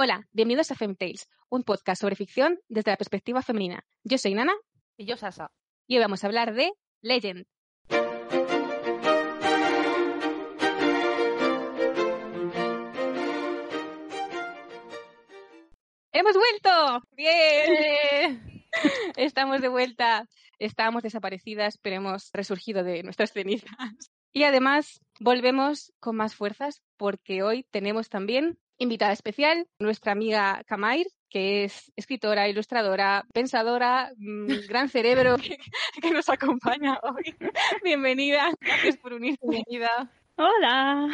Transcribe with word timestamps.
Hola, 0.00 0.28
bienvenidos 0.30 0.70
a 0.70 0.76
Femtales, 0.76 1.28
un 1.48 1.64
podcast 1.64 2.00
sobre 2.00 2.14
ficción 2.14 2.60
desde 2.68 2.92
la 2.92 2.96
perspectiva 2.96 3.42
femenina. 3.42 3.84
Yo 4.04 4.16
soy 4.16 4.32
Nana. 4.32 4.52
Y 4.96 5.06
yo 5.06 5.16
Sasa. 5.16 5.50
Y 5.88 5.96
hoy 5.96 6.02
vamos 6.02 6.22
a 6.22 6.28
hablar 6.28 6.54
de 6.54 6.70
Legend. 7.02 7.46
¡Hemos 16.12 16.36
vuelto! 16.36 17.02
¡Bien! 17.16 18.62
Estamos 19.16 19.60
de 19.60 19.68
vuelta. 19.68 20.28
Estábamos 20.60 21.02
desaparecidas, 21.02 21.76
pero 21.82 21.96
hemos 21.96 22.30
resurgido 22.32 22.84
de 22.84 23.02
nuestras 23.02 23.32
cenizas. 23.32 23.72
Y 24.32 24.44
además 24.44 25.00
volvemos 25.20 25.92
con 26.00 26.16
más 26.16 26.34
fuerzas 26.34 26.82
porque 26.96 27.42
hoy 27.42 27.64
tenemos 27.70 28.08
también 28.08 28.58
invitada 28.78 29.12
especial, 29.12 29.66
nuestra 29.78 30.12
amiga 30.12 30.62
Kamair, 30.66 31.06
que 31.28 31.64
es 31.64 31.92
escritora, 31.96 32.48
ilustradora, 32.48 33.26
pensadora, 33.32 34.12
mm, 34.16 34.66
gran 34.68 34.88
cerebro 34.88 35.36
que, 36.02 36.10
nos 36.10 36.28
acompaña 36.28 36.98
hoy. 37.02 37.34
Bienvenida, 37.84 38.52
gracias 38.60 38.96
por 38.96 39.12
unirte. 39.12 39.46
Bienvenida. 39.46 40.10
Hola. 40.36 41.08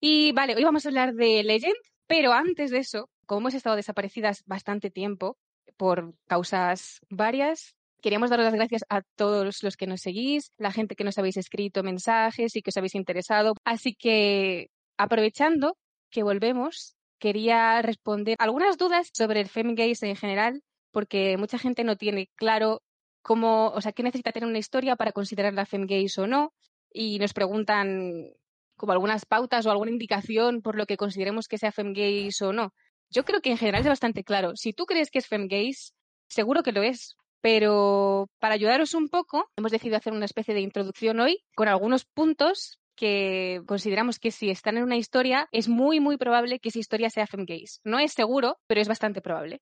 Y 0.00 0.32
vale, 0.32 0.54
hoy 0.56 0.64
vamos 0.64 0.84
a 0.84 0.88
hablar 0.88 1.14
de 1.14 1.42
Legend, 1.44 1.76
pero 2.06 2.32
antes 2.32 2.70
de 2.70 2.78
eso, 2.78 3.08
como 3.26 3.40
hemos 3.40 3.54
estado 3.54 3.76
desaparecidas 3.76 4.42
bastante 4.46 4.90
tiempo 4.90 5.36
por 5.76 6.14
causas 6.26 7.00
varias, 7.08 7.76
Queríamos 8.00 8.30
daros 8.30 8.44
las 8.44 8.54
gracias 8.54 8.84
a 8.88 9.02
todos 9.16 9.62
los 9.62 9.76
que 9.76 9.86
nos 9.86 10.00
seguís, 10.00 10.52
la 10.56 10.70
gente 10.70 10.94
que 10.94 11.04
nos 11.04 11.18
habéis 11.18 11.36
escrito 11.36 11.82
mensajes 11.82 12.54
y 12.54 12.62
que 12.62 12.70
os 12.70 12.76
habéis 12.76 12.94
interesado. 12.94 13.54
Así 13.64 13.94
que, 13.94 14.70
aprovechando 14.96 15.76
que 16.10 16.22
volvemos, 16.22 16.96
quería 17.18 17.82
responder 17.82 18.36
algunas 18.38 18.78
dudas 18.78 19.10
sobre 19.12 19.40
el 19.40 19.48
femgaze 19.48 20.08
en 20.08 20.16
general, 20.16 20.62
porque 20.92 21.36
mucha 21.36 21.58
gente 21.58 21.82
no 21.82 21.96
tiene 21.96 22.30
claro 22.36 22.82
cómo, 23.22 23.68
o 23.70 23.80
sea, 23.80 23.92
qué 23.92 24.02
necesita 24.02 24.32
tener 24.32 24.48
una 24.48 24.58
historia 24.58 24.96
para 24.96 25.12
considerarla 25.12 25.66
femgaze 25.66 26.20
o 26.20 26.26
no, 26.26 26.54
y 26.92 27.18
nos 27.18 27.34
preguntan 27.34 28.30
como 28.76 28.92
algunas 28.92 29.26
pautas 29.26 29.66
o 29.66 29.70
alguna 29.70 29.90
indicación 29.90 30.62
por 30.62 30.76
lo 30.76 30.86
que 30.86 30.96
consideremos 30.96 31.48
que 31.48 31.58
sea 31.58 31.72
femgaze 31.72 32.44
o 32.44 32.52
no. 32.52 32.72
Yo 33.10 33.24
creo 33.24 33.40
que 33.40 33.50
en 33.50 33.58
general 33.58 33.82
es 33.82 33.88
bastante 33.88 34.22
claro. 34.22 34.54
Si 34.54 34.72
tú 34.72 34.86
crees 34.86 35.10
que 35.10 35.18
es 35.18 35.26
femgaze, 35.26 35.92
seguro 36.28 36.62
que 36.62 36.72
lo 36.72 36.82
es, 36.82 37.17
pero 37.40 38.28
para 38.38 38.54
ayudaros 38.54 38.94
un 38.94 39.08
poco, 39.08 39.50
hemos 39.56 39.72
decidido 39.72 39.96
hacer 39.96 40.12
una 40.12 40.24
especie 40.24 40.54
de 40.54 40.60
introducción 40.60 41.20
hoy 41.20 41.44
con 41.54 41.68
algunos 41.68 42.04
puntos 42.04 42.78
que 42.94 43.62
consideramos 43.66 44.18
que 44.18 44.32
si 44.32 44.50
están 44.50 44.76
en 44.76 44.82
una 44.82 44.96
historia, 44.96 45.48
es 45.52 45.68
muy, 45.68 46.00
muy 46.00 46.16
probable 46.16 46.58
que 46.58 46.70
esa 46.70 46.80
historia 46.80 47.10
sea 47.10 47.28
femgaze. 47.28 47.78
No 47.84 48.00
es 48.00 48.12
seguro, 48.12 48.58
pero 48.66 48.80
es 48.80 48.88
bastante 48.88 49.20
probable. 49.20 49.60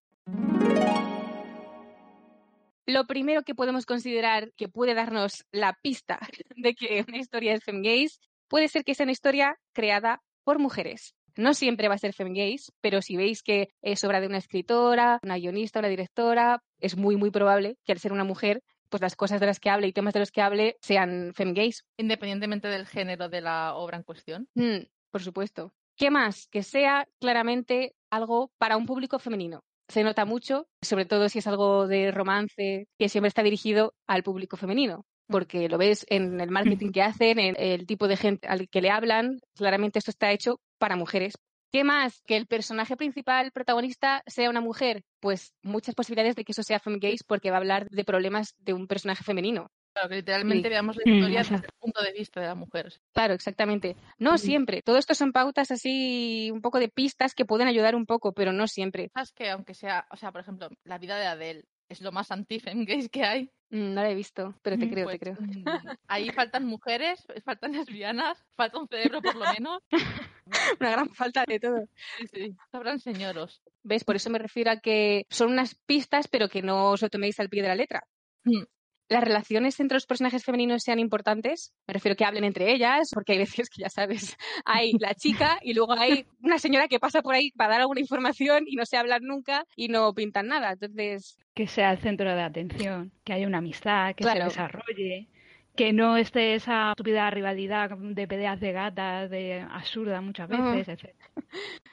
Lo 2.87 3.07
primero 3.07 3.43
que 3.43 3.55
podemos 3.55 3.85
considerar 3.85 4.53
que 4.57 4.69
puede 4.69 4.95
darnos 4.95 5.45
la 5.51 5.77
pista 5.83 6.19
de 6.57 6.75
que 6.75 7.05
una 7.07 7.19
historia 7.19 7.53
es 7.53 7.63
femgaze 7.63 8.19
puede 8.49 8.69
ser 8.69 8.85
que 8.85 8.95
sea 8.95 9.05
una 9.05 9.13
historia 9.13 9.59
creada 9.75 10.23
por 10.45 10.59
mujeres. 10.59 11.15
No 11.37 11.55
siempre 11.55 11.89
va 11.89 11.95
a 11.95 11.99
ser 11.99 12.15
femgaze, 12.15 12.73
pero 12.81 13.03
si 13.03 13.17
veis 13.17 13.43
que 13.43 13.69
es 13.83 14.03
obra 14.05 14.21
de 14.21 14.27
una 14.27 14.39
escritora, 14.39 15.21
una 15.23 15.37
guionista, 15.37 15.81
una 15.81 15.89
directora, 15.89 16.63
es 16.81 16.97
muy, 16.97 17.17
muy 17.17 17.31
probable 17.31 17.77
que 17.85 17.93
al 17.93 17.99
ser 17.99 18.13
una 18.13 18.25
mujer, 18.25 18.63
pues 18.89 19.03
las 19.03 19.17
cosas 19.17 19.41
de 19.41 19.47
las 19.47 19.61
que 19.61 19.71
hable 19.71 19.87
y 19.87 19.93
temas 19.93 20.15
de 20.15 20.21
los 20.21 20.31
que 20.31 20.41
hable 20.41 20.77
sean 20.81 21.33
femgaze. 21.35 21.83
Independientemente 21.99 22.69
del 22.69 22.87
género 22.87 23.29
de 23.29 23.41
la 23.41 23.75
obra 23.75 23.99
en 23.99 24.03
cuestión. 24.03 24.49
Mm, 24.55 24.87
por 25.11 25.23
supuesto. 25.23 25.73
¿Qué 25.97 26.11
más? 26.11 26.49
Que 26.49 26.63
sea 26.63 27.07
claramente 27.21 27.95
algo 28.11 28.51
para 28.59 28.77
un 28.77 28.87
público 28.87 29.19
femenino. 29.19 29.63
Se 29.89 30.03
nota 30.03 30.25
mucho, 30.25 30.69
sobre 30.83 31.05
todo 31.05 31.29
si 31.29 31.39
es 31.39 31.47
algo 31.47 31.87
de 31.87 32.11
romance, 32.11 32.89
que 32.99 33.09
siempre 33.09 33.29
está 33.29 33.43
dirigido 33.43 33.95
al 34.07 34.23
público 34.23 34.57
femenino 34.57 35.05
porque 35.29 35.69
lo 35.69 35.79
ves 35.79 36.07
en 36.09 36.41
el 36.41 36.51
marketing 36.51 36.91
que 36.93 37.03
hacen, 37.03 37.39
en 37.39 37.57
el 37.59 37.87
tipo 37.87 38.09
de 38.09 38.17
gente 38.17 38.47
al 38.47 38.69
que 38.69 38.81
le 38.81 38.91
hablan, 38.91 39.41
claramente 39.55 39.99
esto 39.99 40.11
está 40.11 40.31
hecho 40.33 40.61
para 40.79 40.97
mujeres. 40.97 41.35
¿Qué 41.73 41.85
más? 41.85 42.23
Que 42.27 42.37
el 42.37 42.47
personaje 42.47 42.97
principal, 42.97 43.53
protagonista, 43.53 44.23
sea 44.27 44.51
una 44.51 44.61
mujer. 44.61 45.03
Pues 45.21 45.53
muchas 45.63 45.95
posibilidades 45.95 46.37
de 46.37 46.45
que 46.45 46.53
eso 46.53 46.63
sea 46.63 46.79
femgaze 46.79 47.25
porque 47.27 47.51
va 47.51 47.57
a 47.57 47.61
hablar 47.61 47.89
de 47.91 48.05
problemas 48.05 48.55
de 48.59 48.73
un 48.73 48.87
personaje 48.87 49.25
femenino. 49.25 49.71
Claro, 49.93 50.11
que 50.11 50.17
literalmente 50.17 50.69
veamos 50.69 50.97
la 50.97 51.11
historia 51.11 51.39
desde 51.39 51.55
el 51.55 51.73
punto 51.79 52.03
de 52.03 52.13
vista 52.13 52.41
de 52.41 52.47
la 52.49 52.55
mujer. 52.55 52.93
Claro, 53.15 53.33
exactamente. 53.33 53.97
No 54.19 54.37
siempre. 54.37 54.83
Todo 54.83 54.99
esto 54.99 55.15
son 55.15 55.33
pautas 55.33 55.71
así, 55.71 56.51
un 56.53 56.61
poco 56.61 56.79
de 56.79 56.91
pistas 56.91 57.35
que 57.35 57.47
pueden 57.47 57.67
ayudar 57.67 57.95
un 57.95 58.05
poco, 58.05 58.33
pero 58.33 58.53
no 58.53 58.69
siempre. 58.69 59.11
¿Sabes 59.15 59.33
que 59.33 59.49
aunque 59.51 59.73
sea, 59.73 60.07
o 60.11 60.17
sea, 60.17 60.33
por 60.33 60.43
ejemplo, 60.43 60.69
la 60.85 60.99
vida 60.99 61.19
de 61.19 61.27
Adele 61.27 61.65
es 61.89 62.01
lo 62.01 62.13
más 62.13 62.31
anti-femgaze 62.31 63.09
que 63.09 63.23
hay? 63.25 63.51
Mm, 63.71 63.95
no 63.95 64.03
la 64.03 64.11
he 64.11 64.15
visto, 64.15 64.55
pero 64.63 64.79
te 64.79 64.89
creo, 64.89 65.09
te 65.09 65.19
Pues, 65.19 65.21
creo. 65.21 65.35
mm, 65.39 65.65
ahí 66.09 66.31
faltan 66.31 66.67
mujeres, 66.67 67.27
faltan 67.45 67.73
lesbianas, 67.73 68.45
falta 68.57 68.79
un 68.79 68.89
cerebro 68.89 69.21
por 69.23 69.37
lo 69.37 69.45
menos. 69.53 69.83
Una 70.81 70.91
gran 70.93 71.09
falta 71.11 71.45
de 71.47 71.59
todo. 71.59 71.89
Sí, 72.19 72.27
sí. 72.33 72.57
Sobran 72.71 73.01
señoros. 73.01 73.63
¿Ves? 73.83 74.05
Por 74.05 74.15
eso 74.17 74.31
me 74.31 74.39
refiero 74.39 74.71
a 74.71 74.77
que 74.81 75.25
son 75.29 75.51
unas 75.51 75.75
pistas, 75.75 76.29
pero 76.29 76.49
que 76.49 76.63
no 76.63 76.91
os 76.93 77.03
lo 77.03 77.09
toméis 77.09 77.41
al 77.41 77.49
pie 77.49 77.63
de 77.63 77.69
la 77.69 77.75
letra. 77.75 78.05
Las 79.09 79.23
relaciones 79.23 79.79
entre 79.79 79.97
los 79.97 80.07
personajes 80.07 80.45
femeninos 80.45 80.83
sean 80.83 80.99
importantes. 80.99 81.73
Me 81.87 81.95
refiero 81.95 82.17
que 82.17 82.25
hablen 82.25 82.43
entre 82.45 82.73
ellas, 82.73 83.11
porque 83.13 83.33
hay 83.33 83.39
veces 83.39 83.71
que 83.71 83.83
ya 83.83 83.89
sabes, 83.89 84.37
hay 84.65 84.93
la 84.99 85.15
chica 85.15 85.59
y 85.63 85.75
luego 85.75 85.93
hay 85.93 86.27
una 86.43 86.59
señora 86.59 86.89
que 86.89 86.99
pasa 86.99 87.23
por 87.23 87.35
ahí 87.35 87.53
para 87.53 87.71
dar 87.75 87.81
alguna 87.83 88.01
información 88.01 88.65
y 88.67 88.75
no 88.75 88.85
se 88.85 88.97
hablan 88.97 89.23
nunca 89.23 89.65
y 89.77 89.89
no 89.89 90.13
pintan 90.13 90.49
nada. 90.49 90.73
Entonces, 90.73 91.39
Que 91.55 91.69
sea 91.69 91.93
el 91.93 91.99
centro 91.99 92.35
de 92.35 92.43
atención, 92.43 93.13
que 93.25 93.33
haya 93.33 93.47
una 93.47 93.59
amistad, 93.59 94.15
que 94.15 94.25
Claro. 94.25 94.41
se 94.41 94.49
desarrolle, 94.49 95.29
que 95.77 95.93
no 95.93 96.17
esté 96.17 96.55
esa 96.55 96.91
estúpida 96.91 97.31
rivalidad 97.31 97.91
de 97.97 98.27
peleas 98.27 98.59
de 98.59 98.73
gatas, 98.73 99.31
de 99.31 99.61
absurda 99.71 100.21
muchas 100.21 100.49
veces, 100.49 100.89
etc. 100.89 101.15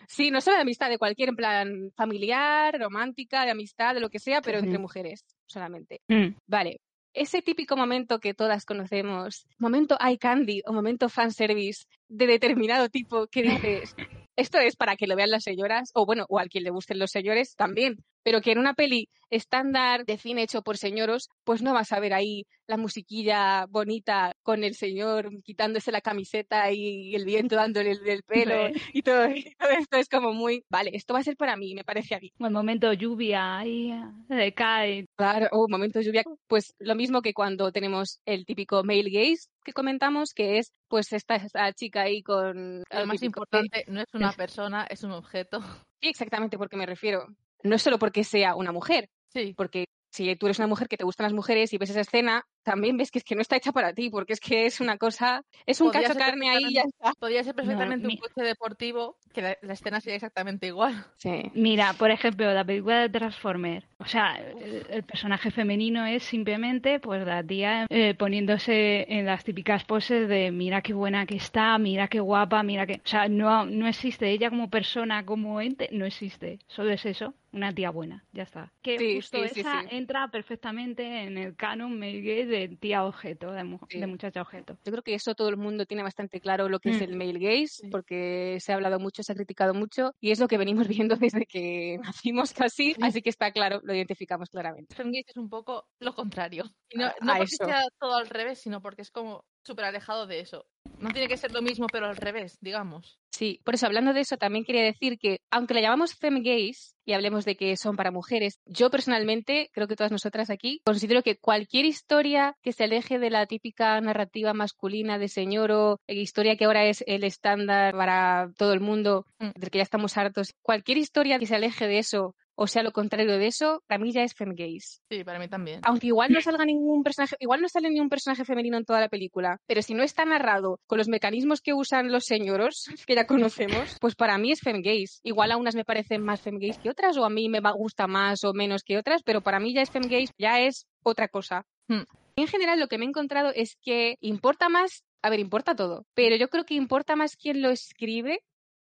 sí, 0.08 0.32
no 0.32 0.42
solo 0.42 0.56
de 0.56 0.62
amistad, 0.62 0.90
de 0.90 0.98
cualquier 0.98 1.30
en 1.30 1.36
plan 1.36 1.92
familiar, 1.96 2.80
romántica, 2.80 3.46
de 3.46 3.52
amistad, 3.52 3.94
de 3.94 4.00
lo 4.00 4.10
que 4.10 4.20
sea, 4.20 4.42
pero 4.42 4.58
entre 4.58 4.80
mujeres 4.80 5.26
solamente. 5.46 6.02
Mm. 6.08 6.30
Vale. 6.48 6.80
Ese 7.16 7.44
típico 7.44 7.78
momento 7.78 8.20
que 8.20 8.34
todas 8.34 8.66
conocemos, 8.66 9.46
momento 9.60 9.98
eye 10.02 10.18
candy 10.18 10.64
o 10.66 10.74
momento 10.74 11.10
fanservice 11.10 11.86
de 12.14 12.28
determinado 12.28 12.90
tipo 12.90 13.28
que 13.28 13.42
dices, 13.44 13.96
esto 14.36 14.60
es 14.60 14.76
para 14.76 14.96
que 14.96 15.08
lo 15.08 15.16
vean 15.16 15.32
las 15.32 15.44
señoras, 15.44 15.92
o 15.94 16.06
bueno, 16.06 16.26
o 16.30 16.40
a 16.40 16.46
quien 16.46 16.64
le 16.64 16.70
gusten 16.72 17.00
los 17.00 17.12
señores 17.12 17.56
también, 17.56 17.98
pero 18.24 18.42
que 18.42 18.52
en 18.52 18.60
una 18.60 18.74
peli 18.74 19.10
estándar 19.30 20.06
de 20.06 20.18
cine 20.18 20.44
hecho 20.44 20.62
por 20.62 20.78
señoros, 20.78 21.30
pues 21.44 21.62
no 21.62 21.74
vas 21.74 21.92
a 21.92 22.00
ver 22.00 22.14
ahí 22.14 22.46
la 22.68 22.78
musiquilla 22.78 23.66
bonita 23.68 24.34
con 24.44 24.64
el 24.64 24.76
señor 24.76 25.30
quitándose 25.44 25.92
la 25.92 26.02
camiseta 26.02 26.72
y 26.72 27.14
el 27.16 27.26
viento 27.26 27.56
dándole 27.56 27.92
el, 27.92 28.08
el 28.08 28.24
pelo 28.24 28.54
Sí. 28.74 28.82
y 28.94 29.02
todo, 29.02 29.26
y 29.36 29.56
todo 29.56 29.70
esto 29.72 29.98
es 29.98 30.08
como 30.10 30.34
muy, 30.34 30.64
vale, 30.70 30.92
esto 30.94 31.14
va 31.14 31.20
a 31.20 31.24
ser 31.24 31.36
para 31.36 31.58
mí, 31.58 31.76
me 31.76 31.84
parece 31.84 32.16
a 32.16 32.20
mí. 32.20 32.32
O 32.40 32.46
el 32.46 32.54
momento 32.54 32.94
lluvia, 32.94 33.58
ahí 33.58 33.92
eh, 34.30 34.54
cae. 34.54 35.06
Claro, 35.16 35.48
oh, 35.52 35.68
momento 35.68 36.02
lluvia. 36.02 36.24
Pues 36.48 36.74
lo 36.80 36.96
mismo 36.96 37.22
que 37.22 37.34
cuando 37.34 37.72
tenemos 37.72 38.20
el 38.26 38.46
típico 38.46 38.84
male 38.84 39.10
gaze 39.10 39.50
que 39.64 39.74
comentamos, 39.74 40.34
que 40.34 40.58
es 40.60 40.72
pues 40.88 41.12
esta, 41.14 41.36
esta 41.36 41.72
chica 41.74 42.02
ahí 42.04 42.22
con... 42.22 42.84
Lo 42.92 43.06
más 43.06 43.24
importante 43.24 43.86
no 43.88 44.02
es 44.02 44.14
una 44.14 44.32
persona, 44.34 44.86
es 44.90 45.04
un 45.04 45.12
objeto. 45.12 45.60
Sí, 46.04 46.10
exactamente 46.10 46.58
porque 46.58 46.76
me 46.76 46.86
refiero. 46.86 47.28
No 47.64 47.76
es 47.76 47.82
solo 47.82 47.98
porque 47.98 48.26
sea 48.26 48.56
una 48.56 48.74
mujer, 48.74 49.10
Sí. 49.30 49.54
porque 49.56 49.86
si 50.12 50.36
tú 50.36 50.48
eres 50.48 50.60
una 50.60 50.68
mujer 50.68 50.90
que 50.90 50.98
te 50.98 51.06
gustan 51.06 51.24
las 51.24 51.34
mujeres 51.34 51.72
y 51.72 51.78
ves 51.78 51.92
esa 51.92 52.02
escena, 52.02 52.44
también 52.64 52.98
ves 52.98 53.12
que 53.12 53.20
es 53.20 53.24
que 53.26 53.36
no 53.36 53.42
está 53.42 53.56
hecha 53.58 53.72
para 53.72 53.94
ti, 53.94 54.10
porque 54.10 54.34
es 54.34 54.40
que 54.40 54.66
es 54.66 54.80
una 54.80 54.98
cosa, 54.98 55.44
es 55.66 55.82
un 55.82 55.88
Podría 55.88 56.08
cacho 56.08 56.20
carne 56.20 56.50
ahí 56.50 56.64
y 56.70 56.74
ya 56.74 56.84
está. 56.84 57.14
Podría 57.20 57.44
ser 57.44 57.56
perfectamente 57.56 58.08
un 58.08 58.18
coche 58.18 58.42
deportivo 58.42 59.18
que 59.34 59.42
la, 59.42 59.58
la 59.62 59.74
escena 59.74 60.00
sería 60.02 60.16
exactamente 60.16 60.68
igual. 60.68 61.06
Sí. 61.18 61.52
Mira, 61.54 61.94
por 61.94 62.12
ejemplo, 62.12 62.54
la 62.54 62.64
película 62.66 63.02
de 63.02 63.10
Transformer. 63.10 63.86
O 63.98 64.06
sea, 64.06 64.36
el, 64.36 64.86
el 64.90 65.04
personaje 65.04 65.52
femenino 65.52 66.06
es 66.06 66.24
simplemente 66.24 67.00
pues 67.00 67.26
la 67.26 67.44
tía 67.44 67.86
eh, 67.90 68.14
poniéndose 68.16 69.06
en 69.14 69.26
las 69.26 69.44
típicas 69.44 69.84
poses 69.86 70.28
de 70.28 70.52
mira 70.52 70.82
qué 70.82 70.94
buena 70.94 71.26
que 71.26 71.36
está, 71.36 71.78
mira 71.78 72.08
qué 72.08 72.20
guapa, 72.20 72.64
mira 72.64 72.86
que... 72.86 72.96
O 72.96 73.08
sea, 73.08 73.28
no, 73.28 73.66
no 73.66 73.88
existe 73.88 74.30
ella 74.30 74.50
como 74.50 74.70
persona, 74.70 75.26
como 75.26 75.62
ente, 75.62 75.90
no 75.92 76.06
existe. 76.06 76.60
Solo 76.68 76.92
es 76.92 77.06
eso, 77.06 77.34
una 77.52 77.74
tía 77.74 77.90
buena, 77.92 78.26
ya 78.34 78.44
está. 78.44 78.72
Que 78.82 78.98
Sí, 78.98 79.16
justo 79.16 79.38
sí, 79.48 79.60
esa 79.62 79.82
sí. 79.82 79.88
entra 79.92 80.28
perfectamente 80.30 81.24
en 81.24 81.38
el 81.38 81.56
canon 81.56 82.00
gay 82.00 82.46
de 82.54 82.70
tía 82.78 83.04
objeto, 83.06 83.52
de, 83.52 83.64
mu- 83.64 83.80
Sí. 83.90 84.00
de 84.00 84.08
muchacha 84.08 84.42
objeto. 84.42 84.78
Yo 84.86 84.92
creo 84.92 85.04
que 85.04 85.14
eso 85.16 85.36
todo 85.36 85.50
el 85.50 85.58
mundo 85.58 85.86
tiene 85.86 86.04
bastante 86.04 86.40
claro 86.40 86.70
lo 86.70 86.80
que 86.80 86.90
es 86.92 87.00
Mm. 87.00 87.04
el 87.04 87.16
male 87.16 87.40
gaze, 87.40 87.68
Sí. 87.68 87.88
porque 87.90 88.58
se 88.60 88.72
ha 88.72 88.76
hablado 88.76 89.00
mucho, 89.00 89.24
se 89.24 89.32
ha 89.32 89.36
criticado 89.36 89.74
mucho, 89.74 90.14
y 90.20 90.32
es 90.32 90.40
lo 90.40 90.48
que 90.48 90.58
venimos 90.58 90.88
viendo 91.08 91.16
desde 91.16 91.46
que 91.46 91.98
nacimos 92.02 92.54
casi, 92.54 92.94
Sí. 92.94 93.02
así 93.02 93.22
que 93.22 93.30
está 93.30 93.52
claro, 93.52 93.80
lo 93.84 93.94
identificamos 93.94 94.50
claramente. 94.50 94.96
Femgaze 94.96 95.26
es 95.28 95.38
un 95.38 95.50
poco 95.50 95.88
lo 96.00 96.14
contrario. 96.16 96.64
Y 96.90 96.98
no, 96.98 97.06
A- 97.08 97.16
no 97.22 97.34
porque 97.38 97.44
eso. 97.44 97.66
sea 97.66 97.82
todo 98.00 98.16
al 98.16 98.28
revés, 98.30 98.60
sino 98.60 98.82
porque 98.82 99.02
es 99.02 99.12
como 99.12 99.46
súper 99.66 99.86
alejado 99.86 100.28
de 100.28 100.40
eso. 100.42 100.66
No 101.00 101.10
tiene 101.12 101.28
que 101.28 101.38
ser 101.38 101.52
lo 101.52 101.62
mismo, 101.62 101.88
pero 101.92 102.08
al 102.08 102.16
revés, 102.16 102.58
digamos. 102.62 103.20
Sí, 103.32 103.60
por 103.64 103.74
eso 103.74 103.88
hablando 103.88 104.14
de 104.14 104.22
eso 104.22 104.38
también 104.38 104.64
quería 104.64 104.84
decir 104.84 105.18
que 105.18 105.40
aunque 105.50 105.74
le 105.74 105.82
llamamos 105.82 106.14
femgays 106.16 106.96
y 107.06 107.14
hablemos 107.14 107.46
de 107.46 107.56
que 107.56 107.76
son 107.78 107.96
para 107.96 108.12
mujeres, 108.12 108.60
yo 108.66 108.90
personalmente, 108.90 109.70
creo 109.74 109.88
que 109.88 109.96
todas 109.96 110.12
nosotras 110.12 110.50
aquí, 110.50 110.82
considero 110.86 111.24
que 111.24 111.38
cualquier 111.38 111.86
historia 111.86 112.56
que 112.62 112.72
se 112.74 112.84
aleje 112.84 113.18
de 113.20 113.30
la 113.32 113.46
típica 113.48 114.00
narrativa 114.02 114.54
masculina 114.54 115.18
de 115.18 115.28
señor 115.28 115.72
o 115.72 116.00
historia 116.08 116.56
que 116.58 116.66
ahora 116.66 116.86
es 116.86 117.04
el 117.08 117.24
estándar 117.24 117.94
para 117.96 118.52
todo 118.58 118.74
el 118.74 118.80
mundo, 118.80 119.26
Mm. 119.40 119.50
del 119.60 119.70
que 119.72 119.80
ya 119.80 119.84
estamos 119.84 120.16
hartos, 120.18 120.54
cualquier 120.62 120.98
historia 121.00 121.40
que 121.40 121.48
se 121.48 121.56
aleje 121.56 121.88
de 121.88 122.00
eso 122.00 122.36
o 122.56 122.68
sea 122.68 122.84
lo 122.84 122.92
contrario 122.92 123.38
de 123.38 123.48
eso, 123.48 123.84
para 123.88 124.02
mí 124.04 124.12
ya 124.12 124.24
es 124.24 124.34
femgays. 124.34 125.02
Sí, 125.10 125.24
para 125.24 125.40
mí 125.40 125.48
también. 125.48 125.82
Aunque 125.84 126.08
igual 126.08 126.32
no 126.32 126.42
salga 126.42 126.66
ningún 126.66 127.04
personaje, 127.04 127.36
igual 127.40 127.62
no 127.62 127.70
sale 127.70 127.90
ningún 127.90 128.10
personaje 128.10 128.46
femenino 128.46 128.78
en 128.78 128.86
toda 128.86 129.02
la 129.02 129.10
película, 129.10 129.58
pero 129.68 129.82
si 129.82 129.94
no 129.94 130.04
está 130.04 130.26
narrado 130.26 130.80
con 130.88 130.98
los 130.98 131.08
mecanismos 131.08 131.62
que 131.62 131.74
usan 131.74 132.12
los 132.12 132.26
señoros, 132.26 132.86
que 133.08 133.16
ya 133.16 133.28
conocemos, 133.28 133.98
pues 134.00 134.16
para 134.16 134.38
mí 134.38 134.52
es 134.52 134.62
femgays. 134.62 135.20
Igual 135.24 135.52
a 135.52 135.58
unas 135.58 135.76
me 135.76 135.86
parecen 135.86 136.22
más 136.22 136.42
femgays 136.42 136.78
que 136.78 136.90
otras, 136.90 137.18
o 137.18 137.26
a 137.26 137.30
mí 137.30 137.50
me 137.50 137.60
gusta 137.74 138.08
más 138.08 138.44
o 138.44 138.54
menos 138.54 138.84
que 138.84 138.98
otras, 138.98 139.24
pero 139.24 139.42
para 139.42 139.60
mí 139.60 139.74
ya 139.74 139.82
es 139.82 139.90
femgays, 139.90 140.32
ya 140.38 140.60
es 140.60 140.86
otra 141.04 141.28
cosa. 141.28 141.66
Hmm. 141.88 142.04
En 142.36 142.48
general, 142.48 142.80
lo 142.80 142.88
que 142.88 142.98
me 142.98 143.06
he 143.06 143.08
encontrado 143.08 143.52
es 143.54 143.78
que 143.82 144.16
importa 144.20 144.68
más, 144.68 145.04
a 145.22 145.30
ver, 145.30 145.40
importa 145.40 145.76
todo, 145.76 146.06
pero 146.16 146.36
yo 146.36 146.50
creo 146.50 146.66
que 146.66 146.74
importa 146.74 147.16
más 147.16 147.36
quién 147.36 147.62
lo 147.62 147.70
escribe 147.70 148.40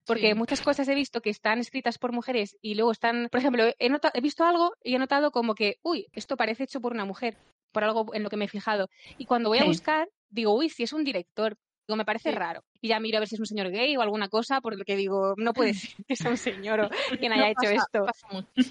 porque 0.09 0.29
Sí. 0.31 0.35
muchas 0.35 0.61
cosas 0.61 0.89
he 0.89 0.95
visto 0.97 1.21
que 1.21 1.31
están 1.31 1.61
escritas 1.61 1.99
por 1.99 2.11
mujeres 2.13 2.57
y 2.61 2.75
luego 2.75 2.91
están, 2.91 3.29
por 3.31 3.39
ejemplo, 3.39 3.65
he, 3.79 3.89
nota- 3.89 4.11
he 4.15 4.21
visto 4.21 4.45
algo 4.45 4.73
y 4.83 4.97
he 4.97 4.99
notado 4.99 5.31
como 5.31 5.55
que, 5.55 5.77
uy, 5.83 6.09
esto 6.13 6.37
parece 6.37 6.65
hecho 6.65 6.81
por 6.81 6.93
una 6.93 7.05
mujer, 7.05 7.37
por 7.71 7.85
algo 7.85 8.13
en 8.15 8.25
lo 8.25 8.31
que 8.31 8.37
me 8.37 8.47
he 8.47 8.49
fijado. 8.49 8.89
Y 9.19 9.27
cuando 9.27 9.51
voy 9.51 9.59
a 9.59 9.65
buscar, 9.65 10.09
digo, 10.31 10.53
uy, 10.57 10.69
si 10.71 10.83
es 10.83 10.93
un 10.93 11.05
director, 11.05 11.57
digo, 11.87 11.97
me 11.97 12.05
parece 12.05 12.31
Sí. 12.31 12.35
raro. 12.37 12.63
Y 12.81 12.89
ya 12.89 13.01
miro 13.01 13.17
a 13.17 13.21
ver 13.21 13.29
si 13.29 13.35
es 13.37 13.41
un 13.41 13.47
señor 13.47 13.71
gay 13.71 13.97
o 13.97 14.03
alguna 14.03 14.29
cosa, 14.29 14.61
por 14.61 14.77
lo 14.77 14.85
que 14.85 14.95
digo, 14.97 15.35
no 15.37 15.53
puede 15.53 15.73
ser 15.95 16.05
que 16.07 16.17
sea 16.17 16.31
un 16.31 16.37
señor 16.37 16.81
o 16.81 16.89
quien 17.21 17.33
haya 17.33 17.43
No 17.45 17.49
hecho 17.49 17.61
pasa- 17.63 17.75
esto. 17.75 18.05
pasa 18.05 18.29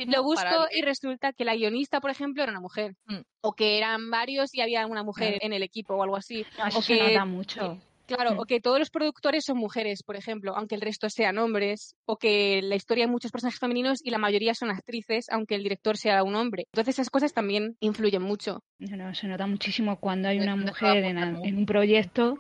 Lo 0.08 0.24
busco 0.24 0.68
y 0.72 0.82
resulta 0.82 1.34
que 1.34 1.46
la 1.46 1.56
guionista, 1.56 2.00
por 2.02 2.12
ejemplo, 2.12 2.44
era 2.44 2.52
una 2.52 2.62
mujer. 2.62 2.96
Mm. 3.06 3.22
O 3.42 3.54
que 3.54 3.78
eran 3.78 4.10
varios 4.12 4.54
y 4.54 4.62
había 4.62 4.86
una 4.88 5.04
mujer 5.04 5.38
en 5.42 5.54
el 5.54 5.64
equipo 5.64 5.96
o 5.96 6.04
algo 6.04 6.16
así. 6.18 6.46
No, 6.58 6.68
eso 6.68 6.80
o 6.80 6.82
se 6.82 6.96
que 6.98 7.08
nota 7.14 7.26
mucho. 7.26 7.80
Claro, 8.08 8.36
Mm. 8.36 8.40
o 8.40 8.46
que 8.46 8.60
todos 8.62 8.80
los 8.80 8.90
productores 8.90 9.44
son 9.46 9.58
mujeres, 9.58 10.02
por 10.02 10.16
ejemplo, 10.16 10.56
aunque 10.56 10.76
el 10.76 10.82
resto 10.82 11.10
sean 11.10 11.38
hombres, 11.38 11.96
o 12.06 12.18
que 12.18 12.62
la 12.64 12.76
historia 12.76 13.06
hay 13.06 13.12
muchos 13.12 13.32
personajes 13.32 13.60
femeninos 13.60 14.00
y 14.04 14.10
la 14.10 14.18
mayoría 14.18 14.54
son 14.54 14.72
actrices, 14.72 15.26
aunque 15.30 15.56
el 15.56 15.64
director 15.64 15.98
sea 15.98 16.24
un 16.24 16.36
hombre. 16.36 16.64
Entonces 16.72 16.96
esas 16.96 17.10
cosas 17.10 17.34
también 17.34 17.76
influyen 17.82 18.22
mucho. 18.22 18.64
No, 18.80 19.14
se 19.14 19.28
nota 19.28 19.46
muchísimo 19.46 19.98
cuando 20.00 20.30
hay 20.30 20.40
una 20.40 20.56
mujer 20.56 21.04
en, 21.04 21.18
en 21.18 21.58
un 21.58 21.66
proyecto, 21.66 22.38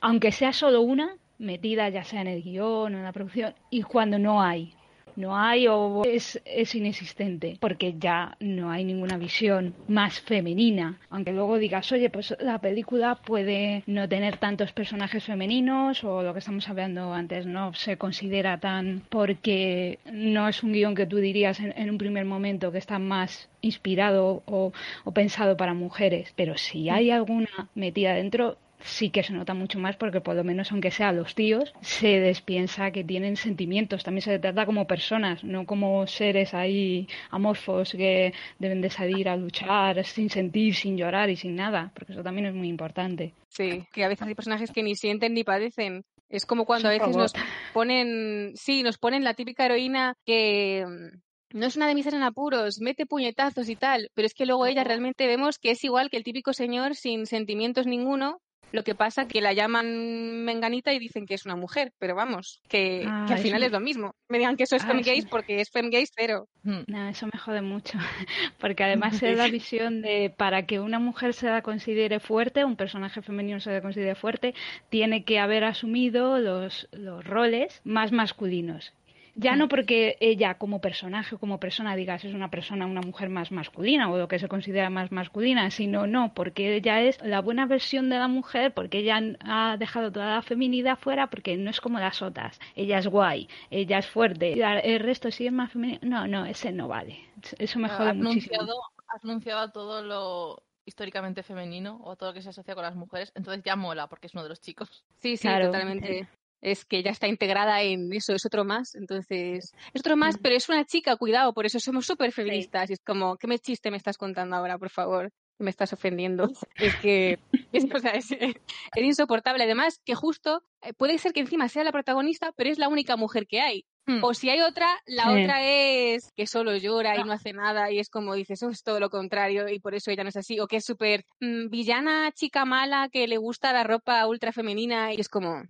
aunque 0.00 0.32
sea 0.32 0.52
solo 0.52 0.80
una, 0.80 1.16
metida 1.38 1.88
ya 1.90 2.04
sea 2.04 2.22
en 2.22 2.28
el 2.28 2.42
guion 2.42 2.94
o 2.94 2.98
en 2.98 3.02
la 3.04 3.12
producción, 3.12 3.54
y 3.70 3.82
cuando 3.82 4.18
no 4.18 4.42
hay. 4.42 4.74
No 5.16 5.36
hay 5.36 5.66
o 5.68 6.02
es, 6.04 6.40
es 6.44 6.74
inexistente, 6.74 7.56
porque 7.60 7.94
ya 7.98 8.36
no 8.40 8.70
hay 8.70 8.84
ninguna 8.84 9.18
visión 9.18 9.74
más 9.88 10.20
femenina. 10.20 10.98
Aunque 11.10 11.32
luego 11.32 11.58
digas, 11.58 11.90
oye, 11.92 12.10
pues 12.10 12.34
la 12.40 12.58
película 12.58 13.16
puede 13.16 13.82
no 13.86 14.08
tener 14.08 14.38
tantos 14.38 14.72
personajes 14.72 15.24
femeninos 15.24 16.02
o 16.04 16.22
lo 16.22 16.32
que 16.32 16.38
estamos 16.38 16.68
hablando 16.68 17.12
antes 17.12 17.46
no 17.46 17.74
se 17.74 17.96
considera 17.96 18.58
tan 18.58 19.02
porque 19.08 19.98
no 20.10 20.48
es 20.48 20.62
un 20.62 20.72
guion 20.72 20.94
que 20.94 21.06
tú 21.06 21.18
dirías 21.18 21.60
en, 21.60 21.72
en 21.76 21.90
un 21.90 21.98
primer 21.98 22.24
momento 22.24 22.72
que 22.72 22.78
está 22.78 22.98
más 22.98 23.48
inspirado 23.60 24.42
o, 24.46 24.72
o 25.04 25.12
pensado 25.12 25.56
para 25.56 25.74
mujeres. 25.74 26.32
Pero 26.36 26.56
si 26.56 26.88
hay 26.88 27.10
alguna 27.10 27.68
metida 27.74 28.14
dentro, 28.14 28.56
sí 28.84 29.10
que 29.10 29.22
se 29.22 29.32
nota 29.32 29.54
mucho 29.54 29.78
más 29.78 29.96
porque 29.96 30.20
por 30.20 30.34
lo 30.34 30.44
menos 30.44 30.70
aunque 30.72 30.90
sea 30.90 31.12
los 31.12 31.34
tíos 31.34 31.72
se 31.80 32.20
despiensa 32.20 32.90
que 32.90 33.04
tienen 33.04 33.36
sentimientos 33.36 34.04
también 34.04 34.22
se 34.22 34.38
trata 34.38 34.66
como 34.66 34.86
personas 34.86 35.44
no 35.44 35.66
como 35.66 36.06
seres 36.06 36.54
ahí 36.54 37.08
amorfos 37.30 37.92
que 37.92 38.32
deben 38.58 38.80
de 38.80 38.90
salir 38.90 39.28
a 39.28 39.36
luchar 39.36 40.04
sin 40.04 40.30
sentir 40.30 40.74
sin 40.74 40.96
llorar 40.96 41.30
y 41.30 41.36
sin 41.36 41.56
nada 41.56 41.90
porque 41.94 42.12
eso 42.12 42.22
también 42.22 42.46
es 42.46 42.54
muy 42.54 42.68
importante 42.68 43.32
Sí, 43.52 43.84
que 43.92 44.02
a 44.02 44.08
veces 44.08 44.26
hay 44.26 44.34
personajes 44.34 44.70
que 44.72 44.82
ni 44.82 44.94
sienten 44.96 45.34
ni 45.34 45.44
padecen. 45.44 46.04
Es 46.30 46.46
como 46.46 46.64
cuando 46.64 46.88
a 46.88 46.92
veces 46.92 47.14
nos 47.14 47.34
ponen, 47.74 48.52
sí, 48.56 48.82
nos 48.82 48.96
ponen 48.96 49.24
la 49.24 49.34
típica 49.34 49.66
heroína 49.66 50.16
que 50.24 50.86
mm, 50.86 51.58
no 51.58 51.66
es 51.66 51.76
una 51.76 51.86
de 51.86 51.94
mis 51.94 52.06
en 52.06 52.22
apuros, 52.22 52.80
mete 52.80 53.04
puñetazos 53.04 53.68
y 53.68 53.76
tal, 53.76 54.10
pero 54.14 54.24
es 54.24 54.32
que 54.32 54.46
luego 54.46 54.64
ella 54.64 54.84
realmente 54.84 55.26
vemos 55.26 55.58
que 55.58 55.72
es 55.72 55.84
igual 55.84 56.08
que 56.08 56.16
el 56.16 56.24
típico 56.24 56.54
señor 56.54 56.94
sin 56.94 57.26
sentimientos 57.26 57.86
ninguno. 57.86 58.40
Lo 58.72 58.82
que 58.84 58.94
pasa 58.94 59.28
que 59.28 59.40
la 59.40 59.52
llaman 59.52 60.44
menganita 60.44 60.92
y 60.92 60.98
dicen 60.98 61.26
que 61.26 61.34
es 61.34 61.44
una 61.46 61.56
mujer, 61.56 61.92
pero 61.98 62.14
vamos, 62.14 62.60
que, 62.68 63.04
Ah, 63.06 63.24
que 63.26 63.34
al 63.34 63.38
eso 63.38 63.44
final 63.44 63.62
es 63.62 63.72
lo 63.72 63.80
mismo. 63.80 64.14
Me 64.28 64.38
digan 64.38 64.56
que 64.56 64.64
eso 64.64 64.76
es 64.76 64.82
Ah, 64.84 64.88
femgays 64.88 65.24
sí. 65.24 65.28
porque 65.30 65.60
es 65.60 65.70
femgays 65.70 66.10
cero. 66.16 66.48
Mm. 66.62 66.80
No, 66.86 67.08
eso 67.08 67.26
me 67.32 67.38
jode 67.38 67.62
mucho, 67.62 67.98
porque 68.58 68.84
además 68.84 69.22
es 69.22 69.36
la 69.36 69.48
visión 69.48 70.02
de 70.02 70.32
para 70.36 70.66
que 70.66 70.80
una 70.80 70.98
mujer 70.98 71.34
se 71.34 71.46
la 71.46 71.62
considere 71.62 72.18
fuerte, 72.20 72.64
un 72.64 72.76
personaje 72.76 73.22
femenino 73.22 73.60
se 73.60 73.72
la 73.72 73.82
considere 73.82 74.14
fuerte, 74.14 74.54
tiene 74.88 75.24
que 75.24 75.38
haber 75.38 75.64
asumido 75.64 76.38
los, 76.38 76.88
los 76.92 77.24
roles 77.24 77.80
más 77.84 78.12
masculinos. 78.12 78.92
Ya 79.34 79.56
no 79.56 79.68
porque 79.68 80.16
ella 80.20 80.58
como 80.58 80.80
personaje 80.80 81.34
o 81.34 81.38
como 81.38 81.58
persona 81.58 81.96
digas 81.96 82.24
es 82.24 82.34
una 82.34 82.50
persona, 82.50 82.86
una 82.86 83.00
mujer 83.00 83.30
más 83.30 83.50
masculina 83.50 84.10
o 84.10 84.18
lo 84.18 84.28
que 84.28 84.38
se 84.38 84.48
considera 84.48 84.90
más 84.90 85.10
masculina, 85.10 85.70
sino 85.70 86.06
no, 86.06 86.34
porque 86.34 86.74
ella 86.76 87.00
es 87.00 87.20
la 87.22 87.40
buena 87.40 87.66
versión 87.66 88.10
de 88.10 88.18
la 88.18 88.28
mujer, 88.28 88.74
porque 88.74 88.98
ella 88.98 89.20
ha 89.40 89.76
dejado 89.78 90.12
toda 90.12 90.34
la 90.34 90.42
feminidad 90.42 90.98
fuera, 90.98 91.28
porque 91.28 91.56
no 91.56 91.70
es 91.70 91.80
como 91.80 91.98
las 91.98 92.20
otras. 92.20 92.58
Ella 92.74 92.98
es 92.98 93.06
guay, 93.06 93.48
ella 93.70 93.98
es 93.98 94.06
fuerte, 94.06 94.52
el 94.52 95.00
resto 95.00 95.30
sí 95.30 95.46
es 95.46 95.52
más 95.52 95.72
femenino. 95.72 96.00
No, 96.02 96.26
no, 96.26 96.44
ese 96.46 96.72
no 96.72 96.88
vale. 96.88 97.18
Eso 97.58 97.78
me 97.78 97.88
jode 97.88 98.10
has 98.10 98.16
muchísimo. 98.16 98.60
anunciado, 98.60 98.82
has 99.08 99.24
anunciado 99.24 99.70
todo 99.72 100.02
lo 100.02 100.62
históricamente 100.84 101.42
femenino 101.42 102.00
o 102.04 102.16
todo 102.16 102.30
lo 102.30 102.34
que 102.34 102.42
se 102.42 102.50
asocia 102.50 102.74
con 102.74 102.82
las 102.82 102.96
mujeres, 102.96 103.32
entonces 103.34 103.62
ya 103.64 103.76
mola 103.76 104.08
porque 104.08 104.26
es 104.26 104.34
uno 104.34 104.42
de 104.42 104.48
los 104.48 104.60
chicos. 104.60 105.04
Sí, 105.20 105.36
sí, 105.36 105.48
Claro. 105.48 105.66
totalmente. 105.66 106.28
Es 106.62 106.84
que 106.84 107.02
ya 107.02 107.10
está 107.10 107.26
integrada 107.26 107.82
en 107.82 108.12
eso, 108.12 108.32
es 108.34 108.46
otro 108.46 108.64
más. 108.64 108.94
Entonces, 108.94 109.72
es 109.92 110.00
otro 110.00 110.16
más, 110.16 110.38
pero 110.40 110.54
es 110.54 110.68
una 110.68 110.84
chica, 110.84 111.16
cuidado, 111.16 111.52
por 111.52 111.66
eso 111.66 111.80
somos 111.80 112.06
súper 112.06 112.30
feministas. 112.32 112.88
Y 112.88 112.92
es 112.94 113.00
como, 113.04 113.36
¿qué 113.36 113.48
me 113.48 113.58
chiste 113.58 113.90
me 113.90 113.96
estás 113.96 114.16
contando 114.16 114.54
ahora, 114.56 114.78
por 114.78 114.88
favor? 114.90 115.30
Me 115.58 115.70
estás 115.70 115.92
ofendiendo. 115.92 116.44
Es 116.76 116.94
que, 116.96 117.38
es, 117.72 117.84
o 117.92 117.98
sea, 117.98 118.12
es, 118.12 118.30
es 118.96 119.04
insoportable. 119.04 119.64
Además, 119.64 120.00
que 120.04 120.14
justo 120.14 120.62
eh, 120.82 120.92
puede 120.94 121.18
ser 121.18 121.32
que 121.32 121.40
encima 121.40 121.68
sea 121.68 121.84
la 121.84 121.92
protagonista, 121.92 122.52
pero 122.56 122.70
es 122.70 122.78
la 122.78 122.88
única 122.88 123.16
mujer 123.16 123.46
que 123.48 123.60
hay. 123.60 123.84
Hmm. 124.06 124.22
O 124.22 124.32
si 124.34 124.48
hay 124.48 124.60
otra, 124.60 124.88
la 125.06 125.24
Sí. 125.24 125.42
otra 125.42 125.62
es 125.64 126.30
que 126.34 126.46
solo 126.46 126.76
llora 126.76 127.16
y 127.18 127.24
no 127.24 127.32
hace 127.32 127.52
nada 127.52 127.90
y 127.92 127.98
es 128.00 128.08
como 128.08 128.34
dices, 128.34 128.60
eso 128.62 128.70
es 128.70 128.82
todo 128.82 128.98
lo 128.98 129.10
contrario 129.10 129.68
y 129.68 129.78
por 129.78 129.94
eso 129.94 130.10
ella 130.10 130.22
no 130.24 130.28
es 130.30 130.36
así. 130.36 130.58
O 130.60 130.66
que 130.66 130.76
es 130.76 130.84
súper 130.84 131.24
mm, 131.40 131.68
villana, 131.70 132.30
chica 132.32 132.64
mala, 132.64 133.08
que 133.12 133.28
le 133.28 133.36
gusta 133.36 133.72
la 133.72 133.84
ropa 133.84 134.26
ultra 134.26 134.50
femenina 134.52 135.12
y 135.12 135.20
es 135.20 135.28
como, 135.28 135.62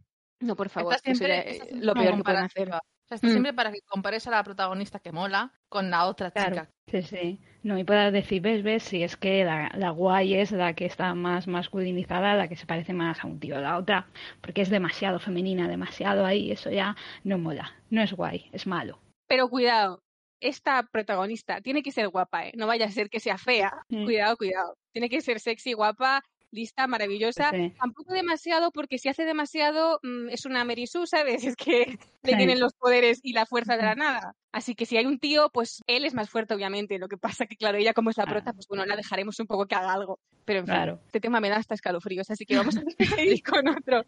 no, 0.43 0.57
por 0.57 0.69
favor, 0.69 0.95
Está 0.95 1.05
que 1.05 1.13
eso 1.13 1.25
siempre- 1.25 1.69
lo 1.81 1.95
peor 1.95 2.17
que 2.17 2.23
pueden 2.25 2.45
hacer. 2.45 2.69
O 2.69 2.73
sea, 2.73 3.17
está 3.17 3.27
Mm. 3.27 3.31
siempre 3.31 3.53
para 3.53 3.73
que 3.73 3.81
compares 3.87 4.27
a 4.27 4.31
la 4.31 4.43
protagonista 4.43 4.99
que 4.99 5.13
mola 5.13 5.53
con 5.69 5.91
la 5.91 6.07
otra 6.07 6.31
Claro, 6.31 6.51
chica. 6.51 6.71
sí, 6.91 7.03
sí. 7.03 7.41
No, 7.63 7.79
y 7.79 7.85
puedas 7.85 8.13
decir, 8.13 8.41
ves, 8.43 8.63
ves, 8.63 8.83
si 8.83 9.03
es 9.03 9.17
que 9.17 9.45
la, 9.45 9.71
la 9.75 9.91
guay 9.91 10.35
es 10.35 10.51
la 10.53 10.73
que 10.75 10.87
está 10.87 11.15
más 11.15 11.47
masculinizada, 11.47 12.35
la 12.35 12.49
que 12.49 12.57
se 12.57 12.67
parece 12.67 12.93
más 12.93 13.23
a 13.23 13.27
un 13.27 13.39
tío. 13.39 13.61
La 13.61 13.77
otra, 13.79 14.09
porque 14.41 14.63
es 14.63 14.71
demasiado 14.71 15.19
femenina, 15.21 15.69
demasiado 15.69 16.25
ahí, 16.27 16.51
eso 16.51 16.71
ya 16.71 16.97
no 17.25 17.39
mola. 17.39 17.73
No 17.91 18.03
es 18.03 18.13
guay, 18.13 18.49
es 18.53 18.67
malo. 18.67 18.99
Pero 19.29 19.49
cuidado, 19.49 20.01
esta 20.41 20.83
protagonista 20.91 21.61
tiene 21.61 21.83
que 21.83 21.93
ser 21.93 22.09
guapa, 22.09 22.47
¿eh? 22.47 22.53
No 22.57 22.67
vaya 22.67 22.87
a 22.87 22.91
ser 22.91 23.09
que 23.11 23.21
sea 23.21 23.39
fea. 23.39 23.73
Mm. 23.91 24.05
Cuidado, 24.05 24.37
cuidado. 24.37 24.75
Tiene 24.93 25.09
que 25.09 25.21
ser 25.21 25.39
sexy, 25.39 25.73
guapa, 25.75 26.23
lista, 26.53 26.87
maravillosa. 26.87 27.51
Sí. 27.51 27.73
Tampoco 27.81 28.13
demasiado, 28.15 28.71
porque 28.71 28.99
si 28.99 29.09
hace 29.09 29.25
demasiado 29.25 29.99
mm, 30.03 30.29
es 30.29 30.45
una 30.47 30.65
Mary 30.65 30.87
Sue, 30.87 31.07
¿sabes? 31.07 31.43
Es 31.55 31.57
que 31.57 31.99
le 32.23 32.31
Sí. 32.33 32.37
vienen 32.37 32.61
los 32.61 32.75
poderes 32.75 33.19
y 33.23 33.33
la 33.33 33.47
fuerza 33.47 33.77
de 33.77 33.83
la 33.83 33.95
nada. 33.95 34.37
Así 34.53 34.75
que 34.75 34.87
si 34.87 34.97
hay 34.99 35.07
un 35.07 35.19
tío, 35.19 35.49
pues 35.53 35.83
él 35.87 36.05
es 36.05 36.15
más 36.15 36.29
fuerte, 36.31 36.55
obviamente. 36.55 36.99
Lo 36.99 37.09
que 37.09 37.17
pasa 37.17 37.47
que, 37.47 37.57
claro, 37.57 37.79
ella 37.79 37.95
como 37.95 38.11
es 38.11 38.17
la 38.19 38.27
prota, 38.27 38.53
pues 38.53 38.69
bueno, 38.69 38.85
la 38.87 38.97
dejaremos 38.97 39.41
un 39.41 39.47
poco 39.47 39.67
que 39.67 39.75
haga 39.75 39.93
algo. 39.93 40.21
Pero 40.45 40.61
en 40.61 40.67
fin, 40.67 40.75
Claro. 40.75 41.01
este 41.07 41.21
tema 41.21 41.41
me 41.41 41.49
da 41.49 41.57
hasta 41.57 41.75
escalofríos, 41.75 42.31
así 42.31 42.45
que 42.45 42.57
vamos 42.57 42.77
a 42.77 42.83
seguir 43.39 43.43
con 43.45 43.67
otro. 43.69 44.05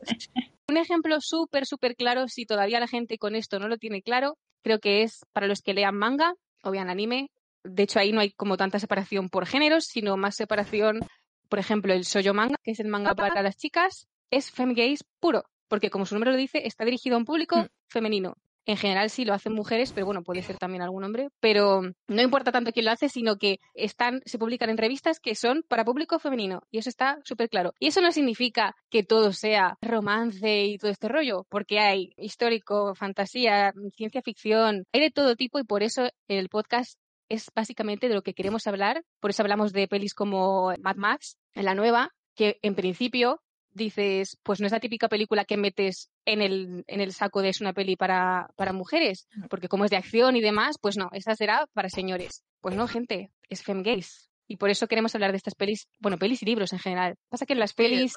Un 0.68 0.76
ejemplo 0.76 1.20
súper, 1.20 1.64
súper 1.66 1.96
claro, 1.96 2.28
si 2.28 2.44
todavía 2.46 2.78
la 2.78 2.86
gente 2.88 3.18
con 3.18 3.34
esto 3.34 3.58
no 3.58 3.68
lo 3.68 3.78
tiene 3.78 4.02
claro, 4.02 4.36
creo 4.62 4.80
que 4.80 5.02
es 5.02 5.24
para 5.32 5.46
los 5.46 5.62
que 5.62 5.74
lean 5.74 5.96
manga 5.96 6.34
o 6.62 6.70
vean 6.70 6.90
anime. 6.90 7.30
De 7.64 7.84
hecho, 7.84 7.98
ahí 7.98 8.12
no 8.12 8.20
hay 8.20 8.30
como 8.32 8.56
tanta 8.58 8.78
separación 8.78 9.30
por 9.30 9.46
géneros, 9.46 9.84
sino 9.86 10.16
más 10.18 10.36
separación, 10.36 11.00
por 11.48 11.58
ejemplo, 11.58 11.92
el 11.92 12.02
shoujo 12.02 12.34
manga, 12.34 12.56
que 12.62 12.72
es 12.72 12.80
el 12.80 12.88
manga 12.88 13.14
para 13.14 13.42
las 13.42 13.56
chicas, 13.56 14.08
es 14.30 14.50
femgaze 14.50 15.04
puro, 15.20 15.44
porque 15.68 15.90
como 15.90 16.06
su 16.06 16.14
nombre 16.14 16.30
lo 16.32 16.36
dice, 16.36 16.66
está 16.66 16.84
dirigido 16.84 17.16
a 17.16 17.18
un 17.18 17.24
público 17.24 17.56
Mm. 17.56 17.66
femenino. 17.88 18.36
En 18.66 18.78
general 18.78 19.10
sí 19.10 19.26
lo 19.26 19.34
hacen 19.34 19.52
mujeres, 19.52 19.92
pero 19.92 20.06
bueno, 20.06 20.22
puede 20.22 20.40
ser 20.40 20.56
también 20.56 20.80
algún 20.80 21.04
hombre. 21.04 21.28
Pero 21.38 21.82
no 22.08 22.22
importa 22.22 22.50
tanto 22.50 22.72
quién 22.72 22.86
lo 22.86 22.92
hace, 22.92 23.10
sino 23.10 23.36
que 23.36 23.60
están, 23.74 24.22
se 24.24 24.38
publican 24.38 24.70
en 24.70 24.78
revistas 24.78 25.20
que 25.20 25.34
son 25.34 25.64
para 25.68 25.84
público 25.84 26.18
femenino. 26.18 26.62
Y 26.70 26.78
eso 26.78 26.88
está 26.88 27.18
súper 27.24 27.50
claro. 27.50 27.74
Y 27.78 27.88
eso 27.88 28.00
no 28.00 28.10
significa 28.10 28.74
que 28.88 29.02
todo 29.02 29.34
sea 29.34 29.76
romance 29.82 30.64
y 30.64 30.78
todo 30.78 30.90
este 30.90 31.08
rollo, 31.08 31.44
porque 31.50 31.78
hay 31.78 32.14
histórico, 32.16 32.94
fantasía, 32.94 33.74
ciencia 33.94 34.22
ficción, 34.22 34.84
hay 34.94 35.00
de 35.02 35.10
todo 35.10 35.36
tipo 35.36 35.58
y 35.58 35.64
por 35.64 35.82
eso 35.82 36.08
el 36.26 36.48
podcast 36.48 36.98
es 37.28 37.50
básicamente 37.54 38.08
de 38.08 38.14
lo 38.14 38.22
que 38.22 38.34
queremos 38.34 38.66
hablar. 38.66 39.04
Por 39.20 39.30
eso 39.30 39.42
hablamos 39.42 39.72
de 39.72 39.88
pelis 39.88 40.14
como 40.14 40.72
Mad 40.80 40.96
Max, 40.96 41.36
en 41.54 41.64
la 41.64 41.74
nueva, 41.74 42.10
que 42.34 42.58
en 42.62 42.74
principio 42.74 43.40
dices, 43.74 44.38
pues 44.42 44.60
no 44.60 44.66
es 44.66 44.72
la 44.72 44.80
típica 44.80 45.08
película 45.08 45.44
que 45.44 45.56
metes 45.56 46.10
en 46.24 46.40
el, 46.42 46.84
en 46.86 47.00
el 47.00 47.12
saco 47.12 47.42
de 47.42 47.48
es 47.48 47.60
una 47.60 47.72
peli 47.72 47.96
para, 47.96 48.48
para 48.56 48.72
mujeres, 48.72 49.26
porque 49.50 49.68
como 49.68 49.84
es 49.84 49.90
de 49.90 49.96
acción 49.96 50.36
y 50.36 50.40
demás, 50.40 50.76
pues 50.80 50.96
no, 50.96 51.08
esa 51.12 51.34
será 51.34 51.66
para 51.72 51.88
señores. 51.88 52.44
Pues 52.60 52.76
no, 52.76 52.86
gente, 52.86 53.30
es 53.48 53.62
femgaze. 53.62 54.28
Y 54.46 54.56
por 54.56 54.70
eso 54.70 54.86
queremos 54.86 55.14
hablar 55.14 55.32
de 55.32 55.38
estas 55.38 55.54
pelis, 55.54 55.88
bueno, 55.98 56.18
pelis 56.18 56.42
y 56.42 56.46
libros 56.46 56.72
en 56.72 56.78
general. 56.78 57.16
Pasa 57.28 57.46
que 57.46 57.54
en 57.54 57.58
las 57.58 57.74
pelis, 57.74 58.14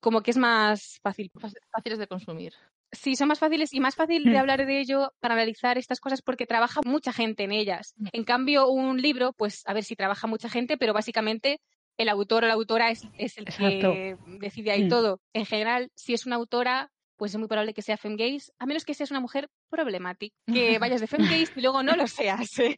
como 0.00 0.22
que 0.22 0.32
es 0.32 0.36
más 0.36 0.98
fácil. 1.02 1.30
Fáciles 1.70 1.98
de 1.98 2.06
consumir. 2.06 2.52
Sí, 2.92 3.16
son 3.16 3.28
más 3.28 3.38
fáciles 3.38 3.72
y 3.72 3.80
más 3.80 3.96
fácil 3.96 4.24
de 4.24 4.36
hablar 4.36 4.66
de 4.66 4.78
ello 4.78 5.12
para 5.18 5.34
analizar 5.34 5.78
estas 5.78 5.98
cosas 5.98 6.20
porque 6.20 6.46
trabaja 6.46 6.80
mucha 6.84 7.10
gente 7.12 7.44
en 7.44 7.52
ellas. 7.52 7.94
En 8.12 8.24
cambio, 8.24 8.68
un 8.68 9.00
libro, 9.00 9.32
pues 9.32 9.62
a 9.66 9.72
ver 9.72 9.82
si 9.82 9.96
trabaja 9.96 10.26
mucha 10.26 10.50
gente, 10.50 10.76
pero 10.76 10.92
básicamente 10.92 11.60
el 11.96 12.10
autor 12.10 12.44
o 12.44 12.46
la 12.48 12.54
autora 12.54 12.90
es, 12.90 13.04
el 13.18 13.46
que 13.46 14.16
decide 14.38 14.72
ahí 14.72 14.84
mm. 14.84 14.88
todo. 14.88 15.20
En 15.32 15.46
general, 15.46 15.90
si 15.94 16.12
es 16.12 16.26
una 16.26 16.36
autora, 16.36 16.90
pues 17.16 17.32
es 17.32 17.38
muy 17.38 17.48
probable 17.48 17.72
que 17.72 17.82
sea 17.82 17.96
femgaze, 17.96 18.52
a 18.58 18.66
menos 18.66 18.84
que 18.84 18.94
seas 18.94 19.10
una 19.10 19.20
mujer 19.20 19.48
problemática, 19.70 20.36
que 20.46 20.78
vayas 20.80 21.00
de 21.00 21.06
femgaze 21.06 21.52
y 21.56 21.62
luego 21.62 21.82
no 21.82 21.96
lo 21.96 22.06
seas. 22.06 22.58
¿eh? 22.58 22.76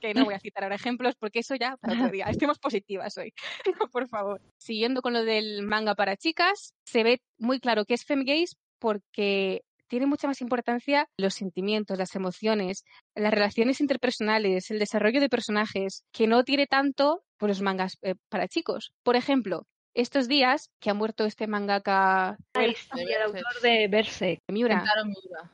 que 0.00 0.12
no 0.12 0.26
voy 0.26 0.34
a 0.34 0.38
citar 0.38 0.64
ahora 0.64 0.76
ejemplos 0.76 1.14
porque 1.18 1.38
eso 1.38 1.54
ya 1.54 1.78
para 1.78 1.94
otro 1.94 2.10
día. 2.10 2.26
Estemos 2.26 2.58
positivas 2.58 3.16
hoy, 3.16 3.32
por 3.92 4.06
favor. 4.08 4.42
Siguiendo 4.58 5.00
con 5.00 5.14
lo 5.14 5.24
del 5.24 5.62
manga 5.62 5.94
para 5.94 6.16
chicas, 6.16 6.74
se 6.84 7.02
ve 7.02 7.22
muy 7.38 7.58
claro 7.58 7.86
que 7.86 7.94
es 7.94 8.04
femgaze 8.04 8.54
porque 8.84 9.62
tiene 9.88 10.04
mucha 10.04 10.26
más 10.26 10.42
importancia 10.42 11.08
los 11.16 11.32
sentimientos, 11.32 11.96
las 11.96 12.14
emociones, 12.16 12.84
las 13.14 13.32
relaciones 13.32 13.80
interpersonales, 13.80 14.70
el 14.70 14.78
desarrollo 14.78 15.22
de 15.22 15.30
personajes, 15.30 16.04
que 16.12 16.26
no 16.26 16.44
tiene 16.44 16.66
tanto 16.66 17.22
por 17.38 17.48
los 17.48 17.62
mangas 17.62 17.96
eh, 18.02 18.14
para 18.28 18.46
chicos. 18.46 18.92
Por 19.02 19.16
ejemplo, 19.16 19.66
estos 19.94 20.28
días 20.28 20.68
que 20.80 20.90
ha 20.90 20.94
muerto 20.94 21.24
este 21.24 21.46
mangaka 21.46 22.36
el 22.52 22.76
autor 23.24 23.62
de 23.62 23.88
Berserk, 23.88 24.40
Miura. 24.48 24.76
Kentaro 24.76 25.06
Miura. 25.06 25.50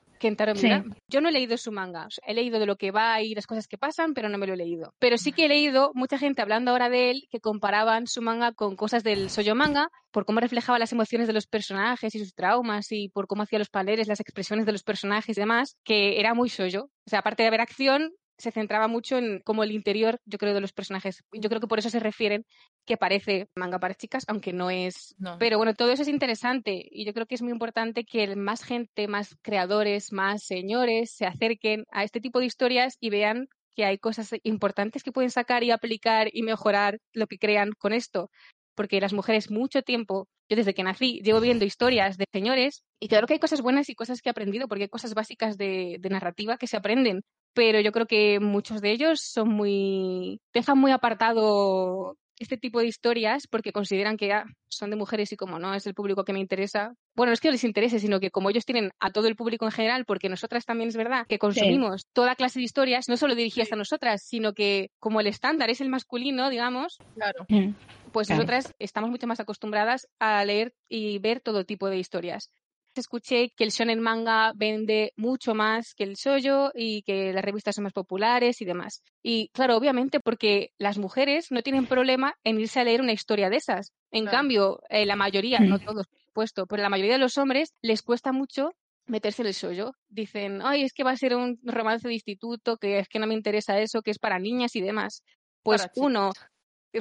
Yo 1.08 1.20
no 1.20 1.28
he 1.28 1.32
leído 1.32 1.56
su 1.56 1.72
manga. 1.72 2.06
He 2.24 2.34
leído 2.34 2.60
de 2.60 2.66
lo 2.66 2.76
que 2.76 2.90
va 2.90 3.20
y 3.22 3.34
las 3.34 3.46
cosas 3.46 3.66
que 3.66 3.78
pasan, 3.78 4.14
pero 4.14 4.28
no 4.28 4.38
me 4.38 4.46
lo 4.46 4.54
he 4.54 4.56
leído. 4.56 4.94
Pero 4.98 5.18
sí 5.18 5.32
que 5.32 5.46
he 5.46 5.48
leído 5.48 5.90
mucha 5.94 6.18
gente 6.18 6.42
hablando 6.42 6.70
ahora 6.70 6.88
de 6.88 7.10
él 7.10 7.22
que 7.30 7.40
comparaban 7.40 8.06
su 8.06 8.22
manga 8.22 8.52
con 8.52 8.76
cosas 8.76 9.02
del 9.02 9.30
soyo 9.30 9.54
manga 9.54 9.88
por 10.10 10.26
cómo 10.26 10.40
reflejaba 10.40 10.78
las 10.78 10.92
emociones 10.92 11.26
de 11.26 11.32
los 11.32 11.46
personajes 11.46 12.14
y 12.14 12.18
sus 12.18 12.34
traumas 12.34 12.92
y 12.92 13.08
por 13.08 13.26
cómo 13.26 13.42
hacía 13.42 13.58
los 13.58 13.70
paneles, 13.70 14.08
las 14.08 14.20
expresiones 14.20 14.66
de 14.66 14.72
los 14.72 14.82
personajes 14.82 15.36
y 15.36 15.40
demás, 15.40 15.76
que 15.84 16.20
era 16.20 16.34
muy 16.34 16.48
soyo. 16.48 16.84
O 17.06 17.10
sea, 17.10 17.20
aparte 17.20 17.42
de 17.42 17.48
haber 17.48 17.60
acción, 17.60 18.12
se 18.40 18.50
centraba 18.50 18.88
mucho 18.88 19.18
en 19.18 19.40
como 19.40 19.62
el 19.62 19.70
interior, 19.70 20.20
yo 20.24 20.38
creo, 20.38 20.54
de 20.54 20.60
los 20.60 20.72
personajes. 20.72 21.22
Yo 21.32 21.48
creo 21.48 21.60
que 21.60 21.66
por 21.66 21.78
eso 21.78 21.90
se 21.90 22.00
refieren 22.00 22.44
que 22.86 22.96
parece 22.96 23.48
manga 23.54 23.78
para 23.78 23.94
chicas, 23.94 24.24
aunque 24.28 24.52
no 24.52 24.70
es. 24.70 25.14
Pero 25.38 25.58
bueno, 25.58 25.74
todo 25.74 25.92
eso 25.92 26.02
es 26.02 26.08
interesante 26.08 26.82
y 26.90 27.04
yo 27.04 27.12
creo 27.12 27.26
que 27.26 27.34
es 27.34 27.42
muy 27.42 27.52
importante 27.52 28.04
que 28.04 28.34
más 28.36 28.64
gente, 28.64 29.06
más 29.08 29.36
creadores, 29.42 30.12
más 30.12 30.44
señores 30.44 31.12
se 31.12 31.26
acerquen 31.26 31.84
a 31.92 32.04
este 32.04 32.20
tipo 32.20 32.40
de 32.40 32.46
historias 32.46 32.96
y 33.00 33.10
vean 33.10 33.48
que 33.76 33.84
hay 33.84 33.98
cosas 33.98 34.30
importantes 34.42 35.02
que 35.02 35.12
pueden 35.12 35.30
sacar 35.30 35.62
y 35.62 35.70
aplicar 35.70 36.28
y 36.32 36.42
mejorar 36.42 36.98
lo 37.12 37.26
que 37.26 37.38
crean 37.38 37.72
con 37.78 37.92
esto. 37.92 38.30
Porque 38.74 39.00
las 39.00 39.12
mujeres 39.12 39.50
mucho 39.50 39.82
tiempo, 39.82 40.28
yo 40.48 40.56
desde 40.56 40.74
que 40.74 40.82
nací, 40.82 41.20
llevo 41.22 41.40
viendo 41.40 41.64
historias 41.64 42.16
de 42.16 42.24
señores 42.32 42.82
y 42.98 43.08
claro 43.08 43.26
que 43.26 43.34
hay 43.34 43.38
cosas 43.38 43.60
buenas 43.60 43.88
y 43.88 43.94
cosas 43.94 44.22
que 44.22 44.28
he 44.28 44.32
aprendido, 44.32 44.68
porque 44.68 44.84
hay 44.84 44.88
cosas 44.88 45.14
básicas 45.14 45.56
de, 45.56 45.96
de 46.00 46.08
narrativa 46.08 46.56
que 46.56 46.66
se 46.66 46.76
aprenden, 46.76 47.22
pero 47.54 47.80
yo 47.80 47.92
creo 47.92 48.06
que 48.06 48.40
muchos 48.40 48.80
de 48.80 48.92
ellos 48.92 49.20
son 49.20 49.48
muy 49.48 50.40
dejan 50.52 50.78
muy 50.78 50.92
apartado 50.92 52.16
este 52.40 52.56
tipo 52.56 52.80
de 52.80 52.86
historias 52.86 53.46
porque 53.46 53.70
consideran 53.70 54.16
que 54.16 54.32
ah, 54.32 54.44
son 54.68 54.88
de 54.90 54.96
mujeres 54.96 55.30
y 55.30 55.36
como 55.36 55.58
no 55.58 55.74
es 55.74 55.86
el 55.86 55.94
público 55.94 56.24
que 56.24 56.32
me 56.32 56.40
interesa. 56.40 56.94
Bueno, 57.14 57.30
no 57.30 57.34
es 57.34 57.40
que 57.40 57.50
les 57.50 57.64
interese, 57.64 58.00
sino 58.00 58.18
que 58.18 58.30
como 58.30 58.48
ellos 58.48 58.64
tienen 58.64 58.90
a 58.98 59.10
todo 59.10 59.28
el 59.28 59.36
público 59.36 59.66
en 59.66 59.72
general, 59.72 60.06
porque 60.06 60.30
nosotras 60.30 60.64
también 60.64 60.88
es 60.88 60.96
verdad 60.96 61.26
que 61.28 61.38
consumimos 61.38 62.06
toda 62.14 62.34
clase 62.34 62.58
de 62.58 62.64
historias, 62.64 63.10
no 63.10 63.18
solo 63.18 63.34
dirigidas 63.34 63.72
a 63.72 63.76
nosotras, 63.76 64.22
sino 64.24 64.54
que 64.54 64.88
como 64.98 65.20
el 65.20 65.26
estándar 65.26 65.68
es 65.68 65.82
el 65.82 65.90
masculino, 65.90 66.48
digamos, 66.48 66.98
claro. 67.14 67.44
Mm. 67.50 67.74
pues 68.10 68.30
nosotras 68.30 68.74
estamos 68.78 69.10
mucho 69.10 69.26
más 69.26 69.40
acostumbradas 69.40 70.08
a 70.18 70.42
leer 70.44 70.72
y 70.88 71.18
ver 71.18 71.40
todo 71.40 71.64
tipo 71.64 71.90
de 71.90 71.98
historias 71.98 72.50
escuché 72.94 73.50
que 73.56 73.64
el 73.64 73.70
shonen 73.70 74.00
manga 74.00 74.52
vende 74.56 75.12
mucho 75.16 75.54
más 75.54 75.94
que 75.94 76.04
el 76.04 76.16
shoyo 76.16 76.72
y 76.74 77.02
que 77.02 77.32
las 77.32 77.44
revistas 77.44 77.76
son 77.76 77.84
más 77.84 77.92
populares 77.92 78.60
y 78.60 78.64
demás. 78.64 79.02
Y 79.22 79.48
claro, 79.50 79.76
obviamente 79.76 80.18
porque 80.18 80.72
las 80.78 80.98
mujeres 80.98 81.50
no 81.50 81.62
tienen 81.62 81.86
problema 81.86 82.34
en 82.42 82.58
irse 82.58 82.80
a 82.80 82.84
leer 82.84 83.00
una 83.00 83.12
historia 83.12 83.50
de 83.50 83.56
esas. 83.56 83.92
En 84.10 84.26
cambio, 84.26 84.80
eh, 84.88 85.06
la 85.06 85.14
mayoría, 85.14 85.60
no 85.60 85.78
todos, 85.78 86.08
por 86.08 86.20
supuesto, 86.20 86.66
pero 86.66 86.82
la 86.82 86.88
mayoría 86.88 87.12
de 87.12 87.18
los 87.18 87.38
hombres 87.38 87.74
les 87.82 88.02
cuesta 88.02 88.32
mucho 88.32 88.72
meterse 89.06 89.42
en 89.42 89.48
el 89.48 89.54
shoyo. 89.54 89.92
Dicen, 90.08 90.60
ay, 90.62 90.82
es 90.82 90.92
que 90.92 91.04
va 91.04 91.12
a 91.12 91.16
ser 91.16 91.36
un 91.36 91.60
romance 91.62 92.08
de 92.08 92.14
instituto, 92.14 92.76
que 92.76 92.98
es 92.98 93.08
que 93.08 93.18
no 93.18 93.26
me 93.26 93.34
interesa 93.34 93.78
eso, 93.78 94.02
que 94.02 94.10
es 94.10 94.18
para 94.18 94.38
niñas 94.38 94.74
y 94.76 94.80
demás. 94.80 95.22
Pues 95.62 95.88
uno, 95.96 96.32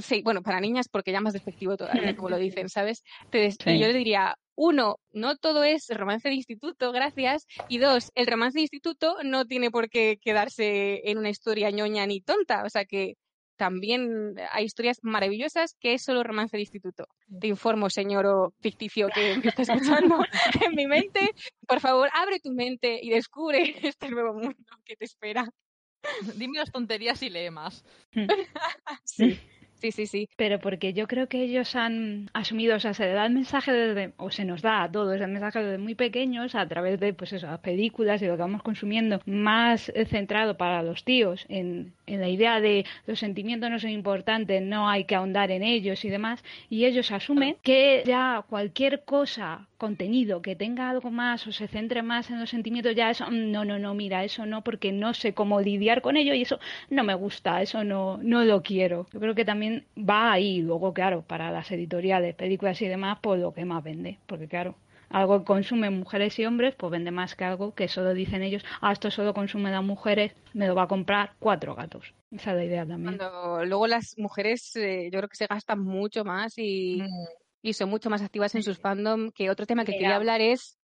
sí, 0.01 0.22
bueno, 0.24 0.41
para 0.41 0.60
niñas 0.60 0.88
porque 0.89 1.12
ya 1.12 1.22
más 1.22 1.34
despectivo 1.34 1.77
todavía, 1.77 2.15
como 2.15 2.29
lo 2.29 2.38
dicen, 2.63 2.69
¿sabes? 2.69 3.03
Entonces, 3.25 3.58
yo 3.65 3.88
le 3.88 3.93
diría, 3.93 4.36
uno, 4.55 5.00
no 5.13 5.38
todo 5.38 5.63
es 5.63 5.88
romance 5.89 6.27
de 6.27 6.36
instituto, 6.36 6.91
gracias. 6.91 7.46
Y 7.69 7.77
dos, 7.77 8.12
el 8.15 8.27
romance 8.27 8.58
de 8.58 8.63
instituto 8.63 9.15
no 9.24 9.46
tiene 9.46 9.72
por 9.72 9.89
qué 9.89 10.19
quedarse 10.22 11.10
en 11.10 11.17
una 11.17 11.29
historia 11.29 11.72
ñoña 11.72 12.05
ni 12.05 12.19
tonta. 12.19 12.63
O 12.65 12.69
sea 12.69 12.84
que 12.84 13.15
también 13.55 14.36
hay 14.51 14.65
historias 14.65 15.00
maravillosas 15.01 15.75
que 15.79 15.93
es 15.93 16.03
solo 16.03 16.24
romance 16.24 16.58
de 16.58 16.62
instituto. 16.62 17.08
Te 17.39 17.48
informo, 17.48 17.89
señor 17.89 18.25
o 18.25 18.53
ficticio 18.60 19.10
que, 19.13 19.38
me 19.38 19.50
está 19.50 19.62
escuchando 19.62 20.19
en 20.65 20.75
mi 20.75 20.88
mente. 20.88 21.31
Por 21.67 21.79
favor, 21.79 22.10
abre 22.13 22.39
tu 22.39 22.51
mente 22.51 23.00
y 23.01 23.10
descubre 23.10 23.60
este 23.84 24.10
nuevo 24.10 24.34
mundo 24.34 24.55
que 24.84 24.96
te 24.96 25.05
espera. 25.05 25.48
Dime 26.36 26.60
las 26.60 26.72
tonterías 26.72 27.22
y 27.24 27.29
lee 27.29 27.50
más. 27.50 27.84
sí. 29.03 29.39
Sí, 29.81 29.93
sí, 29.93 30.07
sí. 30.07 30.27
Pero 30.36 30.59
porque 30.59 30.91
yo 30.93 31.07
creo 31.07 31.29
que 31.29 31.41
ellos 31.41 31.74
han 31.77 32.29
asumido, 32.33 32.75
o 32.75 32.79
sea, 32.81 32.93
se 32.93 33.07
da 33.07 33.25
el 33.25 33.33
mensaje 33.33 33.71
desde, 33.71 34.13
o 34.17 34.29
se 34.29 34.43
nos 34.43 34.62
da 34.62 34.83
a 34.83 34.91
todos 34.91 35.19
el 35.21 35.27
mensaje 35.29 35.63
desde 35.63 35.77
muy 35.77 35.95
pequeños 35.95 36.53
a 36.53 36.67
través 36.67 37.00
de, 37.00 37.13
pues 37.13 37.31
eso, 37.31 37.48
las 37.48 37.59
películas 37.62 38.21
y 38.21 38.25
lo 38.25 38.33
que 38.36 38.41
vamos 38.41 38.62
consumiendo, 38.62 39.21
más 39.25 39.89
centrado 40.09 40.57
para 40.57 40.83
los 40.83 41.05
tíos 41.05 41.45
en, 41.48 41.93
en 42.07 42.19
la 42.19 42.27
idea 42.27 42.59
de 42.59 42.86
los 43.07 43.19
sentimientos 43.19 43.69
no 43.69 43.79
son 43.79 43.91
importantes, 43.91 44.62
no 44.62 44.89
hay 44.89 45.05
que 45.05 45.15
ahondar 45.15 45.50
en 45.50 45.63
ellos 45.63 46.03
y 46.03 46.09
demás, 46.09 46.43
y 46.69 46.83
ellos 46.83 47.09
asumen 47.13 47.55
que 47.63 48.03
ya 48.05 48.43
cualquier 48.50 49.05
cosa, 49.05 49.68
contenido 49.79 50.43
que 50.43 50.55
tenga 50.55 50.89
algo 50.91 51.09
más 51.09 51.48
o 51.48 51.51
se 51.51 51.67
centre 51.67 52.03
más 52.03 52.29
en 52.29 52.39
los 52.39 52.51
sentimientos, 52.51 52.95
ya 52.95 53.09
eso, 53.09 53.25
mm, 53.25 53.51
no, 53.51 53.65
no, 53.65 53.79
no, 53.79 53.95
mira, 53.95 54.24
eso 54.24 54.45
no, 54.45 54.63
porque 54.63 54.91
no 54.91 55.15
sé 55.15 55.33
cómo 55.33 55.59
lidiar 55.62 56.03
con 56.03 56.17
ello 56.17 56.36
y 56.36 56.43
eso 56.43 56.59
no 56.91 57.03
me 57.03 57.15
gusta, 57.15 57.62
eso 57.63 57.83
no, 57.83 58.19
no 58.21 58.45
lo 58.45 58.62
quiero. 58.62 59.07
Yo 59.12 59.19
creo 59.19 59.33
que 59.36 59.45
también 59.45 59.86
va 59.98 60.31
ahí, 60.33 60.62
luego, 60.62 60.93
claro, 60.93 61.24
para 61.24 61.50
las 61.51 61.71
editoriales, 61.71 62.36
películas 62.36 62.81
y 62.83 62.88
demás, 62.88 63.17
pues 63.21 63.41
lo 63.41 63.53
que 63.53 63.65
más 63.65 63.83
vende, 63.83 64.19
porque 64.27 64.48
claro 64.48 64.75
algo 65.09 65.39
que 65.39 65.45
consumen 65.45 65.98
mujeres 65.98 66.38
y 66.39 66.45
hombres, 66.45 66.75
pues 66.75 66.91
vende 66.91 67.12
más 67.12 67.36
que 67.36 67.43
algo 67.43 67.74
que 67.74 67.88
solo 67.88 68.13
dicen 68.13 68.43
ellos, 68.43 68.63
ah, 68.81 68.91
esto 68.91 69.09
solo 69.12 69.33
consume 69.33 69.71
las 69.71 69.83
mujeres, 69.83 70.33
me 70.53 70.67
lo 70.67 70.75
va 70.75 70.83
a 70.83 70.88
comprar 70.88 71.31
cuatro 71.39 71.75
gatos. 71.75 72.13
Esa 72.31 72.51
es 72.51 72.57
la 72.57 72.65
idea 72.65 72.86
también. 72.86 73.17
Cuando 73.17 73.65
luego 73.65 73.88
las 73.88 74.17
mujeres, 74.17 74.75
eh, 74.75 75.09
yo 75.12 75.19
creo 75.19 75.29
que 75.29 75.36
se 75.36 75.48
gastan 75.48 75.79
mucho 75.79 76.24
más 76.24 76.53
y, 76.57 77.01
mm. 77.01 77.48
Y, 77.61 77.73
son 77.73 77.89
mucho 77.89 78.09
más 78.09 78.21
activas 78.21 78.55
en 78.55 78.63
sus 78.63 78.79
fandom. 78.79 79.31
Que 79.31 79.49
otro 79.49 79.65
tema 79.65 79.85
que 79.85 79.93
quería 79.93 80.15
hablar 80.15 80.41
es 80.41 80.77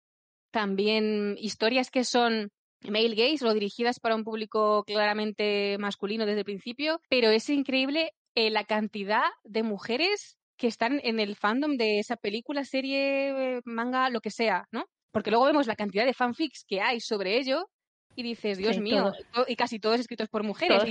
también 0.51 1.35
historias 1.39 1.91
que 1.91 2.03
son 2.03 2.51
male 2.81 3.15
gays 3.15 3.41
o 3.43 3.53
dirigidas 3.53 3.99
para 3.99 4.15
un 4.15 4.23
público 4.23 4.83
claramente 4.85 5.77
masculino 5.79 6.25
desde 6.25 6.39
el 6.39 6.45
principio, 6.45 7.01
pero 7.09 7.29
es 7.29 7.49
increíble 7.49 8.11
eh, 8.35 8.49
la 8.49 8.63
cantidad 8.63 9.23
de 9.43 9.63
mujeres 9.63 10.37
que 10.57 10.67
están 10.67 11.01
en 11.03 11.19
el 11.19 11.35
fandom 11.35 11.77
de 11.77 11.99
esa 11.99 12.15
película, 12.15 12.63
serie, 12.63 13.61
manga, 13.65 14.09
lo 14.09 14.21
que 14.21 14.31
sea, 14.31 14.67
¿no? 14.71 14.85
Porque 15.11 15.31
luego 15.31 15.45
vemos 15.45 15.67
la 15.67 15.75
cantidad 15.75 16.05
de 16.05 16.13
fanfics 16.13 16.63
que 16.67 16.81
hay 16.81 16.99
sobre 16.99 17.37
ello 17.37 17.65
y 18.15 18.23
dices, 18.23 18.57
Dios 18.57 18.77
mío, 18.79 19.11
y 19.47 19.55
casi 19.55 19.79
todos 19.79 19.99
escritos 19.99 20.29
por 20.29 20.43
mujeres. 20.43 20.83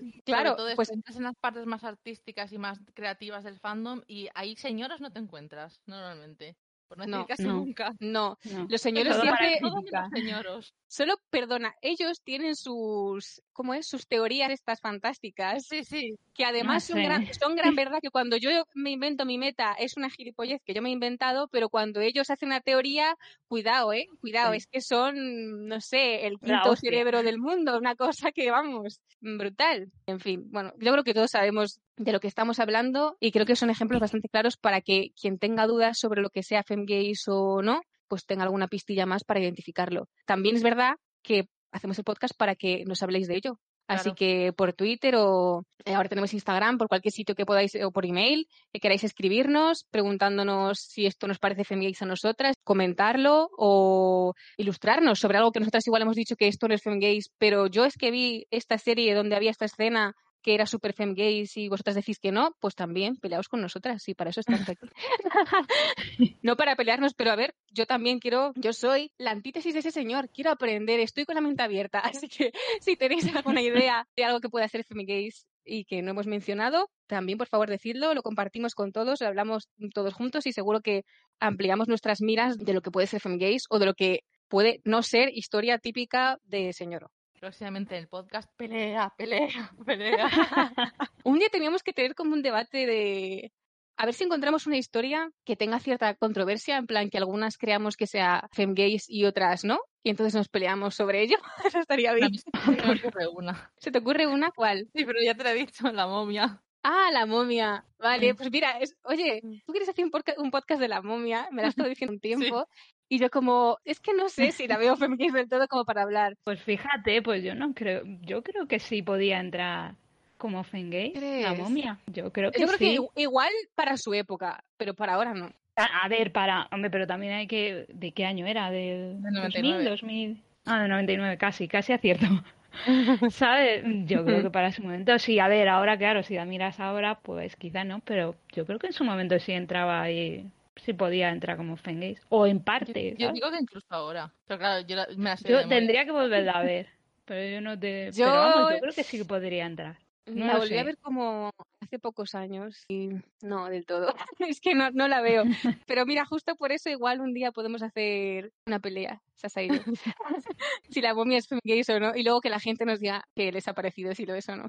y 0.00 0.22
claro, 0.22 0.56
pues 0.74 0.90
entras 0.90 1.16
en 1.16 1.24
las 1.24 1.36
partes 1.36 1.66
más 1.66 1.84
artísticas 1.84 2.52
y 2.52 2.58
más 2.58 2.78
creativas 2.94 3.44
del 3.44 3.58
fandom 3.60 4.02
y 4.06 4.28
ahí 4.34 4.56
señoras 4.56 5.00
no 5.00 5.12
te 5.12 5.20
encuentras 5.20 5.80
normalmente. 5.86 6.56
Por 6.94 6.98
no 6.98 7.06
No, 7.06 7.16
decir 7.20 7.28
casi 7.28 7.42
no. 7.44 7.54
nunca. 7.54 7.94
No, 8.00 8.38
No. 8.52 8.66
los 8.68 8.80
señores 8.82 9.16
para 9.16 9.36
siempre... 9.38 9.58
Todos 9.62 9.84
señoros. 10.12 10.74
Solo, 10.88 11.14
perdona, 11.30 11.74
ellos 11.80 12.20
tienen 12.22 12.54
sus, 12.54 13.40
¿cómo 13.54 13.72
es? 13.72 13.86
Sus 13.88 14.06
teorías 14.06 14.50
estas 14.50 14.80
fantásticas, 14.82 15.64
Sí, 15.66 15.84
sí. 15.84 16.16
que 16.34 16.44
además 16.44 16.86
No 16.90 16.94
son, 16.94 17.02
sé. 17.02 17.08
gran, 17.08 17.34
son 17.34 17.56
gran 17.56 17.74
verdad 17.74 17.98
que 18.02 18.10
cuando 18.10 18.36
yo 18.36 18.50
me 18.74 18.90
invento 18.90 19.24
mi 19.24 19.38
meta 19.38 19.72
es 19.78 19.96
una 19.96 20.10
gilipollez 20.10 20.60
que 20.66 20.74
yo 20.74 20.82
me 20.82 20.90
he 20.90 20.92
inventado, 20.92 21.48
pero 21.48 21.70
cuando 21.70 22.00
ellos 22.02 22.28
hacen 22.28 22.48
una 22.50 22.60
teoría, 22.60 23.16
cuidado, 23.48 23.94
¿eh? 23.94 24.04
Cuidado, 24.20 24.50
Sí. 24.52 24.58
es 24.58 24.66
que 24.66 24.82
son, 24.82 25.66
no 25.66 25.80
sé, 25.80 26.26
el 26.26 26.38
quinto 26.38 26.76
cerebro 26.76 27.22
del 27.22 27.38
mundo, 27.38 27.78
una 27.78 27.94
cosa 27.96 28.30
que, 28.32 28.50
vamos, 28.50 29.00
brutal. 29.20 29.90
En 30.06 30.20
fin, 30.20 30.44
bueno, 30.50 30.74
yo 30.78 30.92
creo 30.92 31.04
que 31.04 31.14
todos 31.14 31.30
sabemos 31.30 31.80
de 31.96 32.12
lo 32.12 32.20
que 32.20 32.26
estamos 32.28 32.58
hablando 32.58 33.16
y 33.20 33.32
creo 33.32 33.46
que 33.46 33.54
son 33.56 33.70
ejemplos 33.70 34.00
bastante 34.00 34.28
claros 34.28 34.56
para 34.58 34.80
que 34.82 35.12
quien 35.18 35.38
tenga 35.38 35.66
dudas 35.66 35.98
sobre 35.98 36.20
lo 36.20 36.30
que 36.30 36.42
sea 36.42 36.62
femgays 36.82 37.24
o 37.28 37.62
no, 37.62 37.80
pues 38.08 38.26
tenga 38.26 38.44
alguna 38.44 38.68
pistilla 38.68 39.06
más 39.06 39.24
para 39.24 39.40
identificarlo. 39.40 40.08
También 40.26 40.56
es 40.56 40.62
verdad 40.62 40.94
que 41.22 41.48
hacemos 41.70 41.98
el 41.98 42.04
podcast 42.04 42.34
para 42.36 42.54
que 42.54 42.84
nos 42.84 43.02
habléis 43.02 43.28
de 43.28 43.36
ello. 43.36 43.58
Así 43.88 44.12
que 44.12 44.52
por 44.56 44.72
Twitter 44.72 45.16
o 45.16 45.64
eh, 45.84 45.94
ahora 45.94 46.08
tenemos 46.08 46.32
Instagram, 46.32 46.78
por 46.78 46.88
cualquier 46.88 47.12
sitio 47.12 47.34
que 47.34 47.44
podáis 47.44 47.72
o 47.74 47.90
por 47.90 48.06
email, 48.06 48.46
que 48.72 48.80
queráis 48.80 49.04
escribirnos 49.04 49.84
preguntándonos 49.90 50.78
si 50.78 51.04
esto 51.04 51.26
nos 51.26 51.38
parece 51.38 51.64
femgays 51.64 52.00
a 52.00 52.06
nosotras, 52.06 52.56
comentarlo 52.64 53.50
o 53.58 54.34
ilustrarnos 54.56 55.18
sobre 55.18 55.38
algo 55.38 55.52
que 55.52 55.60
nosotras 55.60 55.86
igual 55.86 56.02
hemos 56.02 56.16
dicho 56.16 56.36
que 56.36 56.48
esto 56.48 56.68
no 56.68 56.74
es 56.74 56.82
femgays, 56.82 57.30
pero 57.38 57.66
yo 57.66 57.84
es 57.84 57.96
que 57.98 58.10
vi 58.10 58.46
esta 58.50 58.78
serie 58.78 59.14
donde 59.14 59.36
había 59.36 59.50
esta 59.50 59.66
escena 59.66 60.14
que 60.42 60.54
era 60.54 60.66
super 60.66 60.92
femgays 60.92 61.56
y 61.56 61.68
vosotras 61.68 61.96
decís 61.96 62.18
que 62.18 62.32
no, 62.32 62.56
pues 62.60 62.74
también 62.74 63.16
peleaos 63.16 63.48
con 63.48 63.60
nosotras 63.60 64.06
y 64.08 64.14
para 64.14 64.30
eso 64.30 64.40
estamos 64.40 64.68
aquí. 64.68 64.86
no 66.42 66.56
para 66.56 66.76
pelearnos, 66.76 67.14
pero 67.14 67.30
a 67.30 67.36
ver, 67.36 67.54
yo 67.70 67.86
también 67.86 68.18
quiero, 68.18 68.52
yo 68.56 68.72
soy 68.72 69.12
la 69.18 69.30
antítesis 69.30 69.72
de 69.72 69.80
ese 69.80 69.90
señor, 69.90 70.28
quiero 70.30 70.50
aprender, 70.50 71.00
estoy 71.00 71.24
con 71.24 71.36
la 71.36 71.40
mente 71.40 71.62
abierta, 71.62 72.00
así 72.04 72.28
que 72.28 72.52
si 72.80 72.96
tenéis 72.96 73.34
alguna 73.34 73.62
idea 73.62 74.06
de 74.16 74.24
algo 74.24 74.40
que 74.40 74.48
pueda 74.48 74.68
ser 74.68 74.84
femgays 74.84 75.46
y 75.64 75.84
que 75.84 76.02
no 76.02 76.10
hemos 76.10 76.26
mencionado, 76.26 76.90
también 77.06 77.38
por 77.38 77.46
favor 77.46 77.70
decidlo, 77.70 78.14
lo 78.14 78.22
compartimos 78.22 78.74
con 78.74 78.90
todos, 78.90 79.20
lo 79.20 79.28
hablamos 79.28 79.68
todos 79.94 80.12
juntos 80.12 80.46
y 80.46 80.52
seguro 80.52 80.80
que 80.80 81.04
ampliamos 81.38 81.86
nuestras 81.86 82.20
miras 82.20 82.58
de 82.58 82.72
lo 82.72 82.80
que 82.82 82.90
puede 82.90 83.06
ser 83.06 83.20
femgays 83.20 83.66
o 83.70 83.78
de 83.78 83.86
lo 83.86 83.94
que 83.94 84.24
puede 84.48 84.80
no 84.84 85.02
ser 85.02 85.30
historia 85.32 85.78
típica 85.78 86.38
de 86.42 86.72
señor. 86.72 87.10
Próximamente 87.42 87.96
en 87.96 88.02
el 88.02 88.08
podcast, 88.08 88.48
pelea, 88.56 89.12
pelea, 89.18 89.48
pelea. 89.84 90.30
Un 91.24 91.40
día 91.40 91.48
teníamos 91.50 91.82
que 91.82 91.92
tener 91.92 92.14
como 92.14 92.34
un 92.34 92.42
debate 92.42 92.86
de 92.86 93.52
a 93.96 94.06
ver 94.06 94.14
si 94.14 94.22
encontramos 94.22 94.68
una 94.68 94.76
historia 94.76 95.28
que 95.44 95.56
tenga 95.56 95.80
cierta 95.80 96.14
controversia, 96.14 96.76
en 96.76 96.86
plan 96.86 97.10
que 97.10 97.18
algunas 97.18 97.58
creamos 97.58 97.96
que 97.96 98.06
sea 98.06 98.48
femgays 98.52 99.10
y 99.10 99.24
otras 99.24 99.64
no, 99.64 99.80
y 100.04 100.10
entonces 100.10 100.36
nos 100.36 100.48
peleamos 100.48 100.94
sobre 100.94 101.20
ello. 101.20 101.36
Eso 101.66 101.80
estaría 101.80 102.14
bien. 102.14 102.32
se 102.32 102.70
me 102.70 102.80
ocurre 102.80 103.26
una. 103.26 103.72
¿Se 103.76 103.90
te 103.90 103.98
ocurre 103.98 104.28
una? 104.28 104.52
¿Cuál? 104.52 104.88
Sí, 104.94 105.04
pero 105.04 105.18
ya 105.20 105.34
te 105.34 105.42
lo 105.42 105.48
he 105.48 105.54
dicho, 105.54 105.90
la 105.90 106.06
momia. 106.06 106.62
Ah, 106.82 107.10
la 107.12 107.26
momia. 107.26 107.84
Vale, 107.98 108.34
pues 108.34 108.50
mira, 108.50 108.78
es- 108.80 108.96
oye, 109.04 109.40
Mm. 109.42 109.58
tú 109.66 109.72
quieres 109.72 109.88
hacer 109.88 110.04
un, 110.04 110.10
podca- 110.10 110.34
un 110.38 110.50
podcast 110.50 110.80
de 110.80 110.88
la 110.88 111.00
momia, 111.02 111.48
me 111.52 111.62
la 111.62 111.68
has 111.68 111.72
estado 111.74 111.88
diciendo 111.88 112.12
un 112.14 112.20
tiempo, 112.20 112.66
y 113.08 113.18
yo 113.18 113.30
como, 113.30 113.78
es 113.84 114.00
que 114.00 114.12
no 114.14 114.28
sé 114.28 114.50
si 114.52 114.66
la 114.66 114.78
veo 114.78 114.96
femgays 115.30 115.32
del 115.32 115.48
todo 115.48 115.68
como 115.68 115.84
para 115.84 116.02
hablar. 116.02 116.36
Pues 116.44 116.60
fíjate, 116.62 117.22
pues 117.22 117.44
yo 117.44 117.54
no 117.54 117.72
creo, 117.74 118.02
yo 118.22 118.42
creo 118.42 118.66
que 118.66 118.78
sí 118.80 119.02
podía 119.02 119.38
entrar 119.38 119.94
como 120.38 120.64
Fengay, 120.64 121.12
la 121.42 121.54
momia. 121.54 122.00
Yo 122.06 122.32
creo 122.32 122.50
que 122.50 122.58
Yo 122.60 122.66
creo 122.66 122.78
sí. 122.78 122.84
que 122.84 122.98
igu- 123.00 123.10
igual 123.14 123.52
para 123.76 123.96
su 123.96 124.12
época, 124.12 124.64
pero 124.76 124.94
para 124.94 125.14
ahora 125.14 125.34
no. 125.34 125.52
A, 125.76 126.04
a 126.04 126.08
ver, 126.08 126.32
para, 126.32 126.68
hombre, 126.72 126.90
pero 126.90 127.06
también 127.06 127.32
hay 127.34 127.46
que, 127.46 127.86
¿de 127.88 128.10
qué 128.12 128.26
año 128.26 128.46
era? 128.46 128.70
¿Del 128.72 129.22
Del 129.22 129.34
2000, 129.34 129.34
99. 129.34 129.84
2000? 129.90 130.42
Ah, 130.66 130.80
del 130.80 130.90
99, 130.90 131.38
casi, 131.38 131.68
casi 131.68 131.92
acierto. 131.92 132.26
¿Sabes? 133.30 133.84
Yo 134.06 134.24
creo 134.24 134.42
que 134.42 134.50
para 134.50 134.72
su 134.72 134.82
momento 134.82 135.18
sí. 135.18 135.38
A 135.38 135.48
ver, 135.48 135.68
ahora, 135.68 135.96
claro, 135.98 136.22
si 136.22 136.34
la 136.34 136.44
miras 136.44 136.80
ahora, 136.80 137.20
pues 137.20 137.56
quizá 137.56 137.84
no, 137.84 138.00
pero 138.00 138.34
yo 138.52 138.66
creo 138.66 138.78
que 138.78 138.88
en 138.88 138.92
su 138.92 139.04
momento 139.04 139.38
sí 139.38 139.52
entraba 139.52 140.10
y 140.10 140.50
sí 140.76 140.92
podía 140.92 141.30
entrar 141.30 141.56
como 141.56 141.76
Fengays. 141.76 142.20
O 142.28 142.46
en 142.46 142.60
parte, 142.60 143.14
Yo 143.18 143.32
digo 143.32 143.50
que 143.50 143.58
incluso 143.60 143.86
ahora. 143.90 144.32
Pero 144.46 144.58
claro, 144.58 144.86
yo 144.86 144.96
la- 144.96 145.06
me 145.16 145.24
la 145.30 145.36
Yo 145.36 145.68
tendría 145.68 146.04
que 146.04 146.12
volverla 146.12 146.52
a 146.52 146.62
ver, 146.62 146.88
pero 147.24 147.48
yo 147.54 147.60
no 147.60 147.78
te... 147.78 148.10
Yo- 148.12 148.24
Pero 148.24 148.38
vamos, 148.40 148.68
yo 148.70 148.80
creo 148.80 148.94
que 148.94 149.04
sí 149.04 149.18
que 149.18 149.24
podría 149.24 149.66
entrar. 149.66 149.96
No 150.26 150.46
la 150.46 150.58
volví 150.58 150.78
a 150.78 150.84
ver 150.84 150.98
como 150.98 151.50
hace 151.80 151.98
pocos 151.98 152.34
años 152.34 152.84
y 152.88 153.08
no 153.42 153.66
del 153.68 153.84
todo. 153.86 154.14
es 154.38 154.60
que 154.60 154.74
no, 154.74 154.90
no 154.90 155.08
la 155.08 155.20
veo. 155.20 155.42
Pero 155.86 156.06
mira, 156.06 156.24
justo 156.24 156.54
por 156.56 156.70
eso 156.72 156.88
igual 156.90 157.20
un 157.20 157.34
día 157.34 157.50
podemos 157.52 157.82
hacer 157.82 158.52
una 158.66 158.78
pelea, 158.78 159.20
si 160.90 161.00
la 161.00 161.14
momia 161.14 161.38
es 161.38 161.48
gays 161.64 161.88
o 161.90 161.98
no, 161.98 162.14
y 162.14 162.22
luego 162.22 162.40
que 162.40 162.50
la 162.50 162.60
gente 162.60 162.84
nos 162.84 163.00
diga 163.00 163.24
que 163.34 163.50
les 163.50 163.66
ha 163.66 163.74
parecido 163.74 164.14
si 164.14 164.24
lo 164.26 164.34
es 164.34 164.48
o 164.48 164.56
no. 164.56 164.68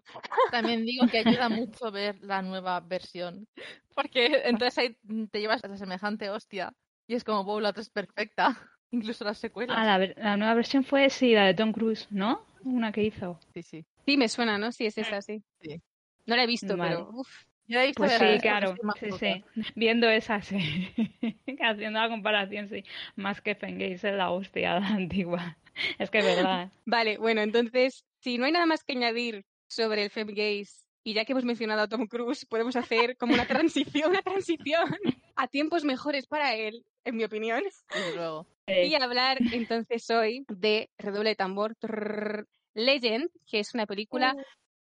También 0.52 0.86
digo 0.86 1.06
que 1.08 1.20
ayuda 1.20 1.50
mucho 1.50 1.92
ver 1.92 2.18
la 2.22 2.42
nueva 2.42 2.80
versión. 2.80 3.48
Porque 3.94 4.42
entonces 4.46 4.78
ahí 4.80 4.98
te 5.30 5.40
llevas 5.40 5.64
a 5.64 5.78
semejante 5.78 6.30
hostia. 6.30 6.74
Y 7.08 7.16
es 7.16 7.24
como, 7.24 7.44
wow, 7.44 7.60
la 7.60 7.70
otra 7.70 7.82
es 7.82 7.90
perfecta. 7.90 8.58
Incluso 8.92 9.24
las 9.24 9.38
secuelas. 9.38 9.78
Ah, 9.78 9.86
la, 9.86 9.98
ver- 9.98 10.16
la 10.18 10.38
nueva 10.38 10.54
versión 10.56 10.84
fue, 10.84 11.10
sí, 11.10 11.34
la 11.34 11.46
de 11.46 11.54
Tom 11.54 11.72
Cruise, 11.74 12.08
¿no? 12.10 12.46
Una 12.64 12.92
que 12.92 13.04
hizo. 13.04 13.40
Sí, 13.54 13.62
sí. 13.62 13.86
Sí, 14.06 14.18
me 14.18 14.30
suena, 14.30 14.58
¿no? 14.58 14.72
Sí, 14.72 14.86
es 14.86 14.98
esa, 14.98 15.22
sí. 15.22 15.44
Sí. 15.62 15.82
No 16.26 16.36
la 16.36 16.44
he 16.44 16.48
visto, 16.48 16.78
Vale. 16.78 16.96
pero 16.96 17.10
uf, 17.12 17.30
Yo 17.68 17.78
la 17.78 17.84
he 17.84 17.88
visto 17.88 18.02
Pues 18.02 18.14
sí, 18.14 18.26
la- 18.26 18.40
claro, 18.40 18.76
sí, 19.00 19.12
sí. 19.20 19.44
Viendo 19.76 20.10
esa, 20.10 20.42
sí. 20.42 20.58
Haciendo 21.60 22.00
la 22.00 22.10
comparación, 22.10 22.68
sí. 22.70 22.84
Más 23.16 23.42
que 23.42 23.56
Fengays 23.56 24.04
es 24.04 24.14
la 24.14 24.32
hostia 24.32 24.80
la 24.80 24.88
antigua. 24.88 25.58
Es 25.98 26.10
que 26.10 26.20
es 26.20 26.26
verdad. 26.26 26.72
Vale, 26.86 27.18
bueno, 27.18 27.42
entonces, 27.42 28.06
si 28.20 28.38
no 28.38 28.46
hay 28.46 28.52
nada 28.52 28.66
más 28.66 28.84
que 28.84 28.94
añadir 28.94 29.46
sobre 29.68 30.04
el 30.04 30.10
femgaze 30.10 30.86
y 31.04 31.14
ya 31.14 31.26
que 31.26 31.34
hemos 31.34 31.46
mencionado 31.46 31.82
a 31.82 31.88
Tom 31.88 32.08
Cruise, 32.08 32.46
podemos 32.46 32.76
hacer 32.76 33.18
como 33.18 33.34
una 33.34 33.46
transición, 33.46 34.12
una 34.12 34.22
transición 34.22 34.96
a 35.36 35.48
tiempos 35.48 35.84
mejores 35.84 36.28
para 36.28 36.56
él, 36.56 36.86
en 37.04 37.18
mi 37.18 37.24
opinión. 37.24 37.64
Desde 37.90 38.16
luego. 38.16 38.48
Y 38.68 38.96
hablar 38.96 39.40
entonces 39.52 40.10
hoy 40.10 40.46
de 40.48 40.90
redoble 40.98 41.30
de 41.32 41.36
tambor 41.36 41.76
trrr, 41.76 42.48
Legend, 42.74 43.30
que 43.46 43.60
es 43.60 43.74
una 43.74 43.86
película 43.86 44.36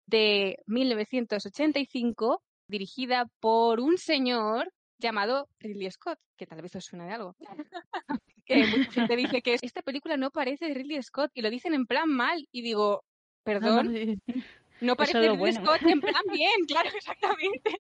de 0.06 0.58
1985 0.68 2.44
dirigida 2.68 3.28
por 3.40 3.80
un 3.80 3.98
señor 3.98 4.72
llamado 4.98 5.50
Ridley 5.60 5.92
Scott, 5.92 6.20
que 6.38 6.48
tal 6.48 6.62
vez 6.62 6.76
os 6.76 6.86
suena 6.86 7.06
de 7.06 7.14
algo. 7.14 7.36
que 8.46 8.66
mucha 8.66 8.92
gente 8.92 9.16
dice 9.16 9.42
que 9.42 9.58
esta 9.62 9.82
película 9.82 10.18
no 10.18 10.32
parece 10.32 10.68
de 10.68 10.74
Ridley 10.74 11.02
Scott 11.02 11.32
y 11.34 11.42
lo 11.42 11.50
dicen 11.50 11.74
en 11.74 11.86
plan 11.86 12.10
mal 12.10 12.48
y 12.52 12.62
digo, 12.62 13.04
perdón, 13.44 13.94
no 14.82 14.96
parece 14.96 15.20
Ridley 15.20 15.38
bueno. 15.38 15.66
Scott 15.66 15.82
en 15.84 16.00
plan 16.00 16.24
bien, 16.32 16.66
claro, 16.68 16.90
exactamente. 16.96 17.80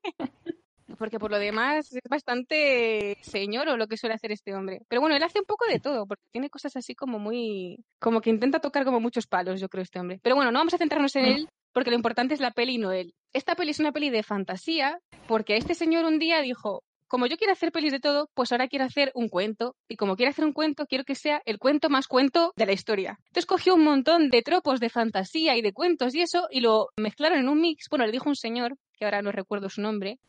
Porque 0.97 1.19
por 1.19 1.31
lo 1.31 1.39
demás 1.39 1.91
es 1.91 2.01
bastante 2.09 3.17
señor 3.21 3.69
o 3.69 3.77
lo 3.77 3.87
que 3.87 3.97
suele 3.97 4.15
hacer 4.15 4.31
este 4.31 4.53
hombre. 4.55 4.81
Pero 4.87 5.01
bueno, 5.01 5.15
él 5.15 5.23
hace 5.23 5.39
un 5.39 5.45
poco 5.45 5.65
de 5.65 5.79
todo, 5.79 6.05
porque 6.05 6.23
tiene 6.31 6.49
cosas 6.49 6.75
así 6.75 6.95
como 6.95 7.19
muy... 7.19 7.83
Como 7.99 8.21
que 8.21 8.29
intenta 8.29 8.59
tocar 8.59 8.85
como 8.85 8.99
muchos 8.99 9.27
palos, 9.27 9.59
yo 9.59 9.69
creo, 9.69 9.83
este 9.83 9.99
hombre. 9.99 10.19
Pero 10.21 10.35
bueno, 10.35 10.51
no 10.51 10.59
vamos 10.59 10.73
a 10.73 10.77
centrarnos 10.77 11.15
en 11.15 11.25
él, 11.25 11.49
porque 11.73 11.89
lo 11.89 11.95
importante 11.95 12.33
es 12.33 12.39
la 12.39 12.51
peli 12.51 12.75
y 12.75 12.77
no 12.77 12.91
él. 12.91 13.13
Esta 13.33 13.55
peli 13.55 13.71
es 13.71 13.79
una 13.79 13.91
peli 13.91 14.09
de 14.09 14.23
fantasía, 14.23 14.99
porque 15.27 15.57
este 15.57 15.75
señor 15.75 16.05
un 16.05 16.19
día 16.19 16.41
dijo, 16.41 16.83
como 17.11 17.27
yo 17.27 17.35
quiero 17.35 17.51
hacer 17.51 17.73
pelis 17.73 17.91
de 17.91 17.99
todo, 17.99 18.29
pues 18.33 18.53
ahora 18.53 18.69
quiero 18.69 18.85
hacer 18.85 19.11
un 19.15 19.27
cuento. 19.27 19.75
Y 19.89 19.97
como 19.97 20.15
quiero 20.15 20.29
hacer 20.29 20.45
un 20.45 20.53
cuento, 20.53 20.85
quiero 20.85 21.03
que 21.03 21.15
sea 21.15 21.41
el 21.43 21.59
cuento 21.59 21.89
más 21.89 22.07
cuento 22.07 22.53
de 22.55 22.65
la 22.65 22.71
historia. 22.71 23.17
Entonces 23.27 23.45
cogió 23.45 23.75
un 23.75 23.83
montón 23.83 24.29
de 24.29 24.41
tropos 24.41 24.79
de 24.79 24.89
fantasía 24.89 25.57
y 25.57 25.61
de 25.61 25.73
cuentos 25.73 26.15
y 26.15 26.21
eso, 26.21 26.47
y 26.49 26.61
lo 26.61 26.87
mezclaron 26.95 27.39
en 27.39 27.49
un 27.49 27.59
mix. 27.59 27.89
Bueno, 27.89 28.05
le 28.05 28.13
dijo 28.13 28.29
un 28.29 28.37
señor, 28.37 28.77
que 28.97 29.03
ahora 29.03 29.21
no 29.21 29.33
recuerdo 29.33 29.67
su 29.67 29.81
nombre. 29.81 30.19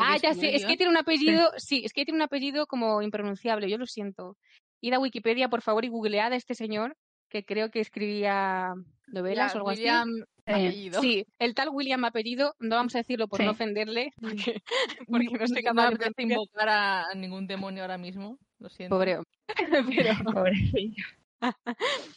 Ah, 0.00 0.16
ya 0.16 0.34
sé, 0.34 0.54
es 0.54 0.64
que 0.64 0.76
tiene 0.76 0.90
un 0.90 0.96
apellido, 0.96 1.50
sí, 1.56 1.82
es 1.84 1.92
que 1.92 2.04
tiene 2.04 2.16
un 2.18 2.22
apellido 2.22 2.66
como 2.66 3.02
impronunciable, 3.02 3.68
yo 3.70 3.78
lo 3.78 3.86
siento. 3.86 4.36
Id 4.80 4.94
a 4.94 4.98
Wikipedia, 5.00 5.48
por 5.48 5.62
favor, 5.62 5.84
y 5.84 5.88
googlead 5.88 6.32
a 6.32 6.36
este 6.36 6.54
señor, 6.54 6.96
que 7.28 7.44
creo 7.44 7.70
que 7.70 7.80
escribía 7.80 8.72
novelas 9.08 9.54
o 9.54 9.58
algo 9.58 9.70
así. 9.70 9.80
William 9.82 10.08
Eh, 10.46 10.52
apellido. 10.68 11.00
Sí, 11.02 11.26
el 11.38 11.54
tal 11.54 11.68
William 11.70 12.04
apellido, 12.04 12.54
no 12.58 12.76
vamos 12.76 12.94
a 12.94 12.98
decirlo 12.98 13.28
por 13.28 13.38
Sí. 13.40 13.44
no 13.44 13.50
ofenderle, 13.52 14.10
porque, 14.20 14.62
porque 15.06 15.26
no 15.38 15.44
estoy 15.44 15.62
capaz 15.90 15.90
de 15.90 16.22
invocar 16.22 16.68
a 16.68 17.04
ningún 17.14 17.46
demonio 17.46 17.82
ahora 17.82 17.98
mismo. 17.98 18.38
Lo 18.58 18.68
siento. 18.70 18.94
Pobre. 18.96 19.18
Pero, 19.96 20.12
Pobrecillo. 20.24 21.04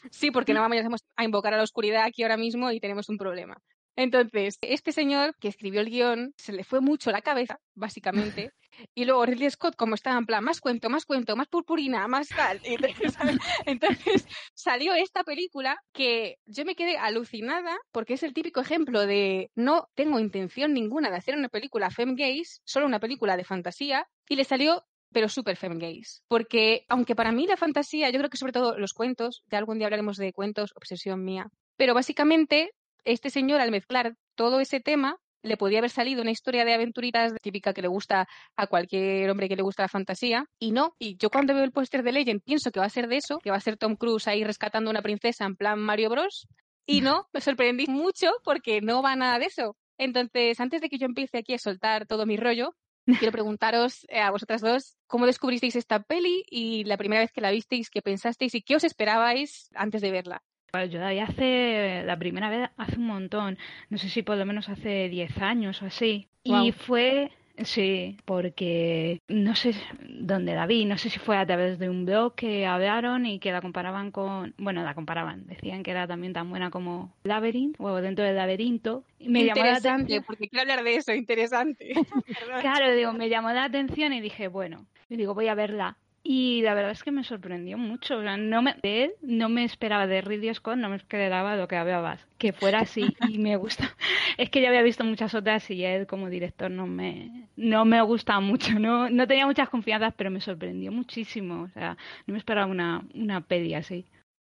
sí, 0.10 0.32
porque 0.32 0.54
no 0.54 0.62
vamos 0.62 1.02
a 1.16 1.24
invocar 1.24 1.54
a 1.54 1.58
la 1.58 1.64
oscuridad 1.64 2.04
aquí 2.06 2.24
ahora 2.24 2.38
mismo 2.38 2.72
y 2.72 2.80
tenemos 2.80 3.10
un 3.10 3.18
problema. 3.18 3.58
Entonces, 3.96 4.58
este 4.62 4.92
señor 4.92 5.36
que 5.40 5.48
escribió 5.48 5.82
el 5.82 5.90
guion 5.90 6.34
se 6.38 6.54
le 6.54 6.64
fue 6.64 6.82
mucho 6.82 7.12
la 7.12 7.22
cabeza, 7.22 7.60
básicamente, 7.76 8.52
y 8.96 9.06
luego 9.06 9.26
Ridley 9.26 9.50
Scott, 9.50 9.76
como 9.76 9.96
estaba 9.96 10.18
en 10.18 10.26
plan, 10.26 10.44
más 10.44 10.62
cuento, 10.62 10.90
más 10.90 11.06
cuento, 11.06 11.36
más 11.36 11.48
purpurina, 11.48 12.08
más 12.08 12.30
tal. 12.30 12.60
Entonces, 12.64 13.14
entonces 13.66 14.28
salió 14.54 14.94
esta 14.94 15.24
película 15.24 15.78
que 15.94 16.38
yo 16.46 16.66
me 16.66 16.76
quedé 16.76 16.98
alucinada 16.98 17.78
porque 17.92 18.14
es 18.14 18.24
el 18.24 18.34
típico 18.34 18.62
ejemplo 18.62 19.06
de 19.06 19.52
no 19.56 19.90
tengo 19.96 20.20
intención 20.20 20.74
ninguna 20.74 21.10
de 21.10 21.18
hacer 21.18 21.36
una 21.36 21.50
película 21.50 21.90
femme 21.90 22.16
gays, 22.16 22.62
solo 22.64 22.86
una 22.86 23.00
película 23.00 23.38
de 23.38 23.44
fantasía, 23.44 24.08
y 24.30 24.36
le 24.36 24.44
salió 24.44 24.86
pero 25.12 25.28
súper 25.28 25.58
gays. 25.78 26.24
Porque, 26.28 26.86
aunque 26.88 27.16
para 27.16 27.32
mí 27.32 27.46
la 27.46 27.58
fantasía, 27.58 28.10
yo 28.10 28.20
creo 28.20 28.30
que 28.30 28.38
sobre 28.38 28.54
todo 28.54 28.78
los 28.78 28.94
cuentos, 28.94 29.44
de 29.48 29.58
algún 29.58 29.78
día 29.78 29.88
hablaremos 29.88 30.18
de 30.18 30.32
cuentos, 30.34 30.72
obsesión 30.76 31.24
mía, 31.24 31.48
pero 31.76 31.94
básicamente 31.94 32.72
este 33.06 33.30
señor 33.30 33.62
al 33.62 33.72
mezclar 33.72 34.16
todo 34.36 34.60
ese 34.60 34.80
tema 34.80 35.18
le 35.44 35.58
podía 35.58 35.80
haber 35.80 35.90
salido 35.90 36.22
una 36.22 36.32
historia 36.32 36.66
de 36.66 36.74
aventuritas 36.74 37.34
típica 37.42 37.74
que 37.74 37.82
le 37.82 37.88
gusta 37.88 38.28
a 38.56 38.68
cualquier 38.68 39.30
hombre 39.30 39.50
que 39.50 39.56
le 39.56 39.64
gusta 39.64 39.84
la 39.84 39.90
fantasía 39.90 40.46
y 40.60 40.72
no. 40.72 40.96
Y 41.00 41.18
yo 41.18 41.30
cuando 41.30 41.54
veo 41.54 41.64
el 41.64 41.72
póster 41.72 42.04
de 42.04 42.12
Legend 42.12 42.42
pienso 42.44 42.72
que 42.72 42.80
va 42.80 42.86
a 42.86 42.90
ser 42.90 43.08
de 43.08 43.18
eso, 43.18 43.40
que 43.40 43.50
va 43.50 43.58
a 43.58 43.62
ser 43.62 43.78
Tom 43.78 43.96
Cruise 43.96 44.28
ahí 44.28 44.44
rescatando 44.44 44.90
a 44.90 44.92
una 44.92 45.02
princesa 45.02 45.46
en 45.46 45.56
plan 45.56 45.80
Mario 45.80 46.10
Bros. 46.10 46.48
Y 46.86 47.02
no, 47.02 47.28
me 47.34 47.42
sorprendí 47.42 47.88
mucho 47.88 48.32
porque 48.44 48.82
no 48.82 49.02
va 49.02 49.16
nada 49.16 49.40
de 49.40 49.46
eso. 49.46 49.76
Entonces, 49.98 50.60
antes 50.60 50.82
de 50.82 50.90
que 50.90 50.98
yo 50.98 51.06
empiece 51.06 51.38
aquí 51.38 51.54
a 51.54 51.60
soltar 51.60 52.08
todo 52.08 52.26
mi 52.26 52.38
rollo, 52.38 52.76
quiero 53.06 53.32
preguntaros 53.32 54.06
eh, 54.10 54.20
a 54.20 54.32
vosotras 54.32 54.62
dos 54.62 54.98
cómo 55.08 55.26
descubristeis 55.26 55.76
esta 55.76 56.02
peli 56.04 56.44
y 56.50 56.84
la 56.86 56.98
primera 56.98 57.22
vez 57.22 57.32
que 57.32 57.42
la 57.42 57.52
visteis, 57.52 57.90
qué 57.90 58.02
pensasteis 58.02 58.56
y 58.56 58.62
qué 58.62 58.76
os 58.76 58.84
esperabais 58.84 59.70
antes 59.74 60.02
de 60.02 60.12
verla. 60.12 60.44
Yo 60.74 61.00
la 61.00 61.10
vi 61.10 61.20
hace, 61.20 62.04
la 62.06 62.18
primera 62.18 62.50
vez 62.50 62.70
hace 62.78 62.96
un 62.96 63.06
montón, 63.06 63.58
no 63.90 63.98
sé 63.98 64.08
si 64.08 64.24
por 64.24 64.38
lo 64.38 64.46
menos 64.46 64.70
hace 64.70 65.10
10 65.10 65.38
años 65.42 65.82
o 65.82 65.86
así. 65.86 66.30
Y 66.46 66.72
fue, 66.72 67.30
sí, 67.58 68.18
porque 68.24 69.20
no 69.28 69.54
sé 69.54 69.74
dónde 70.08 70.56
la 70.56 70.68
vi, 70.68 70.86
no 70.86 70.98
sé 70.98 71.10
si 71.10 71.20
fue 71.20 71.36
a 71.36 71.46
través 71.46 71.78
de 71.78 71.90
un 71.90 72.06
blog 72.06 72.36
que 72.36 72.66
hablaron 72.66 73.26
y 73.26 73.40
que 73.40 73.52
la 73.52 73.62
comparaban 73.62 74.12
con, 74.12 74.54
bueno, 74.58 74.82
la 74.84 74.96
comparaban, 74.96 75.46
decían 75.46 75.84
que 75.84 75.92
era 75.92 76.08
también 76.08 76.32
tan 76.32 76.50
buena 76.50 76.72
como 76.72 77.14
Labyrinth 77.26 77.76
o 77.78 77.94
dentro 77.98 78.24
del 78.24 78.38
laberinto. 78.38 79.04
Y 79.20 79.28
me 79.28 79.44
llamó 79.44 79.66
la 79.66 79.76
atención, 79.76 80.24
porque 80.26 80.48
quiero 80.48 80.62
hablar 80.62 80.86
de 80.86 80.96
eso, 80.96 81.14
interesante. 81.14 81.92
claro, 82.62 82.96
digo, 82.96 83.12
me 83.12 83.28
llamó 83.28 83.52
la 83.52 83.66
atención 83.66 84.14
y 84.14 84.22
dije, 84.22 84.48
bueno, 84.48 84.86
digo, 85.10 85.34
voy 85.34 85.50
a 85.50 85.54
verla. 85.54 85.98
Y 86.24 86.62
la 86.62 86.76
verdad 86.76 86.92
es 86.92 87.04
que 87.04 87.12
me 87.12 87.24
sorprendió 87.24 87.78
mucho. 87.78 88.18
O 88.18 88.22
sea, 88.22 88.38
no 88.38 88.62
me, 88.62 88.76
de 88.84 89.06
él 89.06 89.14
no 89.22 89.50
me 89.50 89.64
esperaba 89.64 90.06
de 90.06 90.22
Ridley 90.22 90.54
Scott, 90.54 90.78
no 90.78 90.90
me 90.90 90.96
esperaba 90.96 91.56
lo 91.56 91.68
que 91.68 91.76
hablabas, 91.76 92.28
que 92.38 92.54
fuera 92.54 92.82
así. 92.82 93.16
Y 93.36 93.40
me 93.40 93.56
gusta. 93.56 93.96
Es 94.38 94.50
que 94.50 94.62
ya 94.62 94.70
había 94.70 94.84
visto 94.84 95.04
muchas 95.04 95.34
otras 95.34 95.70
y 95.72 95.84
él 95.84 96.06
como 96.06 96.30
director 96.30 96.70
no 96.70 96.86
me, 96.86 97.50
no 97.56 97.86
me 97.86 98.02
gusta 98.02 98.40
mucho. 98.40 98.78
No, 98.80 99.10
no 99.10 99.28
tenía 99.28 99.48
muchas 99.48 99.70
confianzas, 99.70 100.14
pero 100.16 100.30
me 100.30 100.42
sorprendió 100.42 100.92
muchísimo. 100.92 101.64
O 101.64 101.70
sea, 101.70 101.98
no 102.28 102.34
me 102.34 102.38
esperaba 102.38 102.68
una, 102.70 103.04
una 103.16 103.42
peli 103.42 103.74
así. 103.74 104.06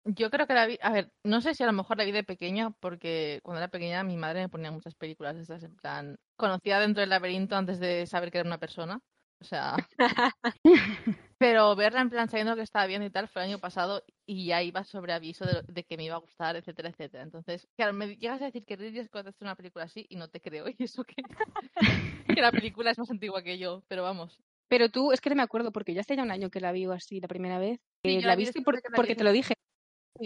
Yo 0.06 0.30
creo 0.30 0.46
que 0.46 0.54
la 0.54 0.68
vi, 0.68 0.78
a 0.84 0.92
ver, 0.92 1.12
no 1.24 1.42
sé 1.42 1.56
si 1.56 1.64
a 1.64 1.66
lo 1.66 1.74
mejor 1.74 1.98
la 1.98 2.06
vi 2.06 2.12
de 2.12 2.24
pequeña, 2.24 2.70
porque 2.80 3.40
cuando 3.42 3.60
era 3.60 3.70
pequeña 3.70 4.04
mi 4.04 4.18
madre 4.18 4.42
me 4.42 4.50
ponía 4.50 4.70
muchas 4.70 4.94
películas 4.94 5.36
esas, 5.36 5.64
en 5.64 5.76
plan, 5.76 6.16
conocida 6.38 6.80
dentro 6.80 7.02
del 7.02 7.10
laberinto 7.10 7.56
antes 7.56 7.80
de 7.80 8.06
saber 8.06 8.30
que 8.32 8.38
era 8.38 8.48
una 8.48 8.60
persona. 8.60 9.00
O 9.42 9.44
sea. 9.44 9.76
pero 11.38 11.76
verla 11.76 12.02
en 12.02 12.10
plan 12.10 12.30
sabiendo 12.30 12.56
que 12.56 12.62
estaba 12.62 12.86
bien 12.86 13.04
y 13.04 13.10
tal 13.10 13.28
fue 13.28 13.44
el 13.44 13.50
año 13.50 13.60
pasado 13.60 14.04
y 14.26 14.46
ya 14.46 14.64
iba 14.64 14.84
sobre 14.84 15.14
aviso 15.14 15.46
de, 15.46 15.84
que 15.84 15.98
me 15.98 16.06
iba 16.06 16.16
a 16.16 16.20
gustar, 16.20 16.56
etcétera, 16.56 16.90
etcétera. 16.90 17.24
Entonces, 17.24 17.68
claro, 17.76 17.94
me 17.94 18.16
llegas 18.16 18.42
a 18.42 18.46
decir 18.46 18.66
que 18.66 18.76
Ridley 18.76 19.06
Scott 19.06 19.28
hace 19.28 19.44
una 19.44 19.56
película 19.56 19.86
así 19.86 20.06
y 20.10 20.16
no 20.16 20.30
te 20.30 20.42
creo. 20.42 20.66
Y 20.78 20.84
eso 20.84 21.04
que, 21.04 21.16
que 22.38 22.42
la 22.42 22.52
película 22.52 22.92
es 22.92 22.98
más 22.98 23.10
antigua 23.12 23.44
que 23.44 23.58
yo, 23.58 23.84
pero 23.88 24.04
vamos. 24.04 24.40
Pero 24.68 24.90
tú, 24.90 25.12
es 25.12 25.22
que 25.22 25.30
no 25.30 25.36
me 25.36 25.44
acuerdo 25.44 25.72
porque 25.72 25.94
ya 25.94 26.02
hace 26.02 26.16
ya 26.16 26.24
un 26.24 26.32
año 26.32 26.50
que 26.50 26.60
la 26.60 26.72
vi 26.72 26.86
así 26.86 27.20
la 27.20 27.28
primera 27.28 27.60
vez. 27.60 27.80
Eh, 28.04 28.22
la 28.22 28.36
viste 28.36 28.62
porque 28.62 29.16
te 29.16 29.24
lo 29.24 29.32
dije. 29.32 29.54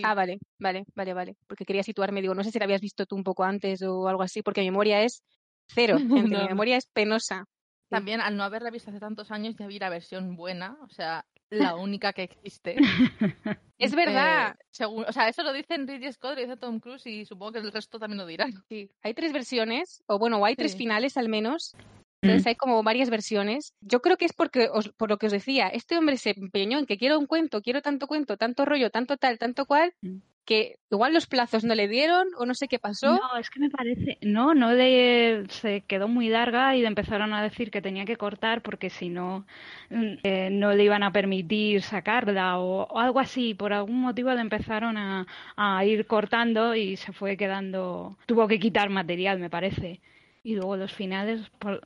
Ah, 0.03 0.13
vale, 0.13 0.39
vale, 0.59 0.85
vale, 0.95 1.13
vale. 1.13 1.35
Porque 1.47 1.65
quería 1.65 1.83
situarme, 1.83 2.21
digo, 2.21 2.35
no 2.35 2.43
sé 2.43 2.51
si 2.51 2.59
la 2.59 2.65
habías 2.65 2.81
visto 2.81 3.05
tú 3.05 3.15
un 3.15 3.23
poco 3.23 3.43
antes 3.43 3.81
o 3.81 4.07
algo 4.07 4.21
así, 4.21 4.41
porque 4.41 4.61
mi 4.61 4.67
memoria 4.67 5.03
es 5.03 5.23
cero. 5.67 5.97
Mi 6.35 6.47
memoria 6.47 6.77
es 6.77 6.87
penosa. 6.87 7.45
También 7.89 8.21
al 8.21 8.37
no 8.37 8.43
haberla 8.43 8.69
visto 8.69 8.91
hace 8.91 8.99
tantos 8.99 9.31
años 9.31 9.55
ya 9.57 9.67
vi 9.67 9.79
la 9.79 9.89
versión 9.89 10.35
buena, 10.35 10.77
o 10.81 10.89
sea, 10.89 11.25
la 11.49 11.75
única 11.75 12.13
que 12.13 12.23
existe. 12.23 12.77
es 13.77 13.95
verdad. 13.95 14.55
Eh, 14.79 14.85
o 14.85 15.11
sea, 15.11 15.27
eso 15.27 15.43
lo 15.43 15.51
dicen 15.51 15.87
Ridley 15.87 16.13
Scott, 16.13 16.35
lo 16.35 16.41
dice 16.41 16.57
Tom 16.57 16.79
Cruise 16.79 17.07
y 17.07 17.25
supongo 17.25 17.53
que 17.53 17.59
el 17.59 17.71
resto 17.71 17.99
también 17.99 18.19
lo 18.19 18.25
dirán. 18.25 18.63
Sí, 18.69 18.91
hay 19.01 19.13
tres 19.13 19.33
versiones, 19.33 20.03
o 20.07 20.19
bueno, 20.19 20.43
hay 20.45 20.55
tres 20.55 20.75
finales 20.75 21.17
al 21.17 21.29
menos. 21.29 21.75
Entonces 22.21 22.47
hay 22.47 22.55
como 22.55 22.83
varias 22.83 23.09
versiones. 23.09 23.73
Yo 23.79 24.01
creo 24.01 24.17
que 24.17 24.25
es 24.25 24.33
porque, 24.33 24.69
por 24.97 25.09
lo 25.09 25.17
que 25.17 25.27
os 25.27 25.31
decía, 25.31 25.69
este 25.69 25.97
hombre 25.97 26.17
se 26.17 26.31
empeñó 26.31 26.77
en 26.77 26.85
que 26.85 26.97
quiero 26.97 27.17
un 27.17 27.27
cuento, 27.27 27.61
quiero 27.61 27.81
tanto 27.81 28.07
cuento, 28.07 28.35
tanto 28.35 28.65
rollo, 28.65 28.89
tanto 28.89 29.15
tal, 29.15 29.39
tanto 29.39 29.65
cual, 29.65 29.93
mm 30.01 30.17
que 30.49 30.79
igual 30.89 31.13
los 31.13 31.27
plazos 31.27 31.63
no 31.63 31.75
le 31.75 31.87
dieron 31.87 32.27
o 32.35 32.43
no 32.47 32.55
sé 32.55 32.67
qué 32.67 32.79
pasó. 32.79 33.13
No, 33.13 33.37
es 33.39 33.51
que 33.51 33.59
me 33.59 33.69
parece, 33.69 34.17
no, 34.23 34.55
no 34.55 34.73
le 34.73 35.47
se 35.49 35.81
quedó 35.81 36.07
muy 36.07 36.27
larga 36.27 36.75
y 36.75 36.81
le 36.81 36.87
empezaron 36.87 37.35
a 37.35 37.43
decir 37.43 37.69
que 37.69 37.83
tenía 37.83 38.03
que 38.03 38.17
cortar 38.17 38.63
porque 38.63 38.89
si 38.89 39.09
no 39.09 39.45
mm, 39.91 40.13
eh, 40.23 40.49
no 40.49 40.73
le 40.73 40.85
iban 40.85 41.03
a 41.03 41.11
permitir 41.11 41.83
sacarla 41.83 42.57
o, 42.57 42.97
algo 42.97 43.19
así. 43.19 43.53
Por 43.53 43.73
algún 43.73 44.01
motivo 44.01 44.33
le 44.33 44.41
empezaron 44.41 44.97
a, 44.97 45.27
a 45.55 45.85
ir 45.85 46.07
cortando 46.07 46.73
y 46.73 46.97
se 46.97 47.13
fue 47.13 47.37
quedando, 47.37 48.17
tuvo 48.25 48.47
que 48.47 48.59
quitar 48.59 48.89
material, 48.89 49.37
me 49.37 49.51
parece. 49.51 50.01
Y 50.41 50.55
luego 50.55 50.77
los 50.77 50.91
finales, 50.91 51.41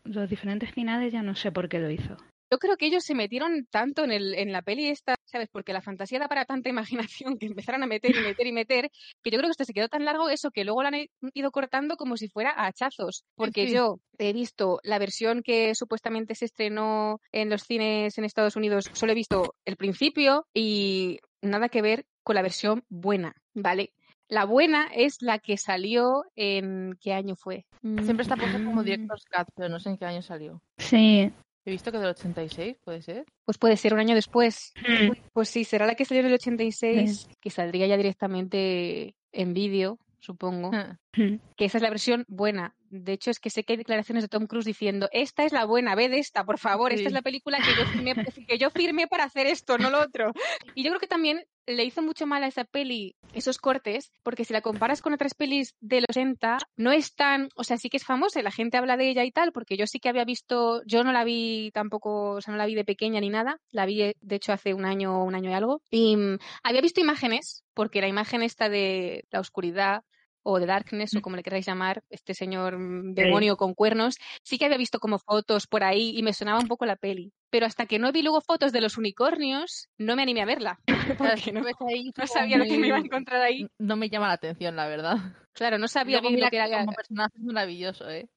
los 0.05 0.29
diferentes 0.29 0.71
finales 0.71 1.11
ya 1.11 1.21
no 1.21 1.35
sé 1.35 1.51
por 1.51 1.67
qué 1.67 1.79
lo 1.79 1.89
hizo. 1.89 2.15
Yo 2.53 2.59
creo 2.59 2.77
que 2.77 2.85
ellos 2.85 3.03
se 3.03 3.15
metieron 3.15 3.65
tanto 3.65 4.03
en, 4.03 4.11
el, 4.11 4.35
en 4.35 4.51
la 4.51 4.61
peli 4.61 4.87
esta, 4.87 5.15
¿sabes? 5.25 5.49
Porque 5.51 5.73
la 5.73 5.81
fantasía 5.81 6.19
da 6.19 6.27
para 6.27 6.45
tanta 6.45 6.69
imaginación 6.69 7.35
que 7.39 7.47
empezaron 7.47 7.81
a 7.81 7.87
meter 7.87 8.15
y 8.15 8.19
meter 8.19 8.45
y 8.45 8.51
meter, 8.51 8.91
que 9.23 9.31
yo 9.31 9.39
creo 9.39 9.47
que 9.47 9.53
esto 9.53 9.65
se 9.65 9.73
quedó 9.73 9.89
tan 9.89 10.05
largo 10.05 10.29
eso 10.29 10.51
que 10.51 10.63
luego 10.63 10.83
lo 10.83 10.89
han 10.89 11.07
ido 11.33 11.49
cortando 11.49 11.97
como 11.97 12.15
si 12.15 12.27
fuera 12.27 12.51
a 12.51 12.67
hachazos. 12.67 13.25
Porque 13.33 13.71
yo 13.71 14.01
he 14.19 14.33
visto 14.33 14.79
la 14.83 14.99
versión 14.99 15.41
que 15.41 15.73
supuestamente 15.73 16.35
se 16.35 16.45
estrenó 16.45 17.19
en 17.31 17.49
los 17.49 17.63
cines 17.63 18.19
en 18.19 18.23
Estados 18.23 18.55
Unidos, 18.55 18.87
solo 18.93 19.13
he 19.13 19.15
visto 19.15 19.55
el 19.65 19.75
principio 19.75 20.45
y 20.53 21.21
nada 21.41 21.69
que 21.69 21.81
ver 21.81 22.05
con 22.21 22.35
la 22.35 22.43
versión 22.43 22.83
buena, 22.87 23.33
¿vale? 23.55 23.93
La 24.27 24.45
buena 24.45 24.91
es 24.93 25.23
la 25.23 25.39
que 25.39 25.57
salió 25.57 26.23
en 26.35 26.99
¿qué 27.01 27.13
año 27.13 27.35
fue? 27.35 27.65
Siempre 27.81 28.21
está 28.21 28.35
puesta 28.35 28.63
como 28.63 28.83
Director's 28.83 29.25
Cut, 29.25 29.47
pero 29.55 29.69
no 29.69 29.79
sé 29.79 29.89
en 29.89 29.97
qué 29.97 30.05
año 30.05 30.21
salió. 30.21 30.61
Sí, 30.77 31.31
He 31.65 31.71
visto 31.71 31.91
que 31.91 31.97
del 31.97 32.09
86, 32.09 32.77
¿puede 32.83 33.01
ser? 33.01 33.25
Pues 33.45 33.57
puede 33.57 33.77
ser 33.77 33.93
un 33.93 33.99
año 33.99 34.15
después. 34.15 34.73
Hmm. 34.77 35.11
Pues 35.31 35.49
sí, 35.49 35.63
será 35.63 35.85
la 35.85 35.95
que 35.95 36.05
salió 36.05 36.21
en 36.21 36.27
el 36.27 36.33
86, 36.33 37.29
que 37.39 37.49
saldría 37.49 37.87
ya 37.87 37.95
directamente 37.95 39.15
en 39.31 39.53
vídeo, 39.53 39.97
supongo. 40.19 40.71
Hmm. 40.71 41.39
Que 41.55 41.65
esa 41.65 41.77
es 41.77 41.81
la 41.81 41.89
versión 41.89 42.25
buena. 42.27 42.75
De 42.95 43.13
hecho, 43.13 43.31
es 43.31 43.39
que 43.39 43.49
sé 43.49 43.63
que 43.63 43.73
hay 43.73 43.77
declaraciones 43.77 44.23
de 44.23 44.27
Tom 44.27 44.45
Cruise 44.45 44.65
diciendo, 44.65 45.09
esta 45.11 45.45
es 45.45 45.51
la 45.51 45.65
buena, 45.65 45.95
ve 45.95 46.09
de 46.09 46.19
esta, 46.19 46.43
por 46.43 46.59
favor, 46.59 46.93
esta 46.93 47.07
es 47.07 47.13
la 47.13 47.23
película 47.23 47.57
que 47.57 47.75
yo, 47.75 47.87
firmé, 47.87 48.13
que 48.47 48.57
yo 48.59 48.69
firmé 48.69 49.07
para 49.07 49.23
hacer 49.23 49.47
esto, 49.47 49.79
no 49.79 49.89
lo 49.89 49.99
otro. 49.99 50.31
Y 50.75 50.83
yo 50.83 50.91
creo 50.91 50.99
que 50.99 51.07
también 51.07 51.43
le 51.65 51.85
hizo 51.85 52.03
mucho 52.03 52.27
mal 52.27 52.43
a 52.43 52.47
esa 52.47 52.65
peli 52.65 53.15
esos 53.33 53.57
cortes, 53.57 54.11
porque 54.21 54.45
si 54.45 54.53
la 54.53 54.61
comparas 54.61 55.01
con 55.01 55.13
otras 55.13 55.33
pelis 55.33 55.75
de 55.79 56.01
los 56.01 56.09
80, 56.09 56.59
no 56.77 56.91
es 56.91 57.15
tan, 57.15 57.49
o 57.55 57.63
sea, 57.63 57.77
sí 57.77 57.89
que 57.89 57.97
es 57.97 58.05
famosa 58.05 58.39
y 58.39 58.43
la 58.43 58.51
gente 58.51 58.77
habla 58.77 58.95
de 58.95 59.09
ella 59.09 59.23
y 59.23 59.31
tal, 59.31 59.51
porque 59.51 59.75
yo 59.75 59.87
sí 59.87 59.99
que 59.99 60.09
había 60.09 60.23
visto, 60.23 60.83
yo 60.85 61.03
no 61.03 61.11
la 61.11 61.23
vi 61.23 61.71
tampoco, 61.73 62.33
o 62.33 62.41
sea, 62.41 62.51
no 62.51 62.59
la 62.59 62.67
vi 62.67 62.75
de 62.75 62.85
pequeña 62.85 63.19
ni 63.21 63.29
nada, 63.29 63.59
la 63.71 63.87
vi 63.87 64.13
de 64.19 64.35
hecho 64.35 64.53
hace 64.53 64.75
un 64.75 64.85
año, 64.85 65.23
un 65.23 65.33
año 65.33 65.49
y 65.49 65.53
algo, 65.53 65.81
y 65.89 66.15
mm, 66.15 66.37
había 66.61 66.81
visto 66.81 67.01
imágenes, 67.01 67.63
porque 67.73 68.01
la 68.01 68.07
imagen 68.07 68.43
esta 68.43 68.69
de 68.69 69.25
la 69.31 69.39
oscuridad 69.39 70.03
o 70.43 70.59
de 70.59 70.65
Darkness 70.65 71.15
o 71.15 71.19
mm. 71.19 71.21
como 71.21 71.35
le 71.35 71.43
queráis 71.43 71.65
llamar, 71.65 72.03
este 72.09 72.33
señor 72.33 72.77
mm, 72.77 73.13
demonio 73.13 73.57
con 73.57 73.73
cuernos, 73.73 74.17
sí 74.43 74.57
que 74.57 74.65
había 74.65 74.77
visto 74.77 74.99
como 74.99 75.19
fotos 75.19 75.67
por 75.67 75.83
ahí 75.83 76.17
y 76.17 76.23
me 76.23 76.33
sonaba 76.33 76.59
un 76.59 76.67
poco 76.67 76.85
la 76.85 76.95
peli. 76.95 77.31
Pero 77.49 77.65
hasta 77.65 77.85
que 77.85 77.99
no 77.99 78.11
vi 78.11 78.21
luego 78.21 78.41
fotos 78.41 78.71
de 78.71 78.81
los 78.81 78.97
unicornios, 78.97 79.89
no 79.97 80.15
me 80.15 80.23
animé 80.23 80.41
a 80.41 80.45
verla. 80.45 80.79
Porque 81.17 81.51
no, 81.51 81.63
sabía 82.27 82.57
lo 82.57 82.65
que 82.65 82.77
me 82.77 82.87
iba 82.87 82.97
a 82.97 82.99
encontrar 82.99 83.41
ahí. 83.41 83.67
No 83.79 83.95
me 83.95 84.09
llama 84.09 84.27
la 84.27 84.33
atención, 84.33 84.75
la 84.75 84.87
verdad. 84.87 85.17
Claro, 85.53 85.77
no 85.77 85.87
sabía 85.87 86.19
bien 86.19 86.39
lo 86.39 86.49
que 86.49 86.57
era. 86.57 86.79
Como 86.79 86.93
personaje 86.93 87.31
es 87.35 87.43
maravilloso, 87.43 88.09
¿eh? 88.09 88.27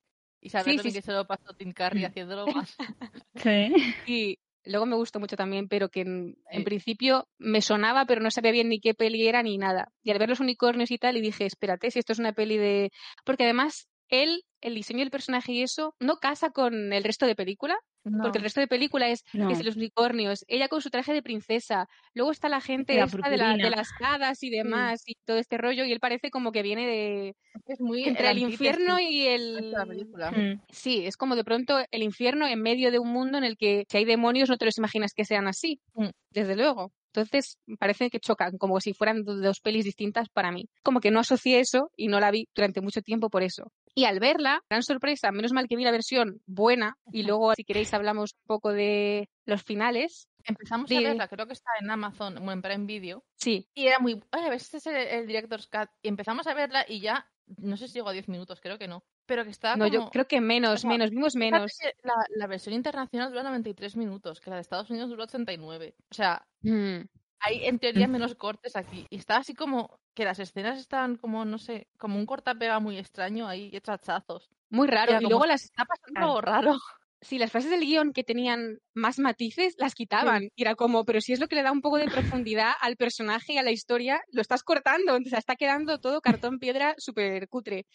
Y 0.41 0.51
saber 0.51 0.81
que 0.81 1.03
se 1.03 1.13
lo 1.13 1.27
pasó 1.27 1.55
Tim 1.55 1.73
Curry 1.73 2.05
haciéndolo 2.05 2.47
más. 2.47 2.77
Sí. 3.35 3.73
Y, 4.07 4.39
Luego 4.67 4.85
me 4.85 4.97
gustó 4.97 5.21
mucho 5.21 5.37
también, 5.37 5.69
pero 5.69 5.89
que 5.89 6.01
en, 6.01 6.65
principio 6.65 7.29
me 7.39 7.63
sonaba, 7.63 8.05
pero 8.05 8.21
no 8.21 8.31
sabía 8.31 8.51
bien 8.51 8.69
ni 8.69 8.81
qué 8.81 8.95
peli 8.95 9.27
era 9.29 9.43
ni 9.43 9.59
nada. 9.59 9.93
Y 10.03 10.11
al 10.11 10.19
ver 10.19 10.29
los 10.29 10.41
unicornios 10.41 10.91
y 10.91 10.99
tal, 10.99 11.17
y 11.17 11.21
dije, 11.21 11.47
espérate, 11.47 11.91
si 11.91 12.01
esto 12.01 12.13
es 12.13 12.19
una 12.19 12.33
peli 12.33 12.59
de... 12.59 12.91
Porque 13.25 13.45
además, 13.45 13.89
él, 14.09 14.43
el 14.61 14.75
diseño 14.75 15.01
del 15.01 15.11
personaje 15.11 15.53
y 15.53 15.63
eso, 15.63 15.95
no 16.01 16.17
casa 16.17 16.51
con 16.51 16.93
el 16.93 17.05
resto 17.05 17.27
de 17.27 17.37
película. 17.37 17.79
Porque 18.23 18.39
el 18.39 18.45
resto 18.45 18.61
de 18.61 18.69
película 18.69 19.09
es, 19.09 19.25
los 19.33 19.77
unicornios, 19.77 20.45
ella 20.49 20.69
con 20.69 20.81
su 20.81 20.91
traje 20.91 21.13
de 21.13 21.23
princesa, 21.23 21.89
luego 22.15 22.31
está 22.31 22.49
la 22.49 22.61
gente 22.61 22.95
de, 22.95 23.71
las 23.71 23.89
hadas 24.01 24.43
y 24.43 24.51
demás 24.51 25.03
y 25.07 25.15
todo 25.25 25.39
este 25.39 25.59
rollo 25.59 25.85
y 25.85 25.93
él 25.93 26.01
parece 26.01 26.31
como 26.31 26.53
que 26.53 26.63
viene 26.63 26.87
de 26.87 27.37
es 27.67 27.81
muy 27.81 28.05
entre 28.05 28.31
el, 28.31 28.39
infierno 28.39 29.01
y 29.01 29.27
el 29.27 29.75
mm. 29.75 30.61
sí, 30.71 31.05
es 31.05 31.17
como 31.17 31.37
de 31.37 31.45
pronto 31.45 31.79
el 31.91 32.03
infierno 32.03 32.47
en 32.47 32.63
medio 32.63 32.91
de 32.91 32.99
un 32.99 33.09
mundo 33.09 33.39
en 33.39 33.45
el 33.45 33.57
que 33.57 33.85
si 33.89 33.97
hay 33.97 34.05
demonios 34.05 34.49
no 34.49 34.57
te 34.57 34.67
los 34.67 34.79
imaginas 34.79 35.13
que 35.15 35.25
sean 35.25 35.49
así, 35.49 35.81
mm. 35.95 36.09
desde 36.31 36.57
luego. 36.57 36.93
Entonces, 37.17 37.59
parece 37.79 38.11
que 38.11 38.21
chocan, 38.21 38.59
como 38.59 38.79
si 38.79 38.93
fueran 38.93 39.25
dos 39.25 39.61
pelis 39.61 39.87
distintas 39.87 40.29
para 40.29 40.53
mí. 40.53 40.69
Como 40.83 41.01
que 41.01 41.11
no 41.11 41.21
asocié 41.21 41.61
eso 41.61 41.91
y 41.97 42.09
no 42.09 42.21
la 42.21 42.31
vi 42.31 42.47
durante 42.55 42.83
mucho 42.83 43.01
tiempo 43.01 43.31
por 43.31 43.43
eso. 43.43 43.73
Y 43.99 44.05
al 44.05 44.21
verla, 44.21 44.63
gran 44.69 44.83
sorpresa, 44.83 45.33
menos 45.33 45.53
mal 45.53 45.67
que 45.69 45.75
vi 45.77 45.83
la 45.83 45.91
versión 45.91 46.43
buena 46.47 46.99
y 47.13 47.23
luego 47.23 47.55
si 47.55 47.65
queréis 47.65 47.95
hablamos 47.95 48.35
un 48.35 48.47
poco 48.47 48.73
de 48.73 49.31
los 49.47 49.63
finales. 49.63 50.29
Empezamos 50.45 50.91
a 50.93 51.01
verla, 51.01 51.29
creo 51.29 51.47
que 51.47 51.55
está 51.55 51.71
en 51.81 51.91
Amazon 51.91 52.37
o 52.37 52.53
en 52.53 52.61
Prime 52.61 52.85
Video. 52.85 53.25
Sí. 53.37 53.67
Y 53.75 53.87
era 53.87 53.99
muy, 53.99 54.23
oye, 54.33 54.55
este 54.55 54.77
es 54.77 54.87
el, 54.87 54.97
el 54.97 55.27
Director's 55.27 55.67
Cut. 55.67 55.89
Y 56.03 56.09
empezamos 56.09 56.47
a 56.47 56.53
verla 56.53 56.85
y 56.87 57.01
ya, 57.01 57.27
no 57.57 57.79
sé 57.79 57.89
si 57.89 57.95
llegó 57.95 58.11
a 58.11 58.13
10 58.13 58.29
minutos, 58.29 58.61
creo 58.61 58.79
que 58.79 58.87
no. 58.87 59.03
Pero 59.25 59.45
que 59.45 59.51
está 59.51 59.77
No, 59.77 59.87
como... 59.87 59.95
yo 60.05 60.11
creo 60.11 60.29
que 60.29 60.41
menos, 60.43 60.85
menos, 60.85 61.11
vimos 61.11 61.35
menos. 61.35 61.73
La, 62.03 62.15
la 62.37 62.47
versión 62.47 62.75
internacional 62.75 63.31
dura 63.31 63.43
93 63.45 63.97
minutos, 63.97 64.41
que 64.43 64.51
la 64.51 64.57
de 64.57 64.63
Estados 64.63 64.91
Unidos 64.91 65.09
duró 65.09 65.25
89. 65.25 65.95
O 66.11 66.15
sea, 66.15 66.47
Mm. 66.61 67.01
hay 67.41 67.65
en 67.65 67.79
teoría 67.79 68.07
menos 68.09 68.35
cortes 68.35 68.77
aquí. 68.77 69.07
Y 69.11 69.17
está 69.17 69.39
así 69.39 69.55
como 69.55 69.99
que 70.17 70.25
las 70.25 70.41
escenas 70.41 70.79
están 70.79 71.17
como, 71.17 71.45
no 71.45 71.59
sé, 71.59 71.87
como 71.99 72.17
un 72.19 72.27
cortapega 72.27 72.81
muy 72.81 72.99
extraño 72.99 73.47
ahí, 73.47 73.71
hechazos. 73.73 74.49
Muy 74.71 74.89
raro. 74.89 75.13
Era 75.13 75.23
Y 75.23 75.27
luego 75.27 75.47
las, 75.47 75.65
Está 75.65 75.85
pasando 75.85 76.21
algo 76.21 76.41
raro. 76.41 76.73
sí, 77.21 77.39
las 77.39 77.53
frases 77.53 77.71
del 77.71 77.83
guion 77.83 78.13
que 78.13 78.25
tenían 78.25 78.79
más 78.95 79.19
matices 79.19 79.75
las 79.79 79.95
quitaban. 79.95 80.49
Y 80.57 80.63
era 80.63 80.75
como, 80.75 81.05
pero 81.05 81.21
si 81.21 81.35
es 81.35 81.39
lo 81.39 81.49
que 81.49 81.55
le 81.55 81.63
da 81.63 81.71
un 81.71 81.83
poco 81.83 81.99
de 81.99 82.07
profundidad 82.07 82.73
al 82.81 82.97
personaje 82.97 83.53
y 83.53 83.59
a 83.59 83.63
la 83.63 83.73
historia, 83.73 84.23
lo 84.33 84.41
estás 84.41 84.63
cortando. 84.63 85.15
Entonces 85.15 85.39
está 85.39 85.55
quedando 85.55 86.01
todo 86.01 86.23
cartón 86.23 86.59
piedra 86.59 86.95
súper 86.97 87.47
cutre. 87.49 87.87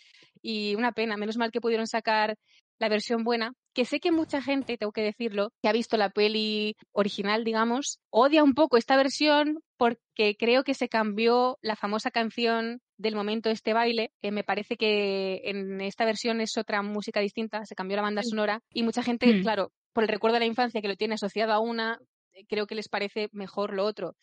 Y 0.44 0.76
una 0.76 0.92
pena. 0.92 1.18
Menos 1.18 1.38
mal 1.38 1.52
que 1.52 1.60
pudieron 1.60 1.88
sacar 1.88 2.38
la 2.82 2.90
versión 2.90 3.24
buena, 3.24 3.54
que 3.74 3.86
sé 3.86 4.00
que 4.00 4.12
mucha 4.12 4.42
gente, 4.42 4.76
tengo 4.76 4.92
que 4.92 5.04
decirlo, 5.04 5.54
que 5.62 5.70
ha 5.70 5.72
visto 5.72 5.98
la 5.98 6.10
peli 6.10 6.76
original, 6.92 7.44
digamos, 7.44 8.00
odia 8.10 8.44
un 8.44 8.56
poco 8.56 8.76
esta 8.76 8.98
versión 8.98 9.60
porque 9.82 10.36
creo 10.38 10.64
que 10.64 10.76
se 10.76 10.90
cambió 10.90 11.58
la 11.64 11.76
famosa 11.76 12.12
canción 12.12 12.84
del 12.98 13.16
momento 13.16 13.50
este 13.50 13.74
baile, 13.74 14.12
que 14.22 14.30
me 14.30 14.44
parece 14.44 14.78
que 14.78 15.42
en 15.46 15.82
esta 15.82 16.06
versión 16.06 16.40
es 16.40 16.56
otra 16.56 16.84
música 16.84 17.20
distinta, 17.20 17.66
se 17.66 17.74
cambió 17.74 17.96
la 17.96 18.04
banda 18.04 18.22
sonora 18.22 18.62
y 18.70 18.84
mucha 18.84 19.02
gente, 19.02 19.26
Mm. 19.26 19.42
claro, 19.42 19.72
por 19.92 20.04
el 20.04 20.10
recuerdo 20.10 20.36
de 20.36 20.42
la 20.42 20.46
infancia 20.46 20.84
que 20.84 20.88
lo 20.88 20.96
tiene 20.96 21.16
asociado 21.16 21.52
a 21.52 21.60
una, 21.60 21.98
eh, 22.34 22.46
creo 22.48 22.68
que 22.68 22.76
les 22.76 22.90
parece 22.90 23.30
mejor 23.32 23.74
lo 23.74 23.84
otro. 23.84 24.14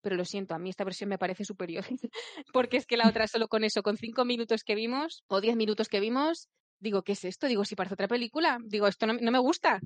Pero 0.00 0.14
lo 0.14 0.24
siento, 0.24 0.54
a 0.54 0.60
mí 0.60 0.70
esta 0.70 0.84
versión 0.84 1.10
me 1.10 1.18
parece 1.18 1.44
superior. 1.44 1.84
Porque 2.52 2.76
es 2.76 2.86
que 2.86 2.96
la 2.96 3.08
otra, 3.08 3.26
solo 3.26 3.48
con 3.48 3.64
eso, 3.64 3.82
con 3.82 3.96
cinco 3.96 4.24
minutos 4.24 4.62
que 4.62 4.76
vimos, 4.76 5.24
o 5.26 5.40
diez 5.40 5.56
minutos 5.56 5.88
que 5.88 5.98
vimos, 5.98 6.46
digo, 6.78 7.02
¿qué 7.02 7.12
es 7.14 7.24
esto? 7.24 7.48
Digo, 7.48 7.64
si 7.64 7.74
parece 7.74 7.94
otra 7.94 8.06
película. 8.06 8.58
Digo, 8.64 8.86
esto 8.86 9.08
no, 9.08 9.14
no 9.14 9.32
me 9.32 9.40
gusta. 9.40 9.80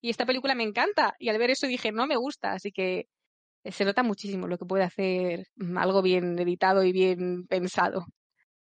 Y 0.00 0.08
esta 0.08 0.24
película 0.24 0.54
me 0.54 0.64
encanta. 0.64 1.16
Y 1.18 1.28
al 1.28 1.36
ver 1.36 1.50
eso 1.50 1.66
dije, 1.66 1.92
no 1.92 2.06
me 2.06 2.16
gusta. 2.16 2.52
Así 2.52 2.72
que 2.72 3.08
se 3.64 3.84
nota 3.84 4.02
muchísimo 4.02 4.46
lo 4.46 4.56
que 4.58 4.64
puede 4.64 4.84
hacer 4.84 5.46
mm, 5.56 5.76
algo 5.78 6.02
bien 6.02 6.38
editado 6.38 6.82
y 6.84 6.92
bien 6.92 7.46
pensado. 7.46 8.06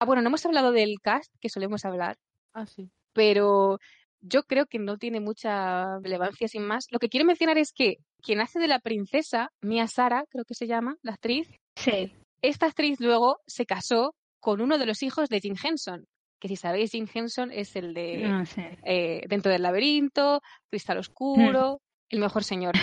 Ah, 0.00 0.06
bueno, 0.06 0.22
no 0.22 0.28
hemos 0.28 0.44
hablado 0.46 0.72
del 0.72 0.96
cast, 1.02 1.32
que 1.40 1.48
solemos 1.48 1.84
hablar, 1.84 2.16
Ah, 2.54 2.66
sí. 2.66 2.90
pero 3.12 3.78
yo 4.22 4.42
creo 4.44 4.66
que 4.66 4.78
no 4.78 4.96
tiene 4.98 5.20
mucha 5.20 5.98
relevancia 6.02 6.48
sin 6.48 6.64
más. 6.66 6.86
Lo 6.90 6.98
que 6.98 7.08
quiero 7.08 7.26
mencionar 7.26 7.58
es 7.58 7.72
que 7.72 7.96
quien 8.22 8.40
hace 8.40 8.58
de 8.58 8.68
la 8.68 8.78
princesa, 8.80 9.50
Mia 9.62 9.86
Sara, 9.86 10.24
creo 10.30 10.44
que 10.44 10.54
se 10.54 10.66
llama, 10.66 10.96
la 11.02 11.12
actriz, 11.12 11.48
Sí. 11.76 12.12
esta 12.42 12.66
actriz 12.66 13.00
luego 13.00 13.38
se 13.46 13.64
casó 13.66 14.14
con 14.40 14.60
uno 14.60 14.76
de 14.78 14.86
los 14.86 15.02
hijos 15.02 15.28
de 15.28 15.40
Jim 15.40 15.54
Henson, 15.62 16.04
que 16.38 16.48
si 16.48 16.56
sabéis, 16.56 16.90
Jim 16.92 17.06
Henson 17.12 17.50
es 17.52 17.76
el 17.76 17.92
de 17.94 18.18
No 18.28 18.44
sé. 18.46 18.78
eh, 18.84 19.22
Dentro 19.28 19.52
del 19.52 19.62
laberinto, 19.62 20.40
Cristal 20.70 20.98
Oscuro, 20.98 21.80
El 22.08 22.20
mejor 22.20 22.42
señor. 22.44 22.74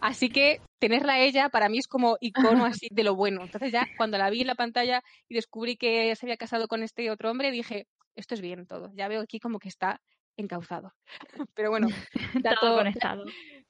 Así 0.00 0.30
que 0.30 0.60
tenerla 0.78 1.14
a 1.14 1.20
ella 1.20 1.48
para 1.48 1.68
mí 1.68 1.78
es 1.78 1.86
como 1.86 2.16
icono 2.20 2.64
así 2.64 2.88
de 2.90 3.04
lo 3.04 3.14
bueno. 3.14 3.42
Entonces 3.42 3.72
ya 3.72 3.86
cuando 3.96 4.18
la 4.18 4.30
vi 4.30 4.42
en 4.42 4.46
la 4.46 4.54
pantalla 4.54 5.02
y 5.28 5.34
descubrí 5.34 5.76
que 5.76 6.14
se 6.16 6.26
había 6.26 6.36
casado 6.36 6.68
con 6.68 6.82
este 6.82 7.10
otro 7.10 7.30
hombre, 7.30 7.50
dije, 7.50 7.86
esto 8.16 8.34
es 8.34 8.40
bien 8.40 8.66
todo. 8.66 8.90
Ya 8.94 9.08
veo 9.08 9.20
aquí 9.20 9.38
como 9.38 9.58
que 9.58 9.68
está 9.68 10.00
encauzado. 10.36 10.92
Pero 11.54 11.70
bueno, 11.70 11.88
Todo 12.32 12.42
dato, 12.42 12.76
conectado. 12.76 13.24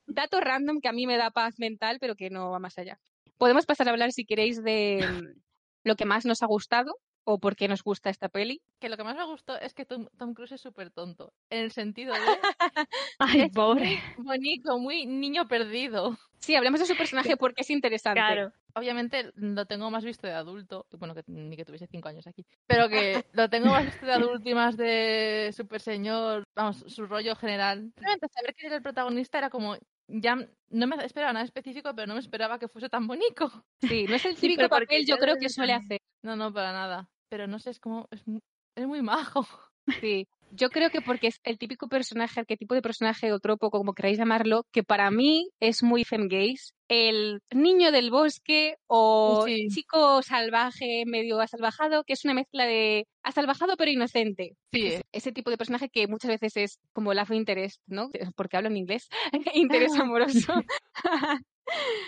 dato 0.07 0.41
random 0.41 0.81
que 0.81 0.89
a 0.89 0.93
mí 0.93 1.07
me 1.07 1.17
da 1.17 1.31
paz 1.31 1.59
mental, 1.59 1.99
pero 2.01 2.15
que 2.15 2.31
no 2.31 2.51
va 2.51 2.59
más 2.59 2.79
allá. 2.79 2.99
Podemos 3.39 3.67
pasar 3.67 3.89
a 3.89 3.91
hablar, 3.93 4.13
si 4.13 4.25
queréis, 4.25 4.63
de 4.63 5.05
mm, 5.07 5.41
lo 5.85 5.97
que 5.97 6.05
más 6.05 6.27
nos 6.27 6.43
ha 6.43 6.47
gustado 6.47 6.95
o 7.33 7.39
por 7.39 7.55
qué 7.57 7.69
nos 7.69 7.83
gusta 7.85 8.11
esta 8.11 8.29
peli. 8.29 8.61
Que 8.81 8.89
lo 8.89 8.97
que 8.97 9.05
más 9.05 9.17
me 9.17 9.25
gustó 9.25 9.57
es 9.59 9.73
que 9.75 9.85
Tom, 9.85 10.09
Tom 10.19 10.35
Cruise 10.35 10.53
es 10.53 10.61
súper 10.61 10.91
tonto. 10.91 11.33
En 11.51 11.61
el 11.61 11.71
sentido 11.73 12.13
de 12.13 12.21
Ay, 13.19 13.43
Es 13.43 13.53
pobre. 13.53 14.01
bonito, 14.19 14.79
muy 14.79 15.07
niño 15.07 15.47
perdido. 15.47 16.17
Sí, 16.39 16.55
hablemos 16.57 16.81
de 16.81 16.87
su 16.87 16.97
personaje 16.97 17.37
porque 17.39 17.61
es 17.63 17.71
interesante. 17.71 18.19
Claro. 18.21 18.53
Obviamente 18.75 19.31
lo 19.35 19.67
tengo 19.67 19.91
más 19.91 20.05
visto 20.05 20.27
de 20.27 20.33
adulto. 20.33 20.87
Bueno, 20.99 21.15
que 21.15 21.23
ni 21.27 21.57
que 21.57 21.65
tuviese 21.65 21.87
cinco 21.89 22.09
años 22.09 22.27
aquí. 22.27 22.45
Pero 22.67 22.89
que 22.89 23.25
lo 23.33 23.49
tengo 23.51 23.67
más 23.67 23.85
visto 23.85 24.07
de 24.07 24.13
adulto 24.13 24.49
y 24.49 24.55
más 24.55 24.77
de 24.77 25.53
super 25.57 25.81
señor. 25.81 26.45
Vamos, 26.55 26.85
su 26.87 27.07
rollo 27.07 27.35
general. 27.37 27.93
Realmente 27.97 28.29
saber 28.33 28.55
que 28.55 28.67
era 28.67 28.77
el 28.77 28.83
protagonista 28.83 29.39
era 29.39 29.51
como. 29.51 29.77
Ya 30.13 30.37
no 30.71 30.87
me 30.89 30.97
esperaba 31.05 31.33
nada 31.33 31.45
específico, 31.45 31.93
pero 31.95 32.07
no 32.09 32.15
me 32.15 32.21
esperaba 32.21 32.59
que 32.59 32.67
fuese 32.69 32.89
tan 32.89 33.07
bonito. 33.07 33.65
Sí, 33.81 34.07
no 34.09 34.17
es 34.17 34.25
el 34.25 34.37
Sí, 34.37 34.49
típico 34.49 34.69
porque 34.69 34.87
papel, 34.87 35.07
yo 35.07 35.17
creo 35.19 35.37
que 35.41 35.49
suele 35.49 35.73
hacer. 35.73 35.99
No, 36.23 36.37
no, 36.37 36.53
para 36.53 36.73
nada. 36.73 37.09
Pero 37.31 37.47
no 37.47 37.59
sé, 37.59 37.71
es 37.71 37.81
como. 37.81 38.07
Es 38.11 38.27
muy, 38.27 38.41
es 38.77 38.87
muy 38.87 39.01
majo. 39.03 39.47
Sí. 40.05 40.29
Yo 40.53 40.69
creo 40.69 40.91
que 40.91 41.01
porque 41.01 41.29
es 41.29 41.41
el 41.43 41.59
típico 41.59 41.89
personaje, 41.89 42.39
arquetipo 42.39 42.75
de 42.75 42.83
personaje 42.83 43.33
o 43.33 43.41
tropo, 43.41 43.71
como 43.71 43.93
queráis 43.95 44.19
llamarlo, 44.19 44.65
que 44.73 44.85
para 44.85 45.11
mí 45.11 45.49
es 45.59 45.83
muy 45.83 46.05
femgaze. 46.05 46.73
El 46.89 47.41
niño 47.53 47.91
del 47.91 48.11
bosque 48.11 48.77
o 48.87 49.45
Sí. 49.47 49.67
chico 49.69 50.23
salvaje, 50.23 51.05
medio 51.07 51.41
asalvajado, 51.41 52.05
que 52.05 52.13
es 52.13 52.25
una 52.25 52.35
mezcla 52.35 52.67
de 52.67 53.07
asalvajado 53.25 53.77
pero 53.77 53.91
inocente. 53.91 54.57
Sí, 54.73 54.87
Es- 54.89 55.03
ese 55.13 55.33
tipo 55.33 55.51
de 55.51 55.57
personaje 55.59 55.89
que 55.89 56.07
muchas 56.07 56.31
veces 56.31 56.57
es 56.57 56.79
como 56.93 57.15
love 57.15 57.31
interest, 57.33 57.81
¿no? 57.87 58.11
Porque 58.37 58.57
hablo 58.59 58.69
en 58.69 58.77
inglés. 58.77 59.09
Interés 59.55 59.95
amoroso. 59.99 60.53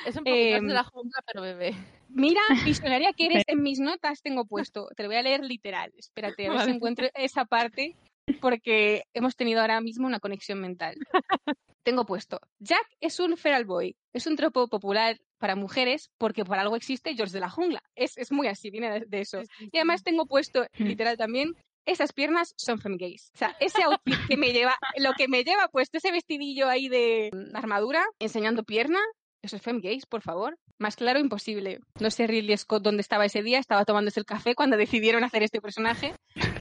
Es 0.07 0.17
un 0.17 0.25
poco 0.25 0.37
más 0.37 0.59
Em, 0.59 0.67
de 0.67 0.75
la 0.75 0.85
jungla, 0.85 1.23
pero 1.27 1.43
bebé. 1.43 1.75
Mira, 2.09 2.41
visionaria 2.65 3.13
que 3.13 3.27
eres, 3.27 3.45
en 3.47 3.63
mis 3.63 3.79
notas 3.79 4.23
tengo 4.23 4.45
puesto, 4.45 4.89
te 4.97 5.03
lo 5.03 5.09
voy 5.09 5.17
a 5.17 5.23
leer 5.23 5.43
literal, 5.45 5.93
espérate, 5.97 6.47
a 6.47 6.51
ver 6.51 6.59
si 6.61 6.65
Vale. 6.67 6.77
encuentro 6.77 7.09
esa 7.15 7.45
parte, 7.45 7.97
porque 8.41 9.05
hemos 9.15 9.37
tenido 9.37 9.61
ahora 9.61 9.81
mismo 9.81 10.07
una 10.07 10.21
conexión 10.21 10.61
mental. 10.61 10.97
Tengo 11.85 12.07
puesto, 12.07 12.41
Jack 12.61 12.87
es 13.01 13.19
un 13.19 13.37
feral 13.37 13.65
boy, 13.65 13.97
es 14.13 14.27
un 14.29 14.37
tropo 14.37 14.69
popular 14.69 15.21
para 15.39 15.57
mujeres 15.57 16.11
porque 16.17 16.45
por 16.45 16.57
algo 16.57 16.77
existe 16.77 17.17
George 17.17 17.33
de 17.33 17.41
la 17.41 17.51
jungla, 17.51 17.83
es, 17.97 18.17
es 18.19 18.31
muy 18.31 18.47
así, 18.47 18.71
viene 18.71 19.01
de, 19.01 19.07
de 19.07 19.21
eso. 19.21 19.43
Y 19.59 19.77
además 19.79 20.05
tengo 20.05 20.27
puesto, 20.27 20.65
Hmm. 20.79 20.85
literal 20.85 21.17
también, 21.17 21.57
esas 21.85 22.13
piernas 22.13 22.55
son 22.57 22.79
femgays. 22.79 23.33
O 23.35 23.39
sea, 23.39 23.57
ese 23.59 23.83
outfit 23.83 24.17
que 24.29 24.37
me 24.37 24.53
lleva, 24.53 24.77
lo 24.99 25.13
que 25.15 25.27
me 25.27 25.43
lleva 25.43 25.67
puesto, 25.67 25.99
ese 25.99 26.13
vestidillo 26.13 26.69
ahí 26.69 26.89
de 26.89 27.31
mm, 27.33 27.57
armadura, 27.57 28.05
enseñando 28.21 28.63
pierna, 28.63 29.01
eso 29.43 29.57
es 29.57 29.63
femgays, 29.63 30.07
por 30.07 30.23
favor. 30.23 30.57
Más 30.79 30.97
claro, 30.97 31.19
imposible. 31.19 31.81
No 32.01 32.11
sé 32.11 32.27
Ridley 32.27 32.57
Scott 32.57 32.83
dónde 32.83 33.03
estaba 33.03 33.25
ese 33.25 33.43
día, 33.43 33.59
estaba 33.59 33.85
tomándose 33.85 34.21
el 34.21 34.27
café 34.27 34.55
cuando 34.55 34.77
decidieron 34.79 35.25
hacer 35.25 35.43
este 35.43 35.61
personaje, 35.61 36.15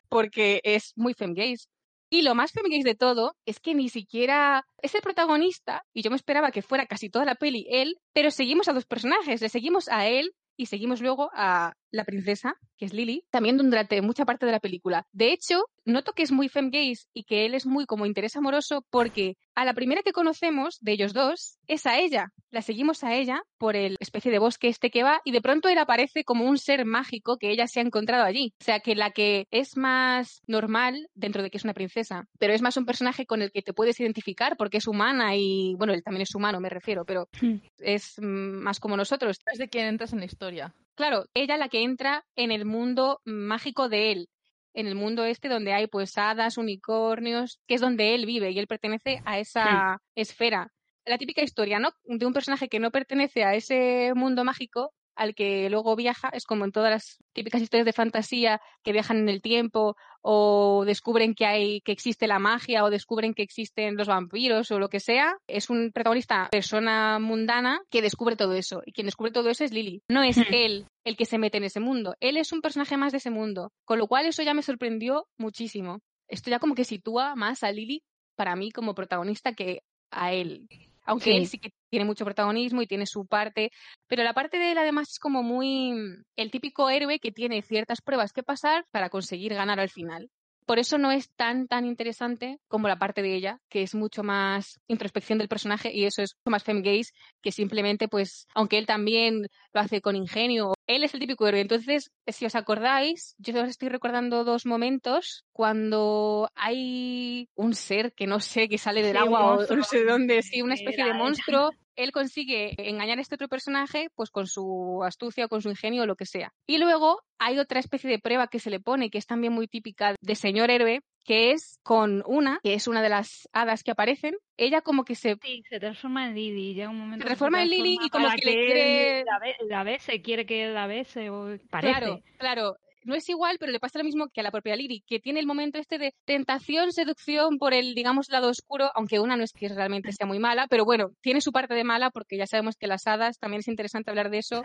porque 0.10 0.62
es 0.64 0.94
muy 0.96 1.14
femgays. 1.14 1.70
Y 2.14 2.24
lo 2.24 2.36
más 2.36 2.52
femgays 2.52 2.84
de 2.84 2.96
todo 2.96 3.36
es 3.46 3.60
que 3.60 3.74
ni 3.74 3.88
siquiera 3.88 4.66
es 4.82 4.94
el 4.96 5.02
protagonista, 5.02 5.86
y 5.94 6.02
yo 6.02 6.10
me 6.10 6.18
esperaba 6.18 6.52
que 6.52 6.62
fuera 6.62 6.86
casi 6.86 7.10
toda 7.10 7.24
la 7.24 7.36
peli 7.36 7.66
él, 7.70 7.98
pero 8.14 8.32
seguimos 8.32 8.68
a 8.68 8.74
dos 8.74 8.86
personajes, 8.86 9.42
le 9.42 9.48
seguimos 9.48 9.88
a 9.88 10.08
él 10.08 10.34
y 10.58 10.66
seguimos 10.66 11.02
luego 11.02 11.30
a 11.34 11.74
la 11.90 12.04
princesa, 12.04 12.56
que 12.82 12.88
es 12.88 12.94
Lily, 12.94 13.24
también 13.30 13.58
durante 13.58 14.02
mucha 14.02 14.26
parte 14.26 14.48
de 14.48 14.52
la 14.52 14.60
película. 14.60 15.06
De 15.12 15.32
hecho, 15.32 15.66
noto 15.86 16.14
que 16.14 16.24
es 16.24 16.32
muy 16.32 16.50
femgaze 16.50 17.06
y 17.14 17.26
que 17.26 17.46
él 17.46 17.54
es 17.54 17.68
muy 17.68 17.86
como 17.86 18.08
interés 18.08 18.36
amoroso 18.36 18.84
porque 18.90 19.38
a 19.54 19.66
la 19.66 19.76
primera 19.76 20.02
que 20.02 20.14
conocemos 20.14 20.80
de 20.82 20.94
ellos 20.94 21.14
dos 21.14 21.60
es 21.68 21.86
a 21.86 22.00
ella. 22.00 22.30
La 22.50 22.64
seguimos 22.64 23.04
a 23.04 23.14
ella 23.14 23.44
por 23.60 23.76
el 23.76 23.98
especie 24.00 24.32
de 24.32 24.40
bosque 24.40 24.68
este 24.68 24.90
que 24.90 25.04
va 25.04 25.22
y 25.26 25.32
de 25.32 25.42
pronto 25.42 25.70
él 25.70 25.78
aparece 25.78 26.24
como 26.24 26.46
un 26.46 26.58
ser 26.58 26.86
mágico 26.86 27.38
que 27.38 27.52
ella 27.52 27.68
se 27.68 27.82
ha 27.82 27.84
encontrado 27.84 28.24
allí. 28.24 28.54
O 28.60 28.64
sea 28.64 28.80
que 28.80 28.96
la 28.96 29.12
que 29.12 29.48
es 29.52 29.78
más 29.78 30.42
normal 30.48 31.08
dentro 31.14 31.44
de 31.44 31.52
que 31.52 31.58
es 31.58 31.64
una 31.64 31.76
princesa, 31.76 32.28
pero 32.40 32.54
es 32.54 32.64
más 32.64 32.78
un 32.78 32.86
personaje 32.88 33.28
con 33.28 33.44
el 33.44 33.52
que 33.52 33.62
te 33.62 33.74
puedes 33.74 34.00
identificar 34.00 34.58
porque 34.58 34.78
es 34.78 34.88
humana 34.88 35.36
y 35.36 35.76
bueno, 35.78 35.94
él 35.94 36.02
también 36.04 36.24
es 36.24 36.34
humano, 36.34 36.60
me 36.60 36.70
refiero, 36.70 37.06
pero 37.06 37.28
Hmm. 37.42 37.58
es 37.80 38.16
mm, 38.20 38.24
más 38.64 38.80
como 38.80 38.98
nosotros. 38.98 39.38
Es 39.52 39.60
de 39.60 39.70
quien 39.70 39.88
entras 39.88 40.14
en 40.14 40.20
la 40.20 40.26
historia. 40.26 40.74
Claro, 40.96 41.26
ella 41.34 41.58
la 41.58 41.70
que 41.70 41.84
entra 41.84 42.26
en 42.36 42.52
el 42.52 42.66
mundo 42.66 43.22
mágico 43.26 43.90
de 43.90 44.12
él, 44.12 44.30
en 44.74 44.88
el 44.88 44.96
mundo 44.96 45.24
este 45.26 45.50
donde 45.50 45.74
hay 45.74 45.88
pues 45.88 46.18
hadas, 46.18 46.58
unicornios, 46.58 47.60
que 47.68 47.76
es 47.76 47.82
donde 47.82 48.16
él 48.16 48.26
vive 48.26 48.52
y 48.52 48.60
él 48.60 48.68
pertenece 48.68 49.22
a 49.26 49.40
esa 49.40 50.00
esfera. 50.16 50.72
La 51.06 51.18
típica 51.18 51.42
historia, 51.42 51.80
¿no? 51.80 51.92
De 52.04 52.26
un 52.26 52.34
personaje 52.34 52.70
que 52.70 52.80
no 52.80 52.92
pertenece 52.92 53.44
a 53.44 53.56
ese 53.56 54.14
mundo 54.16 54.44
mágico 54.44 54.94
al 55.16 55.36
que 55.36 55.70
luego 55.70 55.96
viaja, 55.96 56.30
es 56.30 56.46
como 56.46 56.66
en 56.66 56.72
todas 56.72 56.90
las 56.92 57.18
típicas 57.34 57.62
historias 57.62 57.86
de 57.86 57.94
fantasía 57.94 58.62
que 58.84 58.92
viajan 58.94 59.18
en 59.18 59.30
el 59.30 59.42
tiempo 59.42 59.96
o 60.22 60.84
descubren 60.86 61.34
que 61.34 61.46
hay 61.46 61.82
que 61.82 61.92
existe 61.92 62.28
la 62.28 62.40
magia 62.40 62.84
o 62.84 62.90
descubren 62.90 63.34
que 63.34 63.44
existen 63.44 63.96
los 63.98 64.08
vampiros 64.08 64.72
o 64.72 64.80
lo 64.80 64.90
que 64.90 65.00
sea, 65.00 65.36
es 65.48 65.70
un 65.70 65.92
protagonista 65.94 66.50
persona 66.52 67.20
mundana 67.20 67.82
que 67.90 68.02
descubre 68.02 68.36
todo 68.36 68.54
eso 68.54 68.82
y 68.86 68.94
quien 68.94 69.08
descubre 69.08 69.32
todo 69.32 69.50
eso 69.50 69.64
es 69.64 69.72
Lily. 69.72 70.02
No 70.10 70.24
es 70.24 70.38
Hmm. 70.38 70.54
él 70.54 70.88
el 71.04 71.18
que 71.18 71.26
se 71.26 71.38
mete 71.38 71.58
en 71.58 71.64
ese 71.64 71.80
mundo, 71.80 72.16
él 72.20 72.38
es 72.38 72.52
un 72.52 72.62
personaje 72.62 72.96
más 72.98 73.12
de 73.12 73.18
ese 73.18 73.32
mundo, 73.32 73.72
con 73.86 73.98
lo 74.00 74.08
cual 74.08 74.26
eso 74.28 74.44
ya 74.44 74.54
me 74.54 74.62
sorprendió 74.64 75.26
muchísimo. 75.38 76.00
esto 76.28 76.50
ya 76.50 76.60
como 76.60 76.76
que 76.76 76.86
sitúa 76.86 77.36
más 77.36 77.62
a 77.64 77.72
Lily 77.74 78.04
para 78.38 78.56
mí 78.56 78.72
como 78.72 78.96
protagonista 78.96 79.54
que 79.54 79.82
a 80.12 80.32
él. 80.32 80.68
Aunque 81.04 81.32
Sí. 81.32 81.36
él 81.36 81.48
sí 81.48 81.58
que 81.60 81.72
tiene 81.92 82.06
mucho 82.06 82.26
protagonismo 82.26 82.82
y 82.82 82.88
tiene 82.88 83.06
su 83.06 83.28
parte, 83.28 83.70
pero 84.08 84.24
la 84.24 84.34
parte 84.34 84.58
de 84.58 84.72
él 84.72 84.78
además 84.80 85.12
es 85.12 85.20
como 85.20 85.44
muy 85.44 85.94
el 86.36 86.50
típico 86.50 86.90
héroe 86.90 87.20
que 87.20 87.32
tiene 87.32 87.62
ciertas 87.62 88.02
pruebas 88.02 88.34
que 88.34 88.44
pasar 88.44 88.86
para 88.92 89.10
conseguir 89.10 89.54
ganar 89.54 89.80
al 89.80 89.90
final. 89.90 90.32
Por 90.66 90.80
eso 90.80 90.98
no 90.98 91.12
es 91.12 91.30
tan 91.36 91.68
tan 91.68 91.86
interesante 91.86 92.60
como 92.70 92.88
la 92.88 92.98
parte 93.00 93.22
de 93.22 93.36
ella, 93.36 93.60
que 93.68 93.82
es 93.82 93.94
mucho 93.94 94.24
más 94.24 94.80
introspección 94.88 95.38
del 95.40 95.50
personaje 95.50 95.92
y 95.94 96.06
eso 96.06 96.22
es 96.22 96.36
mucho 96.36 96.52
más 96.52 96.64
fem 96.64 96.82
gaze 96.82 97.12
que 97.42 97.52
simplemente 97.52 98.08
pues 98.08 98.48
aunque 98.54 98.78
él 98.78 98.86
también 98.86 99.48
lo 99.74 99.82
hace 99.82 100.02
con 100.02 100.16
ingenio, 100.16 100.74
él 100.88 101.04
es 101.04 101.14
el 101.14 101.20
típico 101.20 101.48
héroe. 101.48 101.62
Entonces, 101.62 102.12
si 102.28 102.46
os 102.46 102.56
acordáis, 102.56 103.36
yo 103.38 103.62
os 103.62 103.70
estoy 103.70 103.90
recordando 103.90 104.44
dos 104.46 104.66
momentos 104.66 105.44
cuando 105.52 106.50
hay 106.56 107.50
un 107.56 107.74
ser 107.74 108.14
que 108.14 108.28
no 108.28 108.40
sé 108.40 108.70
que 108.70 108.78
sale 108.78 109.02
del 109.02 109.18
Sí, 109.18 109.18
agua 109.18 109.56
o 109.56 109.76
no 109.76 109.84
sé 109.84 110.06
dónde, 110.06 110.42
sí, 110.42 110.62
una 110.62 110.76
especie 110.76 111.04
de 111.04 111.14
monstruo 111.14 111.72
él 111.96 112.12
consigue 112.12 112.74
engañar 112.78 113.18
a 113.18 113.22
este 113.22 113.36
otro 113.36 113.48
personaje 113.48 114.10
pues 114.16 114.30
con 114.30 114.48
su 114.48 115.02
astucia 115.04 115.46
o 115.46 115.50
con 115.50 115.62
su 115.62 115.70
ingenio 115.70 116.04
o 116.04 116.06
lo 116.06 116.16
que 116.16 116.26
sea. 116.26 116.52
Y 116.68 116.78
luego 116.78 117.22
hay 117.40 117.60
otra 117.60 117.80
especie 117.80 118.10
de 118.10 118.20
prueba 118.20 118.48
que 118.48 118.60
se 118.60 118.70
le 118.70 118.80
pone 118.80 119.10
que 119.10 119.18
es 119.18 119.26
también 119.26 119.54
muy 119.54 119.68
típica 119.68 120.16
de 120.20 120.36
señor 120.36 120.70
héroe, 120.70 121.02
que 121.24 121.52
es 121.52 121.80
con 121.84 122.24
una, 122.26 122.60
que 122.64 122.74
es 122.74 122.88
una 122.88 123.02
de 123.02 123.10
las 123.10 123.48
hadas 123.54 123.84
que 123.84 123.92
aparecen, 123.92 124.36
ella 124.58 124.82
como 124.82 125.04
que 125.06 125.16
se 125.16 125.36
Sí, 125.42 125.62
se 125.70 125.80
transforma 125.80 126.28
en 126.28 126.36
Lily. 126.36 126.74
Llega 126.74 126.90
un 126.90 126.98
momento 127.00 127.24
Se 127.24 127.28
transforma 127.28 127.62
en 127.64 127.70
Lily 127.70 127.98
y 128.02 128.10
como 128.10 128.28
que 128.30 128.46
le 128.46 128.54
quiere- 128.54 129.24
La, 129.26 129.40
be- 129.40 129.56
la 129.68 129.84
bese, 129.84 130.22
quiere 130.22 130.46
que 130.46 130.68
la 130.70 130.88
bese, 130.88 131.30
o 131.30 131.58
parece. 131.70 131.94
Claro, 132.00 132.22
claro. 132.38 132.76
No 133.04 133.16
es 133.16 133.28
igual, 133.30 133.58
pero 133.60 133.72
le 133.72 133.80
pasa 133.80 134.00
lo 134.00 134.06
mismo 134.06 134.28
que 134.30 134.42
a 134.42 134.44
la 134.44 134.52
propia 134.52 134.76
Lily, 134.76 135.04
que 135.08 135.20
tiene 135.20 135.40
el 135.40 135.48
momento 135.48 135.80
este 135.80 135.98
de 135.98 136.14
tentación, 136.26 136.92
seducción 136.92 137.58
por 137.58 137.74
el, 137.74 137.96
digamos, 137.96 138.30
lado 138.30 138.50
oscuro, 138.50 138.92
aunque 138.96 139.20
una 139.20 139.36
no 139.36 139.44
es 139.44 139.54
que 139.54 139.68
realmente 139.68 140.12
sea 140.12 140.28
muy 140.28 140.40
mala, 140.40 140.68
pero 140.70 140.86
bueno, 140.86 141.12
tiene 141.22 141.42
su 141.42 141.52
parte 141.52 141.74
de 141.74 141.84
mala 141.84 142.12
porque 142.12 142.38
ya 142.38 142.46
sabemos 142.46 142.76
que 142.76 142.88
las 142.88 143.08
hadas, 143.08 143.40
también 143.40 143.62
es 143.62 143.68
interesante 143.68 144.12
hablar 144.12 144.30
de 144.30 144.38
eso. 144.40 144.62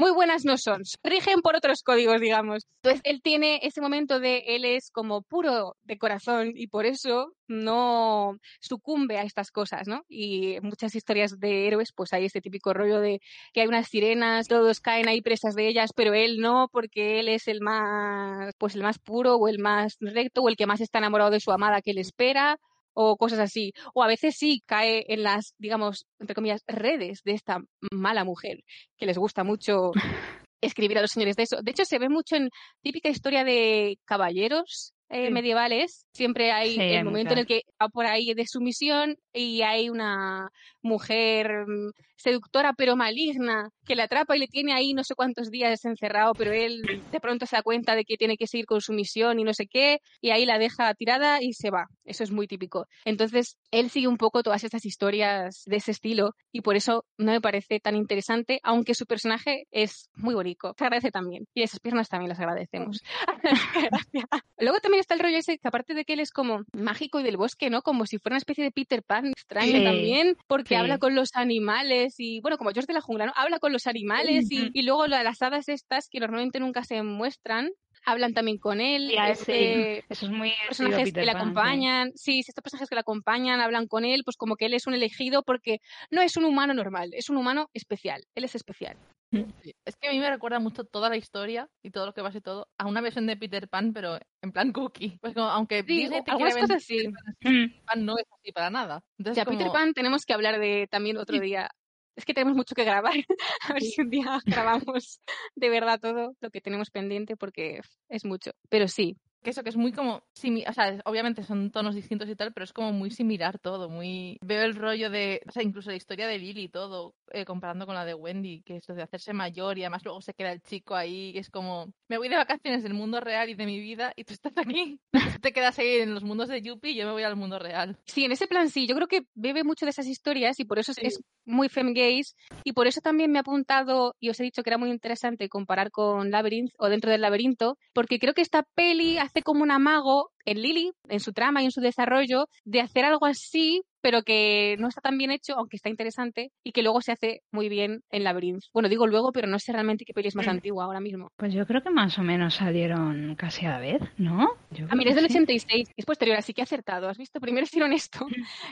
Muy 0.00 0.12
buenas 0.12 0.44
no 0.46 0.56
son, 0.56 0.82
rigen 1.04 1.42
por 1.42 1.54
otros 1.54 1.82
códigos, 1.82 2.20
digamos. 2.20 2.66
Entonces, 2.82 3.02
él 3.04 3.20
tiene 3.22 3.60
ese 3.62 3.82
momento 3.82 4.18
de 4.18 4.42
él 4.46 4.64
es 4.64 4.90
como 4.90 5.20
puro 5.22 5.76
de 5.84 5.98
corazón 5.98 6.52
y 6.54 6.68
por 6.68 6.86
eso 6.86 7.34
no 7.48 8.38
sucumbe 8.60 9.18
a 9.18 9.22
estas 9.22 9.50
cosas, 9.50 9.86
¿no? 9.86 10.04
Y 10.08 10.56
muchas 10.62 10.94
historias 10.94 11.38
de 11.38 11.66
héroes, 11.66 11.92
pues 11.94 12.12
hay 12.14 12.24
este 12.24 12.40
típico 12.40 12.72
rollo 12.72 13.00
de 13.00 13.20
que 13.52 13.60
hay 13.60 13.66
unas 13.66 13.88
sirenas, 13.88 14.48
todos 14.48 14.80
caen 14.80 15.08
ahí 15.08 15.20
presas 15.20 15.54
de 15.54 15.68
ellas, 15.68 15.90
pero 15.94 16.14
él 16.14 16.38
no, 16.38 16.68
porque 16.72 17.20
él 17.20 17.28
es 17.28 17.46
el 17.46 17.60
más, 17.60 18.54
pues 18.56 18.74
el 18.74 18.82
más 18.82 18.98
puro 18.98 19.36
o 19.36 19.48
el 19.48 19.58
más 19.58 19.96
recto 20.00 20.40
o 20.40 20.48
el 20.48 20.56
que 20.56 20.66
más 20.66 20.80
está 20.80 20.98
enamorado 20.98 21.30
de 21.30 21.40
su 21.40 21.52
amada 21.52 21.82
que 21.82 21.92
le 21.92 22.00
espera 22.00 22.58
o 22.94 23.16
cosas 23.16 23.38
así. 23.38 23.72
O 23.94 24.02
a 24.02 24.06
veces 24.06 24.36
sí 24.36 24.62
cae 24.66 25.04
en 25.08 25.22
las, 25.22 25.54
digamos, 25.58 26.06
entre 26.18 26.34
comillas, 26.34 26.62
redes 26.66 27.22
de 27.24 27.32
esta 27.32 27.58
mala 27.92 28.24
mujer 28.24 28.58
que 28.96 29.06
les 29.06 29.18
gusta 29.18 29.44
mucho 29.44 29.92
escribir 30.60 30.98
a 30.98 31.02
los 31.02 31.12
señores 31.12 31.36
de 31.36 31.44
eso. 31.44 31.62
De 31.62 31.70
hecho, 31.70 31.84
se 31.84 31.98
ve 31.98 32.08
mucho 32.08 32.36
en 32.36 32.50
típica 32.82 33.08
historia 33.08 33.44
de 33.44 33.98
caballeros 34.04 34.92
eh, 35.10 35.26
Sí. 35.26 35.32
medievales. 35.32 36.06
Siempre 36.12 36.52
hay 36.52 36.74
Sí, 36.74 36.80
el 36.80 36.96
hay 36.98 37.04
momento 37.04 37.32
en 37.34 37.40
el 37.40 37.46
que 37.46 37.62
va 37.80 37.88
por 37.88 38.06
ahí 38.06 38.32
de 38.34 38.46
sumisión 38.46 39.16
y 39.32 39.62
hay 39.62 39.90
una 39.90 40.50
mujer 40.82 41.66
mm, 41.66 41.90
seductora 42.16 42.72
pero 42.74 42.96
maligna 42.96 43.70
que 43.86 43.96
le 43.96 44.02
atrapa 44.02 44.36
y 44.36 44.40
le 44.40 44.46
tiene 44.46 44.72
ahí 44.72 44.92
no 44.94 45.02
sé 45.04 45.14
cuántos 45.14 45.50
días 45.50 45.84
encerrado, 45.84 46.34
pero 46.34 46.52
él 46.52 46.82
de 47.10 47.20
pronto 47.20 47.46
se 47.46 47.56
da 47.56 47.62
cuenta 47.62 47.94
de 47.96 48.04
que 48.04 48.16
tiene 48.16 48.36
que 48.36 48.46
seguir 48.46 48.66
con 48.66 48.80
su 48.80 48.92
misión 48.92 49.40
y 49.40 49.44
no 49.44 49.52
sé 49.52 49.66
qué, 49.66 49.98
y 50.20 50.30
ahí 50.30 50.46
la 50.46 50.58
deja 50.58 50.94
tirada 50.94 51.42
y 51.42 51.52
se 51.54 51.70
va. 51.70 51.86
Eso 52.04 52.22
es 52.22 52.30
muy 52.30 52.46
típico. 52.46 52.86
Entonces, 53.04 53.56
él 53.72 53.90
sigue 53.90 54.06
un 54.06 54.16
poco 54.16 54.42
todas 54.44 54.62
estas 54.62 54.84
historias 54.84 55.62
de 55.66 55.76
ese 55.76 55.90
estilo 55.90 56.34
y 56.52 56.60
por 56.60 56.76
eso 56.76 57.04
no 57.18 57.32
me 57.32 57.40
parece 57.40 57.80
tan 57.80 57.96
interesante, 57.96 58.60
aunque 58.62 58.94
su 58.94 59.06
personaje 59.06 59.64
es 59.72 60.08
muy 60.14 60.34
bonito. 60.34 60.74
Se 60.78 60.84
agradece 60.84 61.10
también. 61.10 61.46
Y 61.54 61.62
esas 61.62 61.80
piernas 61.80 62.08
también 62.08 62.28
las 62.28 62.38
agradecemos. 62.38 63.00
Gracias. 63.42 64.24
Luego 64.58 64.78
también 64.80 64.99
está 65.00 65.14
el 65.14 65.20
rollo 65.20 65.38
ese 65.38 65.58
que 65.58 65.68
aparte 65.68 65.94
de 65.94 66.04
que 66.04 66.14
él 66.14 66.20
es 66.20 66.30
como 66.30 66.62
mágico 66.72 67.20
y 67.20 67.22
del 67.22 67.36
bosque, 67.36 67.70
¿no? 67.70 67.82
Como 67.82 68.06
si 68.06 68.18
fuera 68.18 68.34
una 68.34 68.38
especie 68.38 68.64
de 68.64 68.70
Peter 68.72 69.02
Pan 69.02 69.26
extraño 69.26 69.72
Sí, 69.72 69.84
también, 69.84 70.36
porque 70.46 70.70
sí. 70.70 70.74
habla 70.76 70.98
con 70.98 71.14
los 71.14 71.30
animales 71.34 72.14
y, 72.18 72.40
bueno, 72.40 72.56
como 72.58 72.70
George 72.70 72.86
de 72.86 72.94
la 72.94 73.00
jungla, 73.00 73.26
¿no? 73.26 73.32
Habla 73.36 73.58
con 73.58 73.72
los 73.72 73.86
animales 73.86 74.46
y, 74.50 74.70
luego 74.82 75.06
las 75.06 75.42
hadas 75.42 75.68
estas 75.68 76.08
que 76.08 76.20
normalmente 76.20 76.60
nunca 76.60 76.84
se 76.84 77.02
muestran, 77.02 77.70
hablan 78.04 78.32
también 78.32 78.58
con 78.58 78.80
él. 78.80 79.08
Sí, 79.10 79.16
a 79.16 79.28
este, 79.30 79.98
ese- 79.98 80.04
Eso 80.08 80.26
es 80.26 80.32
muy 80.32 80.52
personajes 80.66 81.04
Peter 81.04 81.22
que 81.22 81.26
le 81.26 81.32
sí. 81.32 81.36
acompañan, 81.36 82.10
sí, 82.14 82.42
si 82.42 82.50
estos 82.50 82.62
personajes 82.62 82.88
que 82.88 82.94
le 82.94 83.00
acompañan 83.00 83.60
hablan 83.60 83.86
con 83.86 84.04
él, 84.04 84.22
pues 84.24 84.36
como 84.36 84.56
que 84.56 84.66
él 84.66 84.74
es 84.74 84.86
un 84.86 84.94
elegido 84.94 85.42
porque 85.42 85.78
no 86.10 86.22
es 86.22 86.36
un 86.36 86.44
humano 86.44 86.74
normal, 86.74 87.10
es 87.12 87.28
un 87.30 87.36
humano 87.36 87.68
especial, 87.74 88.22
él 88.34 88.44
es 88.44 88.54
especial. 88.54 88.96
Sí. 89.32 89.74
Es 89.84 89.96
que 89.96 90.08
a 90.08 90.10
mí 90.12 90.18
me 90.18 90.28
recuerda 90.28 90.58
mucho 90.58 90.84
toda 90.84 91.08
la 91.08 91.16
historia 91.16 91.68
y 91.84 91.90
todo 91.90 92.06
lo 92.06 92.12
que 92.12 92.22
pasa 92.22 92.38
y 92.38 92.40
todo 92.40 92.68
a 92.78 92.86
una 92.86 93.00
versión 93.00 93.26
de 93.26 93.36
Peter 93.36 93.68
Pan, 93.68 93.92
pero 93.92 94.18
en 94.42 94.52
plan 94.52 94.72
cookie. 94.72 95.18
Pues 95.20 95.34
como, 95.34 95.46
aunque 95.48 95.82
Sí, 95.82 95.98
Disney 95.98 96.24
te 96.24 96.30
algunas 96.32 96.56
cosas 96.56 96.82
sí. 96.82 96.96
Peter 96.96 97.12
Pan. 97.12 97.34
Peter 97.40 97.98
no 97.98 98.18
es 98.18 98.24
así 98.38 98.52
para 98.52 98.70
nada. 98.70 99.04
Entonces, 99.18 99.44
Peter 99.44 99.58
como- 99.58 99.72
Pan 99.72 99.94
tenemos 99.94 100.24
que 100.24 100.32
hablar 100.32 100.58
de 100.58 100.88
también 100.90 101.16
otro 101.16 101.38
día. 101.38 101.70
Es 102.16 102.24
que 102.24 102.34
tenemos 102.34 102.56
mucho 102.56 102.74
que 102.74 102.84
grabar. 102.84 103.12
A 103.62 103.72
ver 103.72 103.82
si 103.82 104.00
un 104.00 104.10
día 104.10 104.40
grabamos 104.44 105.20
de 105.54 105.68
verdad 105.70 106.00
todo 106.00 106.34
lo 106.40 106.50
que 106.50 106.60
tenemos 106.60 106.90
pendiente 106.90 107.36
porque 107.36 107.80
es 108.08 108.24
mucho. 108.24 108.50
Pero 108.68 108.88
sí, 108.88 109.16
que 109.42 109.50
eso 109.50 109.62
que 109.62 109.70
es 109.70 109.76
muy 109.76 109.92
como 109.92 110.22
o 110.66 110.72
sea, 110.72 111.00
obviamente 111.04 111.42
son 111.42 111.70
tonos 111.70 111.94
distintos 111.94 112.28
y 112.28 112.36
tal, 112.36 112.52
pero 112.52 112.64
es 112.64 112.72
como 112.72 112.92
muy 112.92 113.10
similar 113.10 113.58
todo, 113.58 113.88
muy 113.88 114.38
veo 114.42 114.62
el 114.62 114.74
rollo 114.74 115.10
de, 115.10 115.42
o 115.48 115.52
sea, 115.52 115.62
incluso 115.62 115.90
la 115.90 115.96
historia 115.96 116.26
de 116.26 116.38
Lily 116.38 116.64
y 116.64 116.68
todo, 116.68 117.14
eh, 117.32 117.44
comparando 117.44 117.86
con 117.86 117.94
la 117.94 118.04
de 118.04 118.14
Wendy, 118.14 118.62
que 118.62 118.76
es 118.76 118.88
lo 118.88 118.94
de 118.94 119.02
hacerse 119.02 119.32
mayor 119.32 119.78
y 119.78 119.82
además 119.82 120.04
luego 120.04 120.20
se 120.20 120.34
queda 120.34 120.52
el 120.52 120.62
chico 120.62 120.94
ahí, 120.94 121.32
y 121.34 121.38
es 121.38 121.50
como 121.50 121.92
me 122.08 122.18
voy 122.18 122.28
de 122.28 122.36
vacaciones 122.36 122.82
del 122.82 122.94
mundo 122.94 123.20
real 123.20 123.48
y 123.48 123.54
de 123.54 123.66
mi 123.66 123.78
vida 123.80 124.12
y 124.16 124.24
tú 124.24 124.34
estás 124.34 124.52
aquí, 124.56 124.98
te 125.42 125.52
quedas 125.52 125.78
ahí 125.78 126.00
en 126.00 126.14
los 126.14 126.24
mundos 126.24 126.48
de 126.48 126.62
Yuppie 126.62 126.92
y 126.92 126.96
yo 126.96 127.06
me 127.06 127.12
voy 127.12 127.22
al 127.22 127.36
mundo 127.36 127.58
real. 127.58 127.98
Sí, 128.04 128.24
en 128.24 128.32
ese 128.32 128.46
plan 128.46 128.68
sí. 128.68 128.86
Yo 128.86 128.94
creo 128.96 129.08
que 129.08 129.26
bebe 129.34 129.64
mucho 129.64 129.86
de 129.86 129.90
esas 129.90 130.06
historias 130.06 130.58
y 130.60 130.64
por 130.64 130.78
eso 130.78 130.92
es, 130.92 130.98
es 130.98 131.22
muy 131.44 131.68
fem 131.68 131.92
gaze 131.94 132.34
y 132.64 132.72
por 132.72 132.86
eso 132.86 133.00
también 133.00 133.30
me 133.30 133.38
ha 133.38 133.42
apuntado 133.42 134.16
y 134.20 134.30
os 134.30 134.40
he 134.40 134.42
dicho 134.42 134.62
que 134.62 134.70
era 134.70 134.78
muy 134.78 134.90
interesante 134.90 135.48
comparar 135.48 135.90
con 135.90 136.30
Labyrinth 136.30 136.72
o 136.78 136.88
dentro 136.88 137.10
del 137.10 137.20
laberinto, 137.20 137.78
porque 137.92 138.18
creo 138.18 138.34
que 138.34 138.42
esta 138.42 138.64
peli 138.74 139.18
hace 139.30 139.42
como 139.42 139.62
un 139.62 139.70
amago 139.70 140.32
en 140.44 140.60
Lily, 140.60 140.92
en 141.08 141.20
su 141.20 141.32
trama 141.32 141.62
y 141.62 141.66
en 141.66 141.70
su 141.70 141.80
desarrollo, 141.80 142.48
de 142.64 142.80
hacer 142.80 143.04
algo 143.04 143.26
así, 143.26 143.82
pero 144.00 144.22
que 144.22 144.76
no 144.78 144.88
está 144.88 145.00
tan 145.00 145.18
bien 145.18 145.30
hecho, 145.30 145.54
aunque 145.56 145.76
está 145.76 145.88
interesante, 145.88 146.50
y 146.64 146.72
que 146.72 146.82
luego 146.82 147.00
se 147.00 147.12
hace 147.12 147.42
muy 147.52 147.68
bien 147.68 148.02
en 148.10 148.24
Labyrinth. 148.24 148.64
Bueno, 148.72 148.88
digo 148.88 149.06
luego, 149.06 149.32
pero 149.32 149.46
no 149.46 149.58
sé 149.58 149.72
realmente 149.72 150.04
qué 150.04 150.12
peli 150.14 150.28
es 150.28 150.36
más 150.36 150.46
Mm. 150.46 150.50
antigua 150.50 150.84
ahora 150.84 151.00
mismo. 151.00 151.28
Pues 151.36 151.52
yo 151.54 151.66
creo 151.66 151.82
que 151.82 151.90
más 151.90 152.18
o 152.18 152.22
menos 152.22 152.54
salieron 152.54 153.34
casi 153.36 153.66
a 153.66 153.70
la 153.70 153.78
vez, 153.78 154.00
¿no? 154.18 154.48
Yo 154.70 154.84
Ah, 154.86 154.88
creo 154.88 154.96
mira, 154.98 155.10
es 155.10 155.16
del 155.16 155.26
sí. 155.28 155.32
86, 155.32 155.88
es 155.96 156.04
posterior, 156.06 156.36
así 156.36 156.52
que 156.54 156.60
he 156.60 156.64
acertado. 156.64 157.08
¿Has 157.08 157.18
visto? 157.18 157.40
Primero 157.40 157.64
hicieron 157.70 157.92
esto. 157.92 158.26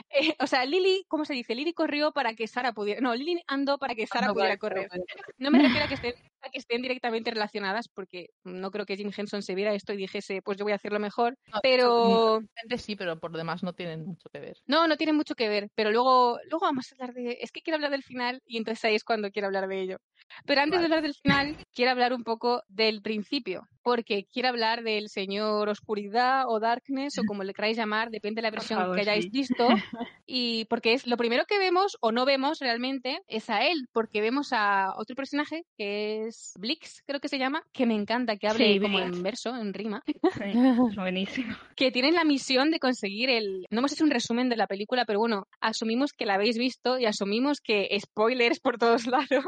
Eh, 0.09 0.35
o 0.39 0.47
sea, 0.47 0.65
Lily, 0.65 1.03
¿cómo 1.07 1.25
se 1.25 1.33
dice? 1.33 1.55
Lily 1.55 1.73
corrió 1.73 2.11
para 2.11 2.33
que 2.33 2.47
Sara 2.47 2.73
pudiera. 2.73 3.01
No, 3.01 3.15
Lily 3.15 3.41
andó 3.47 3.77
para 3.77 3.95
que 3.95 4.07
Sara 4.07 4.27
No, 4.27 4.33
pudiera 4.33 4.57
vale, 4.57 4.59
correr. 4.87 4.89
No 5.37 5.51
me 5.51 5.59
refiero 5.79 5.85
a 5.85 5.87
que, 5.87 5.93
estén, 5.95 6.13
a 6.41 6.49
que 6.49 6.59
estén 6.59 6.81
directamente 6.81 7.31
relacionadas, 7.31 7.87
porque 7.89 8.27
no 8.43 8.71
creo 8.71 8.85
que 8.85 8.97
Jim 8.97 9.11
Henson 9.15 9.41
se 9.41 9.55
viera 9.55 9.73
esto 9.73 9.93
y 9.93 9.97
dijese, 9.97 10.41
pues 10.41 10.57
yo 10.57 10.65
voy 10.65 10.73
a 10.73 10.75
hacerlo 10.75 10.99
mejor. 10.99 11.37
No, 11.53 11.59
Pero 11.61 12.41
sí, 12.77 12.95
pero 12.95 13.19
por 13.19 13.31
lo 13.31 13.37
demás 13.37 13.63
no 13.63 13.73
tienen 13.73 14.05
mucho 14.05 14.29
que 14.31 14.39
ver. 14.39 14.57
no, 14.67 14.87
no 14.87 14.97
tiene 14.97 15.13
mucho 15.19 15.35
que 15.35 15.49
ver. 15.49 15.69
Pero 15.75 15.91
luego, 15.91 16.39
luego 16.49 16.65
vamos 16.65 16.91
a 16.91 16.95
hablar 16.95 17.13
de. 17.13 17.37
Es 17.41 17.51
que 17.51 17.61
quiero 17.61 17.75
hablar 17.75 17.91
del 17.91 18.03
final 18.03 18.41
y 18.45 18.57
entonces 18.57 18.83
ahí 18.85 18.95
es 18.95 19.03
cuando 19.03 19.29
quiero 19.29 19.47
hablar 19.47 19.67
de 19.67 19.81
ello. 19.81 19.97
Pero 20.45 20.61
antes 20.61 20.79
de 20.79 20.85
hablar 20.85 21.01
del 21.01 21.15
final, 21.15 21.55
quiero 21.73 21.91
hablar 21.91 22.13
un 22.13 22.23
poco 22.23 22.63
del 22.67 23.01
principio, 23.01 23.67
porque 23.89 24.27
quiero 24.31 24.49
hablar 24.49 24.83
del 24.83 25.09
señor 25.09 25.67
oscuridad 25.67 26.43
o 26.47 26.59
darkness 26.59 27.17
o 27.17 27.23
como 27.25 27.43
le 27.43 27.55
queráis 27.55 27.75
llamar, 27.75 28.11
depende 28.11 28.37
de 28.37 28.43
la 28.43 28.51
versión 28.51 28.79
favor, 28.79 28.95
que 28.95 29.01
hayáis 29.01 29.25
sí. 29.25 29.31
visto. 29.31 29.67
Y 30.31 30.65
porque 30.65 30.93
es 30.93 31.07
lo 31.07 31.17
primero 31.17 31.45
que 31.47 31.57
vemos 31.57 31.97
o 32.01 32.11
no 32.11 32.23
vemos 32.23 32.59
realmente 32.59 33.19
es 33.27 33.49
a 33.49 33.65
él, 33.65 33.87
porque 33.91 34.21
vemos 34.21 34.53
a 34.53 34.93
otro 34.95 35.15
personaje 35.15 35.63
que 35.75 36.27
es 36.27 36.53
Blix, 36.59 37.01
creo 37.07 37.19
que 37.19 37.27
se 37.29 37.39
llama, 37.39 37.63
que 37.73 37.87
me 37.87 37.95
encanta 37.95 38.37
que 38.37 38.47
hable 38.47 38.73
Sí, 38.73 38.79
como 38.79 38.99
Blix. 38.99 39.17
en 39.17 39.23
verso, 39.23 39.55
en 39.55 39.73
rima, 39.73 40.03
Sí, 40.05 40.43
es 40.43 40.95
buenísimo. 40.95 41.55
que 41.75 41.89
tienen 41.89 42.13
la 42.13 42.25
misión 42.25 42.69
de 42.69 42.79
conseguir 42.79 43.31
el... 43.31 43.65
No 43.71 43.79
hemos 43.79 43.91
hecho 43.91 44.03
un 44.03 44.11
resumen 44.11 44.49
de 44.49 44.57
la 44.57 44.67
película, 44.67 45.05
pero 45.05 45.17
bueno, 45.17 45.47
asumimos 45.61 46.13
que 46.13 46.27
la 46.27 46.35
habéis 46.35 46.59
visto 46.59 46.99
y 46.99 47.07
asumimos 47.07 47.59
que 47.59 47.89
spoilers 47.99 48.59
por 48.59 48.77
todos 48.77 49.07
lados. 49.07 49.45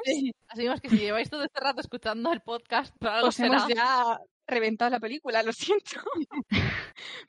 Así 0.47 0.65
que 0.81 0.89
si 0.89 0.97
lleváis 0.97 1.29
todo 1.29 1.43
este 1.43 1.59
rato 1.59 1.81
escuchando 1.81 2.33
el 2.33 2.41
podcast, 2.41 2.91
Os 3.23 3.39
hemos 3.39 3.67
ya 3.67 4.17
reventado 4.51 4.91
la 4.91 4.99
película, 4.99 5.41
lo 5.43 5.51
siento. 5.53 6.01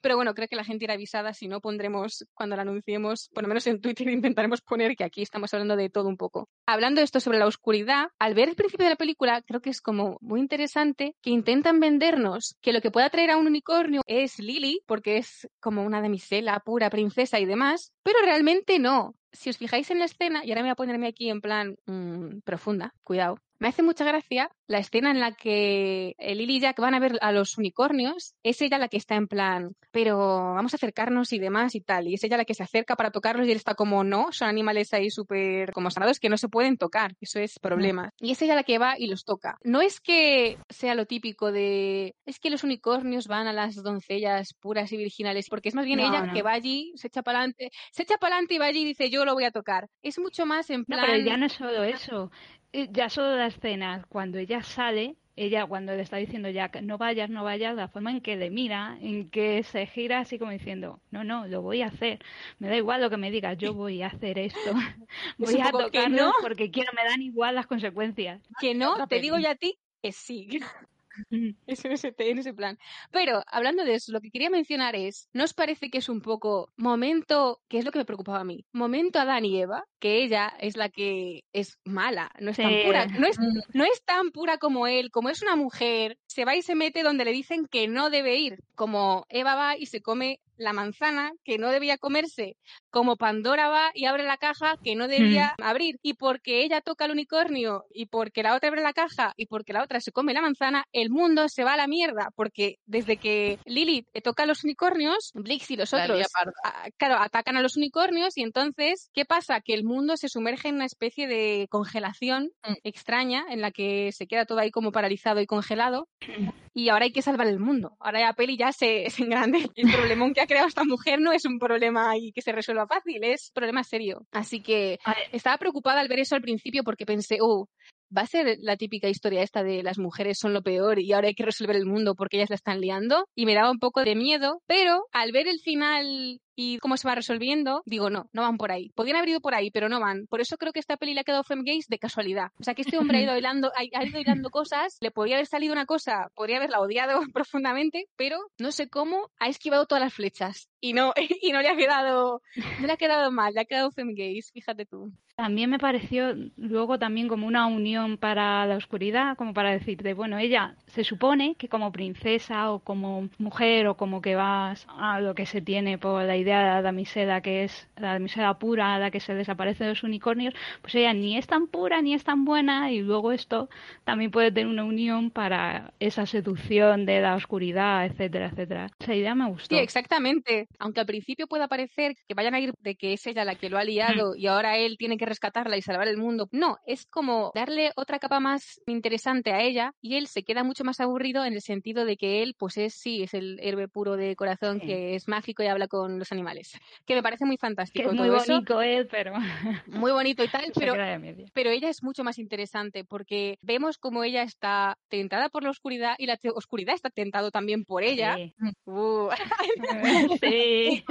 Pero 0.01 0.17
bueno, 0.17 0.35
creo 0.35 0.49
que 0.49 0.57
la 0.57 0.65
gente 0.65 0.85
irá 0.85 0.95
avisada. 0.95 1.33
Si 1.33 1.49
no, 1.49 1.61
pondremos, 1.61 2.27
cuando 2.35 2.57
la 2.57 2.63
anunciemos, 2.63 3.31
por 3.33 3.43
lo 3.43 3.49
menos 3.49 3.67
en 3.67 3.81
Twitter, 3.81 4.09
intentaremos 4.09 4.61
poner 4.61 4.97
que 4.97 5.05
aquí 5.05 5.23
estamos 5.23 5.53
hablando 5.55 5.77
de 5.77 5.89
todo 5.89 6.09
un 6.09 6.17
poco. 6.17 6.49
Hablando 6.67 7.01
de 7.01 7.05
esto 7.05 7.21
sobre 7.21 7.39
la 7.39 7.47
oscuridad, 7.47 8.09
al 8.19 8.35
ver 8.35 8.49
el 8.49 8.57
principio 8.57 8.85
de 8.85 8.91
la 8.91 8.97
película, 8.97 9.43
creo 9.43 9.61
que 9.61 9.71
es 9.71 9.81
como 9.81 10.19
muy 10.21 10.41
interesante 10.41 11.17
que 11.23 11.31
intentan 11.31 11.81
vendernos 11.81 12.57
que 12.61 12.73
lo 12.73 12.81
que 12.81 12.91
pueda 12.91 13.11
traer 13.11 13.31
a 13.31 13.37
un 13.37 13.47
unicornio 13.47 14.03
es 14.07 14.39
Lily, 14.39 14.83
porque 14.87 15.19
es 15.19 15.49
como 15.61 15.85
una 15.85 16.01
damisela 16.01 16.61
pura, 16.61 16.91
princesa 16.91 17.39
y 17.41 17.47
demás, 17.47 17.93
pero 18.03 18.19
realmente 18.23 18.79
no. 18.79 19.15
Si 19.33 19.49
os 19.49 19.57
fijáis 19.57 19.91
en 19.91 19.99
la 19.99 20.05
escena, 20.05 20.45
y 20.45 20.51
ahora 20.51 20.63
me 20.63 20.69
voy 20.69 20.73
a 20.73 20.77
ponerme 20.77 21.09
aquí 21.09 21.31
en 21.31 21.41
plan 21.41 21.77
mmm, 21.87 22.41
profunda, 22.45 22.95
cuidado, 23.03 23.39
me 23.63 23.69
hace 23.69 23.85
mucha 23.85 24.05
gracia 24.05 24.51
la 24.67 24.79
escena 24.79 25.13
en 25.13 25.21
la 25.21 25.33
que 25.37 26.17
Lily 26.19 26.57
y 26.57 26.61
Jack 26.61 26.81
van 26.81 26.95
a 26.95 26.99
ver 26.99 27.17
a 27.21 27.31
los 27.31 27.57
unicornios. 27.59 28.35
Es 28.43 28.61
ella 28.61 28.77
la 28.77 28.89
que 28.89 28.97
está 28.97 29.15
en 29.15 29.29
plan, 29.29 29.77
pero 29.93 30.17
vamos 30.19 30.75
a 30.75 30.77
acercarnos 30.77 31.33
y 31.33 31.39
demás 31.39 31.77
y 31.77 31.81
tal. 31.81 32.09
Y 32.09 32.15
es 32.15 32.25
ella 32.25 32.37
la 32.37 32.45
que 32.45 32.55
se 32.55 32.65
acerca 32.65 32.97
para 32.97 33.13
tocarlos 33.13 33.47
y 33.47 33.53
él 33.53 33.57
está 33.57 33.75
como, 33.77 34.03
no, 34.03 34.33
son 34.33 34.49
animales 34.49 34.93
ahí 34.93 35.11
súper 35.11 35.71
como 35.73 35.93
sanados 35.93 36.19
que 36.19 36.29
no 36.29 36.39
se 36.39 36.49
pueden 36.49 36.77
tocar. 36.77 37.15
Eso 37.21 37.39
es 37.39 37.61
problema. 37.61 38.11
Y 38.19 38.33
es 38.33 38.43
ella 38.43 38.57
la 38.57 38.65
que 38.65 38.79
va 38.79 38.99
y 38.99 39.07
los 39.07 39.25
toca. 39.25 39.59
No 39.63 39.81
es 39.81 40.01
que 40.01 40.59
sea 40.69 40.97
lo 40.97 41.07
típico 41.07 41.53
de, 41.53 42.17
es 42.27 42.41
que 42.41 42.51
los 42.51 42.65
unicornios 42.65 43.29
van 43.29 43.47
a 43.47 43.53
las 43.53 43.77
doncellas 43.77 44.55
puras 44.55 44.91
y 44.91 44.97
virginales, 44.97 45.49
porque 45.49 45.69
es 45.69 45.77
más 45.77 45.85
bien 45.87 46.01
No, 46.01 46.09
ella 46.09 46.27
no. 46.27 46.33
que 46.33 46.43
va 46.43 46.51
allí, 46.53 46.93
se 46.97 47.07
echa 47.07 47.23
para 47.23 47.39
adelante, 47.39 47.71
se 47.93 48.03
echa 48.03 48.17
para 48.17 48.35
adelante 48.35 48.55
y 48.55 48.59
va 48.59 48.67
allí 48.67 48.81
y 48.81 48.87
dice, 48.87 49.09
yo 49.09 49.25
lo 49.25 49.35
voy 49.35 49.45
a 49.45 49.53
tocar. 49.53 49.89
Es 50.03 50.19
mucho 50.19 50.47
más 50.47 50.69
en 50.71 50.81
No, 50.81 50.97
plan... 50.97 51.05
pero 51.07 51.25
ya 51.25 51.37
no 51.37 51.47
es 51.47 51.53
solo 51.53 51.85
eso. 51.85 52.33
Ya 52.73 53.11
solo 53.11 53.37
la 53.37 53.47
escena, 53.47 54.07
cuando 54.09 54.39
ella 54.39 54.63
sale, 54.63 55.17
ella 55.37 55.67
cuando 55.67 55.95
le 55.95 56.03
está 56.03 56.17
diciendo 56.17 56.49
ya 56.49 56.71
no 56.83 56.99
vayas, 56.99 57.29
no 57.31 57.45
vayas, 57.45 57.75
la 57.75 57.89
forma 57.89 58.11
en 58.11 58.21
que 58.21 58.37
le 58.37 58.51
mira, 58.51 58.99
en 59.01 59.31
que 59.31 59.63
se 59.63 59.87
gira 59.87 60.21
así 60.21 60.39
como 60.39 60.51
diciendo, 60.51 61.01
no, 61.11 61.25
no, 61.25 61.47
lo 61.47 61.63
voy 61.63 61.83
a 61.83 61.87
hacer. 61.87 62.19
Me 62.59 62.69
da 62.69 62.77
igual 62.77 63.01
lo 63.01 63.11
que 63.11 63.17
me 63.17 63.31
digas, 63.31 63.59
yo 63.59 63.75
voy 63.75 64.03
a 64.03 64.09
hacer 64.09 64.39
esto. 64.39 64.73
Voy 65.39 65.61
a 65.61 65.71
tocarlo 65.71 66.27
no. 66.27 66.33
porque 66.41 66.71
quiero, 66.71 66.93
me 66.95 67.05
dan 67.05 67.21
igual 67.21 67.55
las 67.55 67.67
consecuencias. 67.67 68.41
Que 68.61 68.75
no, 68.75 69.07
te 69.07 69.21
digo 69.21 69.39
yo 69.39 69.51
a 69.51 69.55
ti 69.55 69.79
que 70.03 70.13
sí. 70.13 70.49
Es 71.67 71.85
en 71.85 71.93
ese, 71.93 72.15
en 72.19 72.39
ese 72.39 72.55
plan. 72.55 72.79
Pero 73.11 73.43
hablando 73.47 73.85
de 73.85 73.95
eso, 73.95 74.13
lo 74.13 74.21
que 74.21 74.31
quería 74.31 74.51
mencionar 74.51 74.97
es, 74.97 75.29
¿no 75.33 75.45
os 75.45 75.55
parece 75.55 75.91
que 75.91 75.99
es 75.99 76.09
un 76.09 76.21
poco 76.21 76.73
momento, 76.77 77.61
que 77.69 77.79
es 77.79 77.85
lo 77.85 77.93
que 77.93 77.99
me 77.99 78.05
preocupaba 78.05 78.41
a 78.41 78.45
mí? 78.45 78.65
Momento 78.73 79.19
Adán 79.19 79.45
y 79.45 79.61
Eva, 79.61 79.85
que 79.99 80.23
ella 80.23 80.53
es 80.59 80.77
la 80.77 80.89
que 80.89 81.45
es 81.53 81.79
mala, 81.85 82.31
no 82.41 82.51
es 82.51 82.57
tan 82.57 82.73
pura, 82.85 83.07
no 83.07 83.27
es, 83.27 83.39
Mm, 83.39 83.61
no 83.75 83.85
es 83.85 84.05
tan 84.05 84.31
pura 84.31 84.59
como 84.59 84.87
él, 84.87 85.11
como 85.11 85.29
es 85.29 85.43
una 85.43 85.57
mujer, 85.57 86.19
se 86.27 86.45
va 86.45 86.55
y 86.57 86.63
se 86.63 86.75
mete 86.75 87.03
donde 87.03 87.25
le 87.25 87.33
dicen 87.33 87.67
que 87.67 87.89
no 87.89 88.11
debe 88.11 88.37
ir, 88.37 88.59
como 88.75 89.27
Eva 89.29 89.55
va 89.55 89.77
y 89.77 89.87
se 89.87 90.01
come 90.01 90.41
la 90.57 90.73
manzana 90.73 91.33
que 91.45 91.59
no 91.59 91.71
debía 91.71 91.99
comerse, 91.99 92.57
como 92.91 93.17
Pandora 93.17 93.69
va 93.69 93.91
y 93.95 94.05
abre 94.05 94.23
la 94.23 94.37
caja 94.37 94.77
que 94.83 94.95
no 94.95 95.09
debía 95.09 95.55
abrir, 95.61 95.99
y 96.03 96.15
porque 96.15 96.63
ella 96.63 96.81
toca 96.81 97.07
el 97.07 97.11
unicornio, 97.13 97.85
y 97.91 98.07
porque 98.07 98.43
la 98.43 98.55
otra 98.55 98.69
abre 98.69 98.83
la 98.83 98.93
caja, 98.93 99.33
y 99.37 99.47
porque 99.47 99.73
la 99.73 99.83
otra 99.83 100.01
se 100.01 100.13
come 100.13 100.35
la 100.35 100.43
manzana, 100.43 100.85
el 100.93 101.02
mundo 101.11 101.49
se 101.49 101.65
va 101.65 101.75
a 101.75 101.77
la 101.77 101.87
mierda, 101.87 102.31
porque 102.37 102.77
desde 102.87 103.17
que 103.17 103.59
Lilith 103.65 104.09
toca 104.23 104.43
a 104.43 104.47
los 104.47 104.65
unicornios, 104.65 105.31
Blix 105.35 105.71
y 105.71 105.77
los 105.77 105.93
La 105.93 106.03
otros 106.05 106.19
lía 106.19 106.27
parda. 106.33 106.53
a- 106.65 106.91
claro, 106.97 107.17
atacan 107.19 107.57
a 107.57 107.63
los 107.63 107.77
unicornios 107.77 108.37
y 108.37 108.43
entonces, 108.43 109.11
¿qué 109.15 109.25
pasa? 109.25 109.61
Que 109.61 109.75
el 109.75 109.85
mundo 109.85 110.17
se 110.17 110.29
sumerge 110.29 110.69
en 110.69 110.77
una 110.77 110.87
especie 110.87 111.27
de 111.27 111.67
congelación 111.71 112.51
Mm. 112.67 112.75
extraña 112.85 113.45
en 113.51 113.61
la 113.61 113.71
que 113.71 114.11
se 114.13 114.27
queda 114.27 114.45
todo 114.45 114.59
ahí 114.59 114.71
como 114.71 114.93
paralizado 114.93 115.41
y 115.41 115.47
congelado 115.47 116.09
y 116.75 116.89
ahora 116.89 117.05
hay 117.05 117.13
que 117.13 117.23
salvar 117.23 117.47
el 117.47 117.59
mundo. 117.59 117.97
Ahora 118.01 118.21
ya 118.21 118.33
Peli 118.33 118.57
ya 118.57 118.73
se, 118.73 119.05
se 119.11 119.23
engrande. 119.25 119.69
El 119.75 119.91
problemón 119.93 120.33
que 120.35 120.41
ha 120.41 120.47
creado 120.47 120.69
esta 120.69 120.85
mujer 120.85 121.21
no 121.21 121.33
es 121.33 121.45
un 121.45 121.59
problema 121.59 122.11
ahí 122.11 122.33
que 122.33 122.43
se 122.43 122.53
resuelva 122.53 122.87
fácil, 122.87 123.23
es 123.25 123.51
problema 123.55 123.83
serio. 123.85 124.27
Así 124.33 124.61
que 124.63 124.99
estaba 125.33 125.59
preocupada 125.59 126.01
al 126.01 126.09
ver 126.09 126.21
eso 126.21 126.35
al 126.35 126.43
principio 126.43 126.83
porque 126.85 127.07
pensé, 127.07 127.39
oh, 127.41 127.69
va 128.17 128.23
a 128.23 128.27
ser 128.27 128.59
la 128.61 128.77
típica 128.77 129.09
historia 129.09 129.43
esta 129.43 129.63
de 129.63 129.83
las 129.83 129.99
mujeres 129.99 130.39
son 130.39 130.53
lo 130.53 130.63
peor 130.63 130.99
y 130.99 131.13
ahora 131.13 131.29
hay 131.29 131.35
que 131.35 131.45
resolver 131.45 131.77
el 131.77 131.87
mundo 131.87 132.15
porque 132.15 132.37
ellas 132.37 132.51
la 132.51 132.57
están 132.57 132.81
liando. 132.81 133.27
Y 133.35 133.47
me 133.47 133.55
daba 133.55 133.71
un 133.71 133.79
poco 133.79 134.05
de 134.05 134.15
miedo, 134.15 134.61
pero 134.67 135.05
al 135.13 135.33
ver 135.33 135.49
el 135.49 135.61
final 135.61 136.41
y 136.55 136.79
cómo 136.79 136.97
se 136.97 137.09
va 137.09 137.15
resolviendo, 137.15 137.83
digo, 137.87 138.11
no, 138.11 138.29
no 138.33 138.43
van 138.43 138.57
por 138.57 138.73
ahí. 138.73 138.91
Podrían 138.95 139.17
haber 139.17 139.31
ido 139.31 139.41
por 139.41 139.55
ahí, 139.55 139.71
pero 139.71 139.89
no 139.89 140.01
van. 140.01 140.27
Por 140.27 140.41
eso 140.41 140.57
creo 140.57 140.73
que 140.73 140.81
esta 140.81 140.97
peli 140.97 141.15
le 141.15 141.21
ha 141.21 141.25
quedado 141.25 141.45
Femgaze 141.45 141.87
de 141.89 141.99
casualidad. 141.99 142.49
O 142.59 142.65
sea, 142.65 142.75
que 142.75 142.83
este 142.83 142.99
hombre 142.99 143.19
ha 143.19 143.23
ido 143.23 143.37
hilando, 143.39 143.73
ha, 143.75 143.99
ha 143.99 144.05
ido 144.05 144.21
hilando 144.21 144.51
cosas, 144.51 144.99
le 145.01 145.11
podría 145.11 145.37
haber 145.37 145.47
salido 145.47 145.73
una 145.73 145.87
cosa, 145.87 146.31
podría 146.35 146.57
haberla 146.57 146.81
odiado 146.81 147.21
profundamente, 147.33 148.07
pero 148.17 148.39
no 148.59 148.73
sé 148.73 148.89
cómo 148.89 149.31
ha 149.39 149.49
esquivado 149.49 149.87
todas 149.87 150.03
las 150.03 150.15
flechas. 150.15 150.69
Y 150.81 150.93
no, 150.95 151.13
y 151.43 151.53
no 151.53 151.63
le 151.63 151.69
ha 151.69 151.77
quedado, 151.77 152.43
no 152.81 152.87
le 152.87 152.93
ha 152.93 152.97
quedado 152.97 153.31
mal, 153.31 153.55
le 153.55 153.61
ha 153.61 153.65
quedado 153.65 153.91
Femgaze, 153.91 154.51
fíjate 154.53 154.87
tú. 154.87 155.13
También 155.37 155.71
me 155.71 155.79
pareció 155.79 156.35
luego 156.57 156.99
también 156.99 157.27
como 157.27 157.47
una 157.47 157.67
unión 157.67 158.19
para 158.19 158.67
la 158.67 158.77
oscuridad, 158.77 159.37
como 159.37 159.55
para 159.55 159.73
decirte, 159.73 160.13
bueno, 160.13 160.39
ella 160.39 160.77
se 160.87 161.05
supone 161.05 161.55
que 161.55 161.69
como 161.69 161.91
princesa 161.91 162.71
o 162.71 162.81
como 162.81 163.29
mujer 163.39 163.87
o 163.87 163.97
como 163.97 164.21
que 164.21 164.35
vas 164.35 164.87
a 164.89 165.21
lo 165.21 165.35
que 165.35 165.47
se 165.47 165.63
tiene 165.63 165.97
por 165.99 166.23
la 166.23 166.37
idea 166.43 166.59
de 166.61 166.67
la 166.67 166.83
damisela 166.83 167.41
que 167.41 167.65
es 167.65 167.89
la 167.97 168.13
damisela 168.13 168.59
pura, 168.59 168.99
la 168.99 169.11
que 169.11 169.21
se 169.21 169.35
desaparece 169.35 169.85
de 169.85 169.91
los 169.91 170.03
unicornios, 170.03 170.55
pues 170.81 170.95
ella 170.95 171.13
ni 171.15 171.37
es 171.37 171.47
tan 171.47 171.67
pura 171.67 172.03
ni 172.03 172.15
es 172.15 172.25
tan 172.25 172.45
buena 172.45 172.93
y 172.93 173.01
luego 173.01 173.33
esto 173.33 173.69
también 174.05 174.31
puede 174.31 174.53
tener 174.53 174.67
una 174.69 174.85
unión 174.85 175.31
para 175.31 175.93
esa 176.01 176.27
seducción 176.27 177.07
de 177.07 177.21
la 177.21 177.35
oscuridad, 177.35 178.05
etcétera, 178.07 178.49
etcétera. 178.53 178.91
Esa 179.01 179.15
idea 179.15 179.35
me 179.35 179.49
gustó. 179.49 179.75
Sí, 179.75 179.81
exactamente. 179.81 180.69
Aunque 180.79 181.01
al 181.01 181.07
principio 181.07 181.47
pueda 181.47 181.69
parecer 181.69 182.15
que 182.29 182.35
vayan 182.35 182.55
a 182.55 182.61
ir 182.61 182.75
de 182.81 182.95
que 182.97 183.13
es 183.15 183.27
ella 183.27 183.45
la 183.45 183.55
que 183.55 183.71
lo 183.71 183.79
ha 183.79 183.85
liado 183.85 184.35
y 184.37 184.47
ahora 184.47 184.77
él 184.77 184.97
tiene 184.99 185.17
que 185.17 185.27
rescatarla 185.27 185.77
y 185.77 185.83
salvar 185.83 186.09
el 186.09 186.19
mundo. 186.19 186.49
No, 186.53 186.79
es 186.87 187.07
como 187.07 187.53
darle 187.55 187.93
otra 187.97 188.19
capa 188.19 188.41
más 188.41 188.81
interesante 188.87 189.53
a 189.53 189.63
ella 189.63 189.95
y 190.01 190.17
él 190.17 190.27
se 190.27 190.43
queda 190.43 190.65
mucho 190.65 190.85
más 190.85 191.01
aburrido 191.01 191.45
en 191.45 191.55
el 191.55 191.61
sentido 191.61 192.05
de 192.05 192.17
que 192.17 192.43
él, 192.43 192.55
pues 192.59 192.77
es 192.77 192.95
sí, 192.95 193.23
es 193.23 193.35
el 193.35 193.59
héroe 193.63 193.89
puro 193.89 194.17
de 194.17 194.35
corazón 194.37 194.81
Sí. 194.81 194.87
que 194.87 195.15
es 195.15 195.29
mágico 195.29 195.63
y 195.63 195.67
habla 195.67 195.87
con 195.89 196.19
los 196.19 196.32
animales. 196.33 196.73
Que 197.07 197.15
me 197.15 197.23
parece 197.23 197.45
muy 197.45 197.57
que 197.57 197.61
fantástico 197.61 198.11
es 198.11 198.15
muy 198.17 198.29
eso. 198.29 198.53
bonito 198.53 198.83
él, 198.83 199.09
pero 199.11 199.35
Muy 199.87 200.13
bonito 200.13 200.43
y 200.43 200.49
tal, 200.49 200.73
pero 201.55 201.71
ella 201.71 201.89
es 201.89 202.03
mucho 202.03 202.25
más 202.25 202.39
interesante 202.39 203.05
porque 203.05 203.59
vemos 203.63 203.99
como 203.99 204.25
ella 204.25 204.43
está 204.43 204.99
tentada 205.09 205.49
por 205.49 205.63
la 205.63 205.71
oscuridad 205.71 206.15
y 206.19 206.27
la 206.27 206.39
oscuridad 206.55 206.95
está 206.95 207.11
tentado 207.11 207.51
también 207.51 207.85
por 207.85 208.03
ella. 208.03 208.37
Sí. 208.37 208.55
Uh, 208.87 209.29
Sí. 210.41 211.05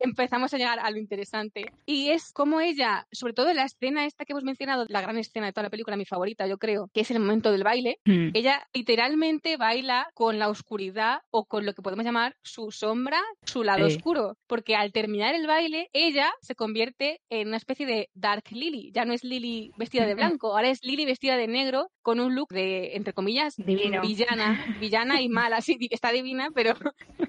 Empezamos 0.00 0.52
a 0.54 0.58
llegar 0.58 0.78
a 0.80 0.90
lo 0.90 0.98
interesante. 0.98 1.72
Y 1.86 2.10
es 2.10 2.32
como 2.32 2.60
ella, 2.60 3.06
sobre 3.12 3.32
todo 3.32 3.50
en 3.50 3.56
la 3.56 3.64
escena 3.64 4.06
esta 4.06 4.24
que 4.24 4.32
hemos 4.32 4.44
mencionado, 4.44 4.84
la 4.88 5.00
gran 5.00 5.16
escena 5.18 5.46
de 5.46 5.52
toda 5.52 5.64
la 5.64 5.70
película, 5.70 5.96
mi 5.96 6.04
favorita, 6.04 6.46
yo 6.46 6.58
creo, 6.58 6.88
que 6.92 7.00
es 7.02 7.10
el 7.10 7.20
momento 7.20 7.52
del 7.52 7.64
baile. 7.64 7.98
Mm. 8.04 8.30
Ella 8.34 8.66
literalmente 8.72 9.56
baila 9.56 10.08
con 10.14 10.38
la 10.38 10.48
oscuridad 10.48 11.20
o 11.30 11.44
con 11.44 11.64
lo 11.66 11.72
que 11.74 11.82
podemos 11.82 12.04
llamar 12.04 12.34
su 12.42 12.70
sombra, 12.70 13.20
su 13.44 13.62
lado 13.62 13.88
Sí. 13.88 13.96
oscuro, 13.96 14.36
porque 14.46 14.74
al 14.76 14.92
terminar 14.92 15.34
el 15.34 15.46
baile, 15.46 15.88
ella 15.92 16.30
se 16.42 16.54
convierte 16.54 17.20
en 17.30 17.48
una 17.48 17.56
especie 17.56 17.86
de 17.86 18.08
Dark 18.14 18.44
Lily. 18.50 18.90
Ya 18.94 19.04
no 19.04 19.12
es 19.12 19.24
Lily 19.24 19.72
vestida 19.76 20.06
de 20.06 20.14
blanco, 20.14 20.52
ahora 20.52 20.68
es 20.70 20.80
Lily 20.82 21.04
vestida 21.06 21.36
de 21.36 21.46
negro 21.46 21.88
con 22.02 22.20
un 22.20 22.34
look 22.34 22.48
de, 22.50 22.96
entre 22.96 23.12
comillas, 23.12 23.54
Divino. 23.56 24.02
villana, 24.02 24.76
villana 24.80 25.20
y 25.20 25.28
mala. 25.28 25.60
Sí, 25.60 25.76
está 25.90 26.10
divina, 26.12 26.48
pero, 26.54 26.74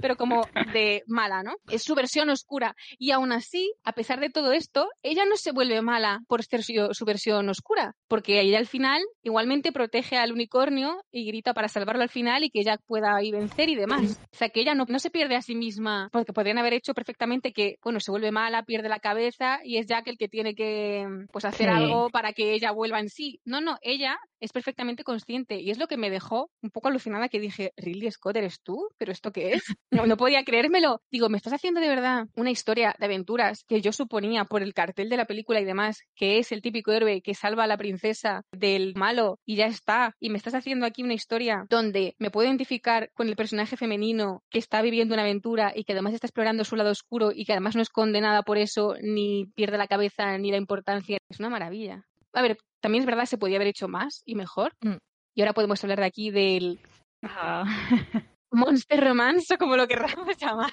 pero 0.01 0.15
como 0.15 0.41
de 0.74 1.03
mala, 1.07 1.43
¿no? 1.43 1.55
Es 1.69 1.84
su 1.84 1.95
versión 1.95 2.30
oscura. 2.30 2.61
Y 2.97 3.12
aún 3.12 3.32
así, 3.32 3.74
a 3.84 3.93
pesar 3.93 4.20
de 4.20 4.30
todo 4.30 4.51
esto, 4.53 4.88
ella 5.03 5.26
no 5.26 5.36
se 5.38 5.51
vuelve 5.51 5.82
mala 5.82 6.22
por 6.28 6.43
ser 6.43 6.64
su, 6.64 6.74
su 6.93 7.05
versión 7.05 7.49
oscura, 7.49 7.95
porque 8.07 8.39
ella 8.41 8.57
al 8.57 8.68
final 8.68 9.01
igualmente 9.24 9.72
protege 9.72 10.18
al 10.18 10.32
unicornio 10.32 11.03
y 11.12 11.26
grita 11.26 11.53
para 11.53 11.68
salvarlo 11.68 12.03
al 12.03 12.09
final 12.09 12.43
y 12.43 12.49
que 12.49 12.64
Jack 12.64 12.82
pueda 12.86 13.16
ahí 13.16 13.32
vencer 13.32 13.70
y 13.70 13.76
demás. 13.76 14.20
O 14.34 14.38
sea, 14.38 14.49
que 14.49 14.62
ella 14.62 14.76
no, 14.76 14.86
no 14.88 14.99
se 14.99 15.09
pierde 15.09 15.36
a 15.36 15.41
sí 15.41 15.55
misma, 15.55 16.09
porque 16.12 16.34
podrían 16.34 16.57
haber 16.57 16.74
hecho 16.74 16.93
perfectamente 16.93 17.53
que, 17.53 17.78
bueno, 17.84 17.99
se 17.99 18.12
vuelve 18.12 18.32
mala, 18.32 18.64
pierde 18.64 18.89
la 18.89 18.99
cabeza 18.99 19.59
y 19.64 19.78
es 19.78 19.88
Jack 19.88 20.07
el 20.07 20.18
que 20.18 20.28
tiene 20.28 20.55
que, 20.55 21.05
pues, 21.32 21.45
hacer 21.45 21.70
Sí. 21.70 21.76
algo 21.76 22.09
para 22.09 22.34
que 22.34 22.53
ella 22.53 22.72
vuelva 22.72 22.99
en 22.99 23.09
sí. 23.09 23.39
No, 23.45 23.62
no, 23.62 23.78
ella 23.82 24.18
es 24.39 24.51
perfectamente 24.51 25.03
consciente 25.03 25.59
y 25.59 25.70
es 25.72 25.78
lo 25.78 25.88
que 25.88 25.97
me 25.97 26.09
dejó 26.09 26.49
un 26.62 26.70
poco 26.72 26.88
alucinada 26.88 27.30
que 27.30 27.39
dije, 27.39 27.74
Ridley 27.78 28.12
Scott, 28.12 28.36
¿eres 28.38 28.62
tú? 28.62 28.89
¿Pero 28.97 29.12
esto 29.12 29.32
qué 29.32 29.53
es? 29.53 29.64
No, 29.91 30.05
no 30.05 30.18
podía 30.18 30.43
creérmelo. 30.43 31.01
Digo, 31.12 31.30
¿me 31.30 31.38
estás 31.38 31.53
haciendo 31.53 31.82
de 31.82 31.88
verdad 31.89 32.28
una 32.36 32.51
historia 32.52 32.95
de 32.99 33.06
aventuras 33.06 33.64
que 33.68 33.82
yo 33.82 33.91
suponía 33.91 34.45
por 34.45 34.62
el 34.62 34.74
cartel 34.74 35.10
de 35.10 35.18
la 35.18 35.26
película 35.26 35.60
y 35.60 35.66
demás, 35.66 36.04
que 36.16 36.38
es 36.38 36.52
el 36.52 36.62
típico 36.62 36.91
héroe 36.91 37.22
que 37.22 37.34
salva 37.34 37.64
a 37.64 37.68
la 37.68 37.78
princesa 37.78 38.43
del 38.52 38.93
malo 38.95 39.39
y 39.45 39.56
ya 39.56 39.66
está? 39.66 40.16
Y 40.20 40.30
me 40.30 40.38
estás 40.38 40.54
haciendo 40.54 40.86
aquí 40.86 41.04
una 41.04 41.14
historia 41.14 41.66
donde 41.70 42.16
me 42.20 42.32
puedo 42.32 42.47
identificar 42.47 43.10
con 43.14 43.28
el 43.28 43.36
personaje 43.36 43.78
femenino 43.78 44.43
que 44.49 44.60
está 44.60 44.82
viviendo 44.82 45.14
una 45.14 45.24
aventura 45.24 45.74
y 45.76 45.84
que 45.84 45.93
además 45.93 46.14
está 46.14 46.28
explorando 46.28 46.64
su 46.64 46.76
lado 46.76 46.91
oscuro 46.91 47.32
y 47.34 47.45
que 47.45 47.54
además 47.54 47.76
no 47.76 47.82
es 47.82 47.89
condenada 47.89 48.43
por 48.43 48.58
eso, 48.58 48.95
ni 49.02 49.47
pierde 49.56 49.78
la 49.78 49.88
cabeza 49.88 50.38
ni 50.38 50.52
la 50.52 50.58
importancia. 50.58 51.18
Es 51.30 51.39
una 51.39 51.49
maravilla. 51.49 52.06
A 52.34 52.41
ver, 52.41 52.58
también 52.80 53.02
es 53.02 53.08
verdad, 53.08 53.26
se 53.26 53.38
podía 53.38 53.58
haber 53.58 53.68
hecho 53.68 53.88
más 53.88 54.22
y 54.26 54.36
mejor. 54.36 54.74
Mm. 54.82 54.97
Y 55.34 55.41
ahora 55.41 55.54
podemos 55.54 55.84
hablar 55.84 55.99
de 55.99 56.06
aquí 56.06 56.32
del 56.32 56.80
Ah. 57.24 57.64
Monster 58.52 58.99
Romance 58.99 59.54
o 59.54 59.58
como 59.58 59.76
lo 59.78 59.88
querramos 59.88 60.38
llamar. 60.38 60.72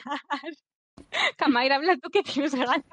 Camaira, 1.37 1.77
habla 1.77 1.97
tú 1.97 2.11
que 2.11 2.23
tienes 2.23 2.55
ganas. 2.55 2.85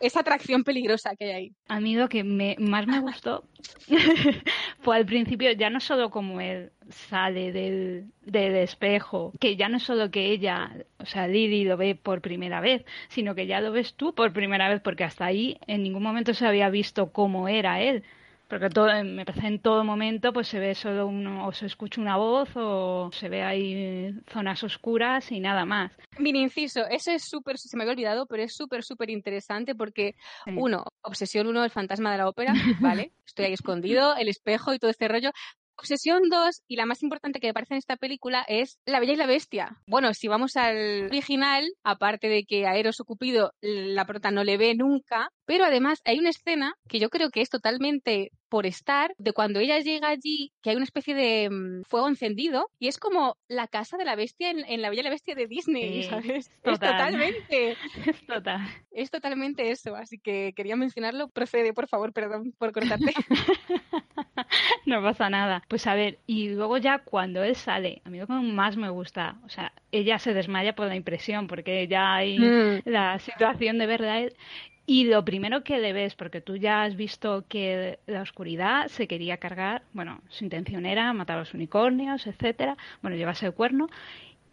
Esa 0.00 0.20
atracción 0.20 0.64
peligrosa 0.64 1.14
que 1.16 1.24
hay 1.24 1.30
ahí. 1.30 1.52
A 1.68 1.80
mí 1.80 1.94
lo 1.94 2.08
que 2.08 2.24
me, 2.24 2.56
más 2.58 2.86
me 2.86 3.00
gustó 3.00 3.44
fue 4.80 4.96
al 4.96 5.06
principio, 5.06 5.52
ya 5.52 5.70
no 5.70 5.80
solo 5.80 6.10
como 6.10 6.40
él 6.40 6.72
sale 6.88 7.52
del, 7.52 8.10
del 8.22 8.56
espejo, 8.56 9.32
que 9.40 9.56
ya 9.56 9.68
no 9.68 9.78
solo 9.78 10.10
que 10.10 10.32
ella, 10.32 10.72
o 10.98 11.06
sea, 11.06 11.28
Lily 11.28 11.64
lo 11.64 11.76
ve 11.76 11.94
por 11.94 12.20
primera 12.20 12.60
vez, 12.60 12.84
sino 13.08 13.34
que 13.34 13.46
ya 13.46 13.60
lo 13.60 13.72
ves 13.72 13.94
tú 13.94 14.14
por 14.14 14.32
primera 14.32 14.68
vez, 14.68 14.80
porque 14.80 15.04
hasta 15.04 15.24
ahí 15.24 15.58
en 15.66 15.82
ningún 15.82 16.02
momento 16.02 16.34
se 16.34 16.46
había 16.46 16.68
visto 16.68 17.12
cómo 17.12 17.48
era 17.48 17.80
él 17.80 18.02
porque 18.52 18.68
todo, 18.68 18.88
me 19.02 19.24
parece 19.24 19.46
en 19.46 19.60
todo 19.60 19.82
momento 19.82 20.30
pues 20.34 20.46
se 20.46 20.58
ve 20.58 20.74
solo 20.74 21.06
uno, 21.06 21.46
o 21.46 21.54
se 21.54 21.64
escucha 21.64 22.02
una 22.02 22.18
voz 22.18 22.50
o 22.54 23.08
se 23.10 23.30
ve 23.30 23.42
ahí 23.42 24.12
zonas 24.30 24.62
oscuras 24.62 25.32
y 25.32 25.40
nada 25.40 25.64
más. 25.64 25.90
Mini 26.18 26.42
inciso, 26.42 26.84
eso 26.90 27.12
es 27.12 27.24
súper, 27.24 27.56
se 27.56 27.74
me 27.78 27.84
había 27.84 27.94
olvidado, 27.94 28.26
pero 28.26 28.42
es 28.42 28.54
súper, 28.54 28.84
súper 28.84 29.08
interesante 29.08 29.74
porque, 29.74 30.16
uno, 30.54 30.84
obsesión 31.00 31.46
uno, 31.46 31.64
el 31.64 31.70
fantasma 31.70 32.12
de 32.12 32.18
la 32.18 32.28
ópera, 32.28 32.52
¿vale? 32.80 33.12
Estoy 33.26 33.46
ahí 33.46 33.54
escondido, 33.54 34.16
el 34.16 34.28
espejo 34.28 34.74
y 34.74 34.78
todo 34.78 34.90
este 34.90 35.08
rollo, 35.08 35.30
Obsesión 35.78 36.28
2, 36.28 36.62
y 36.68 36.76
la 36.76 36.84
más 36.84 37.02
importante 37.02 37.40
que 37.40 37.46
me 37.46 37.54
parece 37.54 37.72
en 37.72 37.78
esta 37.78 37.96
película, 37.96 38.44
es 38.46 38.78
La 38.84 39.00
Bella 39.00 39.14
y 39.14 39.16
la 39.16 39.26
Bestia. 39.26 39.80
Bueno, 39.86 40.12
si 40.12 40.28
vamos 40.28 40.56
al 40.56 41.06
original, 41.06 41.64
aparte 41.82 42.28
de 42.28 42.44
que 42.44 42.66
a 42.66 42.76
Eros 42.76 43.00
o 43.00 43.04
Cupido 43.06 43.54
la 43.62 44.04
prota 44.04 44.30
no 44.30 44.44
le 44.44 44.58
ve 44.58 44.74
nunca, 44.74 45.30
pero 45.46 45.64
además 45.64 46.00
hay 46.04 46.18
una 46.18 46.28
escena 46.28 46.74
que 46.88 47.00
yo 47.00 47.08
creo 47.08 47.30
que 47.30 47.40
es 47.40 47.48
totalmente 47.48 48.30
por 48.52 48.66
estar, 48.66 49.14
de 49.16 49.32
cuando 49.32 49.60
ella 49.60 49.78
llega 49.78 50.10
allí, 50.10 50.52
que 50.62 50.68
hay 50.68 50.76
una 50.76 50.84
especie 50.84 51.14
de 51.14 51.48
mm, 51.48 51.84
fuego 51.84 52.06
encendido, 52.06 52.68
y 52.78 52.88
es 52.88 52.98
como 52.98 53.38
la 53.48 53.66
casa 53.66 53.96
de 53.96 54.04
la 54.04 54.14
bestia 54.14 54.50
en, 54.50 54.82
La 54.82 54.90
Bella 54.90 55.00
y 55.00 55.04
la 55.04 55.08
Bestia 55.08 55.34
de 55.34 55.46
Disney, 55.46 56.02
¿sabes? 56.02 56.50
Es 56.62 56.78
totalmente. 56.78 57.78
Es 58.06 58.26
total. 58.26 58.60
Es 58.90 59.10
totalmente 59.10 59.70
eso, 59.70 59.96
así 59.96 60.18
que 60.18 60.52
quería 60.54 60.76
mencionarlo. 60.76 61.28
Procede, 61.28 61.72
por 61.72 61.88
favor, 61.88 62.12
perdón 62.12 62.52
por 62.58 62.72
cortarte. 62.72 63.14
no 64.84 65.00
pasa 65.02 65.30
nada. 65.30 65.62
Pues 65.68 65.86
a 65.86 65.94
ver, 65.94 66.18
y 66.26 66.50
luego 66.50 66.76
ya 66.76 66.98
cuando 66.98 67.42
él 67.42 67.56
sale, 67.56 68.02
a 68.04 68.10
mí 68.10 68.18
lo 68.18 68.26
que 68.26 68.34
más 68.34 68.76
me 68.76 68.90
gusta, 68.90 69.38
o 69.46 69.48
sea, 69.48 69.72
ella 69.92 70.18
se 70.18 70.34
desmaya 70.34 70.74
por 70.74 70.88
la 70.88 70.96
impresión, 70.96 71.46
porque 71.46 71.88
ya 71.88 72.16
hay 72.16 72.38
mm. 72.38 72.82
la 72.84 73.18
situación 73.18 73.78
de 73.78 73.86
verdad 73.86 74.28
y 74.86 75.04
lo 75.04 75.24
primero 75.24 75.62
que 75.62 75.78
le 75.78 75.92
ves, 75.92 76.14
porque 76.14 76.40
tú 76.40 76.56
ya 76.56 76.82
has 76.82 76.96
visto 76.96 77.44
que 77.48 77.98
la 78.06 78.22
oscuridad 78.22 78.88
se 78.88 79.06
quería 79.06 79.36
cargar, 79.36 79.82
bueno, 79.92 80.20
su 80.28 80.44
intención 80.44 80.86
era 80.86 81.12
matar 81.12 81.36
a 81.36 81.40
los 81.40 81.54
unicornios, 81.54 82.26
etcétera, 82.26 82.76
bueno, 83.00 83.16
llevarse 83.16 83.46
el 83.46 83.54
cuerno, 83.54 83.88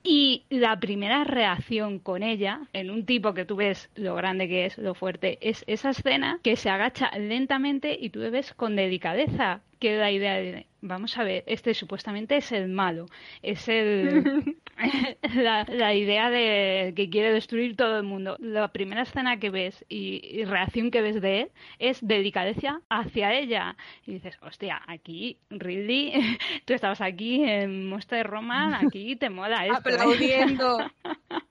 y 0.03 0.43
la 0.49 0.79
primera 0.79 1.23
reacción 1.23 1.99
con 1.99 2.23
ella, 2.23 2.61
en 2.73 2.89
un 2.89 3.05
tipo 3.05 3.33
que 3.33 3.45
tú 3.45 3.57
ves 3.57 3.89
lo 3.95 4.15
grande 4.15 4.47
que 4.47 4.65
es, 4.65 4.77
lo 4.77 4.93
fuerte, 4.93 5.37
es 5.41 5.63
esa 5.67 5.89
escena 5.89 6.39
que 6.41 6.55
se 6.55 6.69
agacha 6.69 7.11
lentamente 7.17 7.97
y 7.99 8.09
tú 8.09 8.19
le 8.19 8.29
ves 8.29 8.53
con 8.53 8.75
delicadeza, 8.75 9.61
que 9.79 9.97
la 9.97 10.11
idea 10.11 10.35
de, 10.35 10.67
vamos 10.81 11.17
a 11.17 11.23
ver, 11.23 11.43
este 11.47 11.73
supuestamente 11.73 12.37
es 12.37 12.51
el 12.51 12.67
malo, 12.69 13.07
es 13.41 13.67
el 13.67 14.57
la, 15.35 15.93
idea 15.93 16.29
de 16.29 16.93
que 16.95 17.09
quiere 17.09 17.33
destruir 17.33 17.75
todo 17.75 17.97
el 17.97 18.03
mundo. 18.03 18.37
La 18.39 18.69
primera 18.69 19.01
escena 19.01 19.39
que 19.39 19.49
ves 19.49 19.85
y, 19.89 20.43
reacción 20.45 20.91
que 20.91 21.01
ves 21.01 21.21
de 21.21 21.41
él 21.41 21.51
es 21.79 21.99
delicadeza 22.01 22.81
hacia 22.89 23.33
ella. 23.33 23.75
Y 24.05 24.13
dices, 24.13 24.37
hostia, 24.41 24.81
aquí, 24.87 25.37
Ridley, 25.49 26.13
tú 26.65 26.73
estabas 26.73 27.01
aquí 27.01 27.43
en 27.43 27.87
Monster 27.89 28.25
Roman, 28.25 28.73
aquí 28.73 29.15
te 29.15 29.29
mola 29.29 29.65
esto. 29.65 29.89
¿eh? 29.89 29.93
Aplaudiendo. 29.95 30.77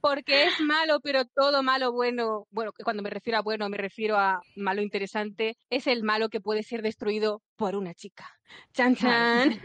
Porque 0.01 0.45
es 0.45 0.61
malo, 0.61 1.01
pero 1.03 1.25
todo 1.27 1.63
malo 1.63 1.93
bueno, 1.93 2.47
bueno, 2.51 2.73
cuando 2.83 3.03
me 3.03 3.11
refiero 3.11 3.39
a 3.39 3.43
bueno, 3.43 3.69
me 3.69 3.77
refiero 3.77 4.17
a 4.17 4.41
malo 4.57 4.81
interesante, 4.81 5.57
es 5.71 5.87
el 5.87 6.03
malo 6.03 6.29
que 6.29 6.41
puede 6.41 6.63
ser 6.63 6.83
destruido 6.83 7.43
por 7.57 7.77
una 7.77 7.93
chica. 7.95 8.18
Chan, 8.73 8.95
chan. 8.95 9.61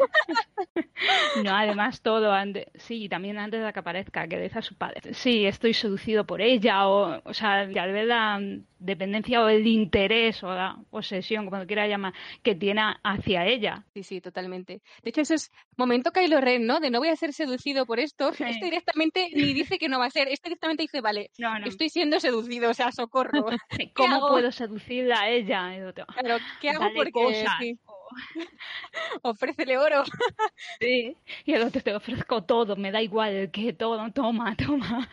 No, 1.43 1.51
además 1.55 2.01
todo 2.01 2.31
antes, 2.31 2.65
sí, 2.75 3.07
también 3.09 3.37
antes 3.37 3.63
de 3.63 3.71
que 3.71 3.79
aparezca, 3.79 4.27
que 4.27 4.39
dice 4.39 4.59
a 4.59 4.61
su 4.61 4.75
padre, 4.75 5.13
sí, 5.13 5.45
estoy 5.45 5.73
seducido 5.73 6.25
por 6.25 6.41
ella, 6.41 6.87
o, 6.87 7.21
o 7.23 7.33
sea, 7.33 7.69
ya 7.69 7.85
ve 7.85 8.05
la 8.05 8.39
dependencia 8.79 9.41
o 9.43 9.47
el 9.47 9.67
interés 9.67 10.43
o 10.43 10.53
la 10.53 10.77
posesión, 10.89 11.45
como 11.45 11.57
lo 11.57 11.67
quiera 11.67 11.87
llamar, 11.87 12.13
que 12.41 12.55
tiene 12.55 12.81
hacia 13.03 13.45
ella. 13.45 13.85
Sí, 13.93 14.03
sí, 14.03 14.19
totalmente. 14.19 14.81
De 15.03 15.09
hecho, 15.09 15.21
eso 15.21 15.35
es 15.35 15.51
momento 15.77 16.11
Kylo 16.11 16.41
Ren, 16.41 16.65
¿no? 16.65 16.79
De 16.79 16.89
no 16.89 16.99
voy 16.99 17.09
a 17.09 17.15
ser 17.15 17.33
seducido 17.33 17.85
por 17.85 17.99
esto. 17.99 18.31
Este 18.31 18.65
directamente 18.65 19.29
ni 19.33 19.53
dice 19.53 19.77
que 19.77 19.87
no 19.87 19.99
va 19.99 20.07
a 20.07 20.09
ser, 20.09 20.27
este 20.27 20.49
directamente 20.49 20.83
dice, 20.83 21.01
vale, 21.01 21.29
estoy 21.65 21.89
siendo 21.89 22.19
seducido, 22.19 22.71
o 22.71 22.73
sea, 22.73 22.91
socorro. 22.91 23.45
¿Cómo 23.95 24.27
puedo 24.27 24.51
seducirla 24.51 25.21
a 25.21 25.29
ella? 25.29 25.93
Pero, 26.21 26.37
¿qué 26.59 26.69
hago? 26.71 26.89
Porque 26.95 27.45
ofrécele 29.21 29.77
oro. 29.77 30.03
sí, 30.79 31.15
y 31.45 31.53
el 31.53 31.63
otro 31.63 31.81
te 31.81 31.95
ofrezco 31.95 32.43
todo, 32.43 32.75
me 32.75 32.91
da 32.91 33.01
igual 33.01 33.49
que 33.51 33.73
todo, 33.73 34.11
toma, 34.11 34.55
toma. 34.55 35.09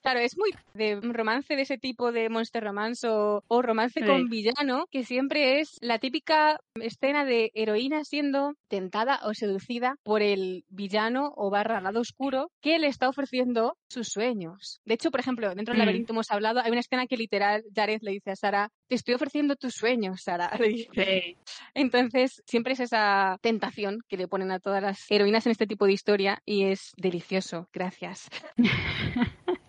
Claro, 0.00 0.20
es 0.20 0.36
muy 0.38 0.50
de 0.74 1.00
romance 1.00 1.56
de 1.56 1.62
ese 1.62 1.78
tipo 1.78 2.12
de 2.12 2.28
monster 2.28 2.62
romance 2.62 3.06
o, 3.08 3.42
romance 3.62 4.00
con 4.04 4.28
villano, 4.28 4.86
que 4.90 5.04
siempre 5.04 5.60
es 5.60 5.78
la 5.80 5.98
típica 5.98 6.60
escena 6.80 7.24
de 7.24 7.50
heroína 7.54 8.04
siendo 8.04 8.54
tentada 8.68 9.20
o 9.24 9.34
seducida 9.34 9.96
por 10.02 10.22
el 10.22 10.64
villano 10.68 11.32
o 11.36 11.50
barra 11.50 11.80
lado 11.80 12.00
oscuro 12.00 12.50
que 12.60 12.78
le 12.78 12.86
está 12.86 13.08
ofreciendo 13.08 13.76
sus 13.88 14.08
sueños. 14.08 14.80
De 14.84 14.94
hecho, 14.94 15.10
por 15.10 15.20
ejemplo, 15.20 15.54
dentro 15.54 15.72
del 15.72 15.78
mm. 15.82 15.84
laberinto 15.84 16.12
hemos 16.12 16.30
hablado, 16.30 16.60
hay 16.60 16.70
una 16.70 16.80
escena 16.80 17.06
que 17.06 17.16
literal 17.16 17.64
Jared 17.74 18.00
le 18.02 18.12
dice 18.12 18.30
a 18.30 18.36
Sara, 18.36 18.70
te 18.88 18.94
estoy 18.94 19.14
ofreciendo 19.14 19.56
tus 19.56 19.74
sueños, 19.74 20.22
Sara. 20.22 20.50
Entonces, 21.74 22.31
siempre 22.46 22.74
es 22.74 22.80
esa 22.80 23.38
tentación 23.42 23.98
que 24.08 24.16
le 24.16 24.28
ponen 24.28 24.50
a 24.50 24.60
todas 24.60 24.82
las 24.82 25.04
heroínas 25.10 25.46
en 25.46 25.52
este 25.52 25.66
tipo 25.66 25.86
de 25.86 25.92
historia 25.92 26.42
y 26.44 26.64
es 26.64 26.92
delicioso. 26.96 27.68
Gracias. 27.72 28.28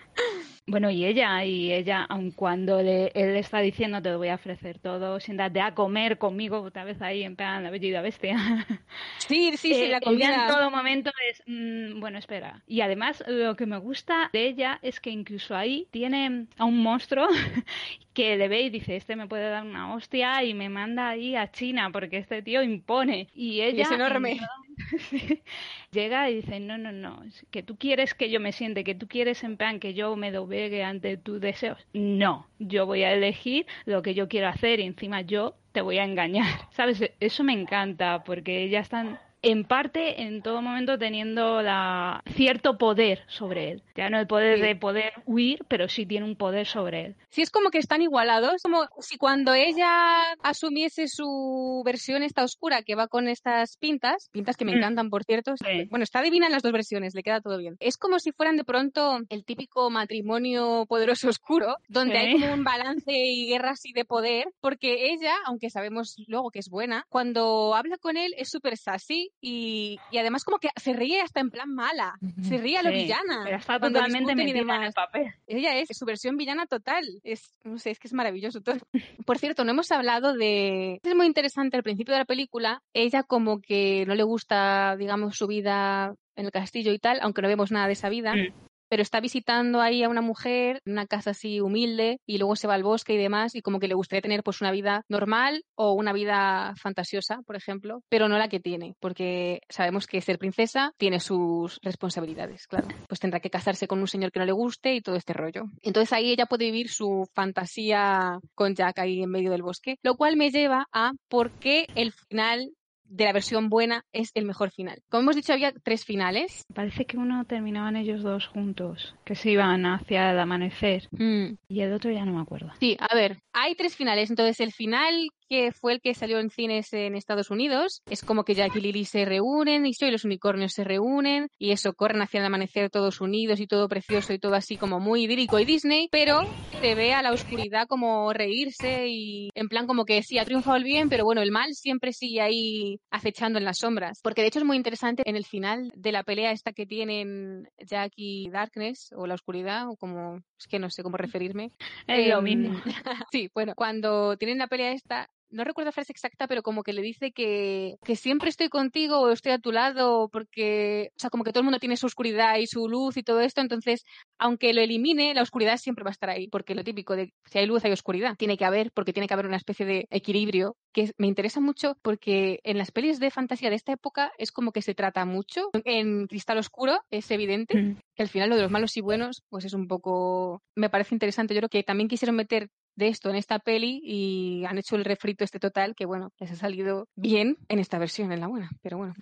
Bueno, 0.66 0.89
y 0.89 1.05
ella, 1.05 1.43
y 1.43 1.74
ella, 1.74 2.03
aun 2.03 2.32
cuando 2.32 2.80
él 2.80 3.11
le 3.14 3.39
está 3.39 3.59
diciendo 3.59 4.01
te 4.01 4.11
lo 4.11 4.18
voy 4.18 4.30
a 4.30 4.36
ofrecer 4.36 4.80
todo, 4.80 5.20
siéntate 5.20 5.59
a 5.59 5.74
comer 5.74 6.18
conmigo, 6.18 6.61
otra 6.61 6.86
vez 6.86 7.01
ahí 7.01 7.24
en 7.24 7.36
plan 7.36 7.64
la 7.64 7.70
bella 7.70 7.88
y 7.88 7.91
la 7.91 8.01
bestia. 8.01 8.38
Sí, 9.18 9.57
sí, 9.57 9.74
sí, 9.74 9.88
la 9.88 9.99
comida. 9.99 10.28
Ella 10.28 10.43
en 10.43 10.53
todo 10.53 10.70
momento 10.70 11.11
es, 11.30 11.43
mm, 11.47 11.99
bueno, 11.99 12.18
espera. 12.18 12.61
Y 12.68 12.82
además 12.82 13.24
lo 13.26 13.55
que 13.55 13.66
me 13.66 13.78
gusta 13.78 14.30
de 14.32 14.47
ella 14.47 14.80
es 14.82 14.99
que 14.99 15.09
incluso 15.09 15.55
ahí 15.55 15.88
tiene 15.91 16.47
a 16.57 16.66
un 16.66 16.78
monstruo 16.78 17.28
que 18.14 18.38
le 18.38 18.47
ve 18.47 18.61
y 18.61 18.70
dice, 18.70 18.95
este 18.95 19.16
me 19.16 19.28
puede 19.28 19.49
dar 19.49 19.64
una 19.64 19.93
hostia 19.93 20.43
y 20.43 20.53
me 20.53 20.70
manda 20.70 21.09
ahí 21.09 21.36
a 21.36 21.51
China 21.51 21.89
porque 21.91 22.18
este 22.18 22.41
tío 22.41 22.61
impone. 22.64 23.28
Y 23.34 23.61
ella... 23.61 23.84
es 23.84 23.91
enorme. 23.91 24.39
Llega 25.91 26.30
y 26.30 26.36
dice, 26.36 26.59
no, 26.59 26.78
no, 26.78 26.91
no, 26.91 27.24
que 27.51 27.63
tú 27.63 27.78
quieres 27.78 28.13
que 28.13 28.30
yo 28.30 28.39
me 28.39 28.51
siente, 28.51 28.84
que 28.84 28.95
tú 28.95 29.07
quieres 29.07 29.43
en 29.43 29.57
plan 29.57 29.80
que 29.80 29.93
yo 29.93 30.15
me 30.15 30.32
doblegue 30.32 30.84
ante 30.84 31.17
tus 31.17 31.39
deseos. 31.39 31.86
No, 31.93 32.47
yo 32.59 32.86
voy 32.86 33.03
a 33.03 33.13
elegir 33.13 33.65
lo 33.86 34.01
que 34.01 34.13
yo 34.13 34.28
quiero 34.28 34.47
hacer 34.47 34.80
y 34.80 34.84
encima 34.84 35.21
yo 35.21 35.55
te 35.71 35.82
voy 35.82 35.97
a 35.97 36.03
engañar. 36.03 36.45
¿Sabes? 36.71 37.11
Eso 37.19 37.43
me 37.43 37.53
encanta 37.53 38.24
porque 38.24 38.69
ya 38.69 38.80
están 38.80 39.19
en 39.43 39.65
parte 39.65 40.23
en 40.23 40.41
todo 40.41 40.61
momento 40.61 40.97
teniendo 40.97 41.61
la, 41.61 42.23
cierto 42.33 42.77
poder 42.77 43.23
sobre 43.27 43.71
él. 43.71 43.83
Ya 43.95 44.09
no 44.09 44.19
el 44.19 44.25
poder 44.25 44.59
de 44.59 44.75
poder 44.75 45.11
huir, 45.25 45.65
pero 45.67 45.87
sí 45.87 46.05
tiene 46.05 46.25
un 46.25 46.35
poder 46.35 46.65
sobre 46.65 47.05
él. 47.05 47.15
Sí, 47.29 47.41
es 47.41 47.51
como 47.51 47.69
que 47.69 47.77
están 47.77 48.01
igualados, 48.01 48.63
como 48.63 48.87
si 48.99 49.17
cuando 49.17 49.53
ella 49.53 50.33
asumiese 50.41 51.07
su 51.07 51.83
versión 51.85 52.23
esta 52.23 52.43
oscura 52.43 52.83
que 52.83 52.95
va 52.95 53.07
con 53.07 53.27
estas 53.27 53.77
pintas, 53.77 54.29
pintas 54.31 54.55
que 54.55 54.65
me 54.65 54.71
mm. 54.71 54.77
encantan 54.77 55.09
por 55.09 55.25
cierto, 55.25 55.53
bueno, 55.89 56.03
está 56.03 56.21
divina 56.21 56.45
en 56.45 56.53
las 56.53 56.63
dos 56.63 56.71
versiones, 56.71 57.13
le 57.13 57.23
queda 57.23 57.41
todo 57.41 57.57
bien. 57.57 57.75
Es 57.79 57.97
como 57.97 58.19
si 58.19 58.31
fueran 58.31 58.55
de 58.55 58.63
pronto 58.63 59.19
el 59.29 59.43
típico 59.43 59.89
matrimonio 59.89 60.85
poderoso 60.87 61.27
oscuro, 61.27 61.75
donde 61.89 62.17
hay 62.17 62.33
como 62.33 62.53
un 62.53 62.63
balance 62.63 63.11
y 63.11 63.47
guerra 63.47 63.71
así 63.71 63.91
de 63.91 64.05
poder, 64.05 64.45
porque 64.61 65.11
ella, 65.11 65.35
aunque 65.45 65.69
sabemos 65.69 66.15
luego 66.27 66.49
que 66.49 66.59
es 66.59 66.69
buena, 66.69 67.05
cuando 67.09 67.75
habla 67.75 67.97
con 67.97 68.15
él 68.15 68.33
es 68.37 68.49
súper 68.49 68.77
sassy 68.77 69.32
y, 69.41 69.99
además 70.17 70.43
como 70.43 70.57
que 70.57 70.69
se 70.75 70.93
ríe 70.93 71.21
hasta 71.21 71.39
en 71.39 71.49
plan 71.49 71.73
mala, 71.73 72.17
se 72.41 72.57
ríe 72.57 72.77
a 72.77 72.84
lo 72.84 72.91
villana. 72.91 73.41
Pero 73.43 73.57
está 73.57 73.79
totalmente 73.79 74.36
metida 74.36 74.75
en 74.75 74.84
el 74.84 74.93
papel. 74.93 75.34
Ella 75.47 75.75
es 75.77 75.89
su 75.91 76.05
versión 76.05 76.38
villana 76.38 76.65
total, 76.65 77.05
es, 77.23 77.53
no 77.63 77.77
sé, 77.77 77.91
es 77.91 77.99
que 77.99 78.07
es 78.07 78.13
maravilloso 78.13 78.61
todo. 78.61 78.77
Por 79.25 79.38
cierto, 79.38 79.63
no 79.63 79.71
hemos 79.71 79.91
hablado 79.91 80.34
de... 80.34 80.99
Es 81.03 81.15
muy 81.15 81.25
interesante 81.25 81.77
al 81.77 81.84
principio 81.84 82.13
de 82.13 82.19
la 82.19 82.25
película, 82.25 82.81
ella 82.93 83.23
como 83.23 83.59
que 83.61 84.05
no 84.07 84.15
le 84.15 84.23
gusta, 84.23 84.95
digamos, 84.97 85.38
su 85.38 85.47
vida 85.47 86.15
en 86.36 86.45
el 86.45 86.51
castillo 86.51 86.91
y 86.93 86.99
tal, 86.99 87.19
aunque 87.21 87.41
no 87.41 87.47
vemos 87.47 87.71
nada 87.71 87.88
de 87.88 87.93
esa 87.93 88.09
vida. 88.09 88.34
Mm 88.36 88.62
pero 88.93 89.01
está 89.01 89.19
visitando 89.19 89.81
ahí 89.81 90.03
a 90.03 90.09
una 90.09 90.21
mujer 90.21 90.79
en 90.85 90.91
una 90.91 91.07
casa 91.07 91.31
así 91.31 91.59
humilde 91.59 92.19
y 92.27 92.37
luego 92.37 92.55
se 92.55 92.67
va 92.67 92.75
al 92.75 92.83
bosque 92.83 93.15
y 93.15 93.17
demás 93.17 93.55
y 93.55 93.63
como 93.63 93.79
que 93.79 93.87
le 93.87 93.95
gustaría 93.95 94.21
tener 94.21 94.43
pues 94.43 94.61
una 94.61 94.69
vida 94.69 95.01
normal 95.09 95.63
o 95.73 95.93
una 95.93 96.13
vida 96.13 96.75
fantasiosa, 96.79 97.41
por 97.47 97.55
ejemplo, 97.55 98.03
pero 98.07 98.29
no 98.29 98.37
la 98.37 98.49
que 98.49 98.59
tiene, 98.59 98.93
porque 98.99 99.61
sabemos 99.67 100.05
que 100.05 100.21
ser 100.21 100.37
princesa 100.37 100.91
tiene 100.97 101.19
sus 101.19 101.79
responsabilidades, 101.81 102.67
claro. 102.67 102.87
Pues 103.07 103.19
tendrá 103.19 103.39
que 103.39 103.49
casarse 103.49 103.87
con 103.87 103.97
un 103.97 104.07
señor 104.07 104.31
que 104.31 104.37
no 104.37 104.45
le 104.45 104.51
guste 104.51 104.93
y 104.93 105.01
todo 105.01 105.15
este 105.15 105.33
rollo. 105.33 105.63
Entonces 105.81 106.13
ahí 106.13 106.29
ella 106.29 106.45
puede 106.45 106.65
vivir 106.65 106.89
su 106.89 107.27
fantasía 107.33 108.37
con 108.53 108.75
Jack 108.75 108.99
ahí 108.99 109.23
en 109.23 109.31
medio 109.31 109.49
del 109.49 109.63
bosque, 109.63 109.95
lo 110.03 110.17
cual 110.17 110.37
me 110.37 110.51
lleva 110.51 110.85
a 110.93 111.13
por 111.29 111.51
qué 111.57 111.87
el 111.95 112.11
final 112.11 112.69
de 113.14 113.26
la 113.26 113.34
versión 113.34 113.70
buena 113.70 114.05
es 114.11 114.32
el 114.34 114.45
mejor 114.45 114.72
final. 114.72 115.01
Como 115.09 115.22
hemos 115.22 115.36
dicho, 115.36 115.53
había 115.53 115.72
tres 115.72 116.03
finales. 116.03 116.66
Parece 116.74 117.05
que 117.05 117.18
uno 117.18 117.45
terminaban 117.45 117.95
ellos 117.95 118.24
dos 118.24 118.47
juntos, 118.47 119.16
que 119.24 119.36
se 119.36 119.51
iban 119.51 119.86
hacia 119.86 120.32
el 120.32 120.39
amanecer. 120.39 121.07
Mm. 121.11 121.55
Y 121.68 121.82
el 121.82 121.93
otro 121.93 122.11
ya 122.11 122.26
no 122.26 122.34
me 122.34 122.41
acuerdo. 122.41 122.72
Sí, 122.80 122.97
a 122.99 123.14
ver, 123.16 123.39
hay 123.53 123.76
tres 123.76 123.95
finales. 123.95 124.30
Entonces, 124.30 124.59
el 124.59 124.72
final 124.72 125.30
que 125.47 125.72
fue 125.72 125.93
el 125.93 126.01
que 126.01 126.16
salió 126.16 126.39
en 126.39 126.49
cines 126.49 126.91
en 126.93 127.16
Estados 127.16 127.51
Unidos 127.51 128.01
es 128.09 128.24
como 128.24 128.43
que 128.43 128.55
Jack 128.55 128.76
y 128.76 128.82
Lily 128.82 129.05
se 129.05 129.26
reúnen 129.26 129.86
y 129.86 129.93
soy 129.93 130.09
los 130.09 130.26
unicornios 130.26 130.74
se 130.74 130.84
reúnen 130.84 131.47
y 131.59 131.72
eso, 131.72 131.93
corren 131.93 132.22
hacia 132.22 132.39
el 132.39 132.45
amanecer 132.45 132.89
todos 132.89 133.22
unidos 133.22 133.59
y 133.59 133.68
todo 133.68 133.88
precioso 133.88 134.34
y 134.34 134.39
todo 134.39 134.55
así 134.55 134.78
como 134.78 134.99
muy 134.99 135.26
idílico 135.26 135.59
y 135.59 135.66
Disney, 135.66 136.07
pero 136.11 136.41
se 136.82 136.95
ve 136.95 137.14
a 137.14 137.22
la 137.22 137.32
oscuridad 137.32 137.88
como 137.88 138.34
reírse 138.34 139.07
y 139.07 139.49
en 139.53 139.68
plan 139.70 139.86
como 139.86 140.05
que 140.05 140.24
sí, 140.24 140.39
ha 140.39 140.45
triunfado 140.45 140.78
el 140.78 140.84
bien, 140.84 141.09
pero 141.09 141.24
bueno, 141.24 141.41
el 141.41 141.51
mal 141.51 141.74
siempre 141.74 142.14
sigue 142.14 142.41
ahí 142.41 142.99
acechando 143.12 143.60
en 143.60 143.66
las 143.66 143.78
sombras. 143.80 144.20
Porque 144.24 144.41
de 144.41 144.47
hecho 144.47 144.60
es 144.60 144.66
muy 144.66 144.78
interesante 144.78 145.24
en 145.26 145.36
el 145.36 145.45
final 145.45 145.91
de 145.95 146.12
la 146.12 146.24
pelea 146.24 146.51
esta 146.51 146.74
que 146.74 146.86
tienen 146.86 147.70
Jack 147.78 148.14
y 148.16 148.49
Darkness 148.49 149.10
o 149.16 149.28
la 149.28 149.36
oscuridad 149.36 149.88
o 149.89 149.95
como, 149.95 150.38
es 150.60 150.68
que 150.68 150.80
no 150.80 150.89
sé 150.89 151.04
cómo 151.04 151.18
referirme. 151.18 151.72
Es 152.08 152.28
lo 152.28 152.39
Em, 152.39 152.43
mismo. 152.43 152.74
sí, 153.32 153.49
bueno, 153.54 153.74
cuando 153.76 154.36
tienen 154.38 154.58
la 154.58 154.68
pelea 154.68 154.91
esta, 154.93 155.30
no 155.54 155.64
recuerdo 155.64 155.88
la 155.89 155.91
frase 155.93 156.12
exacta, 156.12 156.47
pero 156.47 156.64
como 156.64 156.84
que 156.84 156.93
le 156.93 157.01
dice 157.01 157.32
que, 157.32 157.95
que 158.04 158.16
siempre 158.16 158.49
estoy 158.49 158.70
contigo 158.70 159.20
o 159.20 159.30
estoy 159.32 159.54
a 159.54 159.60
tu 159.60 159.72
lado, 159.72 160.30
porque, 160.30 161.10
o 161.16 161.20
sea, 161.20 161.30
como 161.30 161.43
que 161.43 161.51
todo 161.51 161.62
el 161.62 161.66
mundo 161.66 161.80
tiene 161.80 161.97
su 161.97 162.08
oscuridad 162.08 162.58
y 162.58 162.68
su 162.68 162.88
luz 162.89 163.18
y 163.18 163.24
todo 163.24 163.39
esto, 163.41 163.62
entonces, 163.62 164.04
aunque 164.38 164.74
lo 164.74 164.82
elimine, 164.82 165.34
la 165.34 165.41
oscuridad 165.41 165.78
siempre 165.78 166.04
va 166.04 166.10
a 166.10 166.14
estar 166.14 166.30
ahí, 166.30 166.47
porque 166.47 166.76
lo 166.76 166.84
típico 166.84 167.16
de 167.16 167.34
si 167.45 167.60
hay 167.60 167.66
luz 167.66 167.86
hay 167.86 167.91
oscuridad, 167.91 168.36
tiene 168.38 168.58
que 168.58 168.66
haber, 168.66 168.91
porque 168.91 169.14
tiene 169.14 169.28
que 169.28 169.34
haber 169.34 169.45
una 169.45 169.58
especie 169.58 169.86
de 169.86 170.08
equilibrio, 170.10 170.76
que 170.93 171.12
me 171.18 171.28
interesa 171.28 171.60
mucho 171.60 171.97
porque 172.01 172.60
en 172.64 172.78
las 172.78 172.91
pelis 172.91 173.20
de 173.20 173.32
fantasía 173.32 173.70
de 173.70 173.76
esta 173.76 173.93
época 173.93 174.32
es 174.38 174.51
como 174.51 174.72
que 174.72 174.82
se 174.82 174.93
trata 174.95 175.26
mucho. 175.26 175.70
En 175.86 176.28
Cristal 176.28 176.58
Oscuro 176.58 176.99
es 177.12 177.30
evidente 177.32 177.54
Mm. 177.74 177.97
que 178.16 178.24
al 178.24 178.30
final 178.30 178.49
lo 178.49 178.56
de 178.56 178.62
los 178.62 178.72
malos 178.72 178.95
y 178.97 179.01
buenos, 179.01 179.43
pues 179.49 179.66
es 179.66 179.74
un 179.74 179.88
poco, 179.88 180.62
me 180.76 180.89
parece 180.89 181.16
interesante. 181.16 181.54
Yo 181.54 181.60
creo 181.62 181.70
que 181.70 181.84
también 181.84 182.08
quisieron 182.08 182.36
meter 182.36 182.70
de 182.95 183.07
esto 183.07 183.29
en 183.29 183.35
esta 183.35 183.59
peli 183.59 184.01
y 184.03 184.65
han 184.65 184.77
hecho 184.77 184.95
el 184.95 185.05
refrito 185.05 185.43
este 185.43 185.59
total 185.59 185.95
que 185.95 186.05
bueno, 186.05 186.31
les 186.39 186.51
ha 186.51 186.55
salido 186.55 187.07
bien 187.15 187.57
en 187.67 187.79
esta 187.79 187.97
versión, 187.97 188.31
en 188.31 188.39
la 188.41 188.47
buena, 188.47 188.69
pero 188.81 188.97
bueno. 188.97 189.13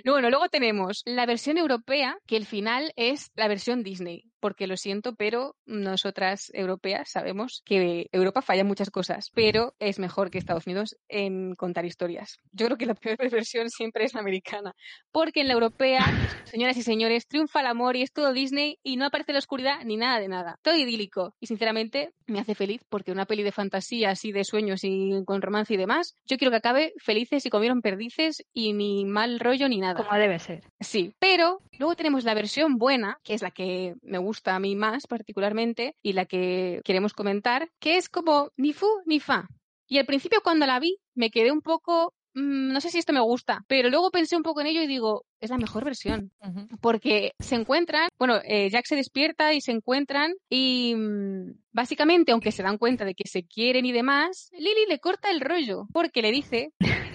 Bueno, 0.05 0.29
luego 0.29 0.49
tenemos 0.49 1.01
la 1.05 1.25
versión 1.25 1.57
europea, 1.57 2.17
que 2.27 2.37
el 2.37 2.45
final 2.45 2.91
es 2.95 3.31
la 3.35 3.47
versión 3.47 3.83
Disney, 3.83 4.30
porque 4.41 4.67
lo 4.67 4.75
siento, 4.75 5.15
pero 5.15 5.55
nosotras 5.65 6.51
europeas 6.53 7.09
sabemos 7.09 7.61
que 7.63 8.07
Europa 8.11 8.41
falla 8.41 8.61
en 8.61 8.67
muchas 8.67 8.89
cosas, 8.89 9.31
pero 9.33 9.75
es 9.79 9.99
mejor 9.99 10.29
que 10.29 10.37
Estados 10.37 10.67
Unidos 10.67 10.97
en 11.07 11.55
contar 11.55 11.85
historias. 11.85 12.39
Yo 12.51 12.65
creo 12.65 12.77
que 12.77 12.85
la 12.85 12.95
peor 12.95 13.17
versión 13.29 13.69
siempre 13.69 14.03
es 14.03 14.13
la 14.13 14.19
americana, 14.19 14.75
porque 15.11 15.41
en 15.41 15.47
la 15.47 15.53
europea, 15.53 16.05
señoras 16.43 16.75
y 16.75 16.83
señores, 16.83 17.27
triunfa 17.27 17.61
el 17.61 17.67
amor 17.67 17.95
y 17.95 18.01
es 18.01 18.11
todo 18.11 18.33
Disney 18.33 18.79
y 18.83 18.97
no 18.97 19.05
aparece 19.05 19.31
la 19.33 19.39
oscuridad 19.39 19.83
ni 19.85 19.95
nada 19.95 20.19
de 20.19 20.27
nada. 20.27 20.59
Todo 20.61 20.75
idílico. 20.75 21.35
Y 21.39 21.47
sinceramente 21.47 22.13
me 22.25 22.39
hace 22.39 22.55
feliz 22.55 22.81
porque 22.89 23.11
una 23.11 23.25
peli 23.25 23.43
de 23.43 23.51
fantasía 23.51 24.09
así 24.09 24.31
de 24.31 24.43
sueños 24.43 24.83
y 24.83 25.11
con 25.25 25.41
romance 25.41 25.73
y 25.73 25.77
demás, 25.77 26.15
yo 26.25 26.37
quiero 26.37 26.51
que 26.51 26.57
acabe 26.57 26.93
felices 26.97 27.45
y 27.45 27.49
comieron 27.49 27.81
perdices 27.81 28.43
y 28.53 28.73
ni 28.73 29.05
mal 29.05 29.39
rollo 29.39 29.69
ni 29.69 29.79
nada. 29.79 30.03
Como 30.03 30.17
debe 30.19 30.39
ser. 30.39 30.63
Sí, 30.79 31.13
pero 31.19 31.59
luego 31.77 31.95
tenemos 31.95 32.23
la 32.23 32.33
versión 32.33 32.77
buena, 32.77 33.19
que 33.23 33.33
es 33.33 33.41
la 33.41 33.51
que 33.51 33.95
me 34.01 34.17
gusta 34.17 34.30
a 34.45 34.59
mí 34.59 34.75
más 34.75 35.07
particularmente 35.07 35.95
y 36.01 36.13
la 36.13 36.25
que 36.25 36.81
queremos 36.83 37.13
comentar, 37.13 37.69
que 37.79 37.97
es 37.97 38.09
como 38.09 38.51
ni 38.57 38.73
fu 38.73 38.87
ni 39.05 39.19
fa. 39.19 39.47
Y 39.87 39.97
al 39.97 40.05
principio 40.05 40.39
cuando 40.43 40.65
la 40.65 40.79
vi 40.79 40.97
me 41.15 41.29
quedé 41.29 41.51
un 41.51 41.61
poco, 41.61 42.13
mm, 42.33 42.71
no 42.71 42.79
sé 42.79 42.89
si 42.89 42.97
esto 42.97 43.13
me 43.13 43.19
gusta, 43.19 43.65
pero 43.67 43.89
luego 43.89 44.09
pensé 44.09 44.37
un 44.37 44.43
poco 44.43 44.61
en 44.61 44.67
ello 44.67 44.81
y 44.81 44.87
digo, 44.87 45.25
es 45.41 45.49
la 45.49 45.57
mejor 45.57 45.83
versión 45.83 46.31
porque 46.79 47.33
se 47.39 47.55
encuentran, 47.55 48.09
bueno, 48.17 48.39
eh, 48.45 48.69
Jack 48.69 48.85
se 48.85 48.95
despierta 48.95 49.53
y 49.53 49.59
se 49.59 49.71
encuentran 49.71 50.33
y 50.49 50.93
mm, 50.95 51.53
básicamente, 51.73 52.31
aunque 52.31 52.51
se 52.51 52.63
dan 52.63 52.77
cuenta 52.77 53.03
de 53.03 53.15
que 53.15 53.27
se 53.27 53.43
quieren 53.43 53.85
y 53.85 53.91
demás, 53.91 54.49
Lily 54.53 54.85
le 54.87 54.99
corta 54.99 55.29
el 55.29 55.41
rollo 55.41 55.87
porque 55.91 56.21
le 56.21 56.31
dice, 56.31 56.71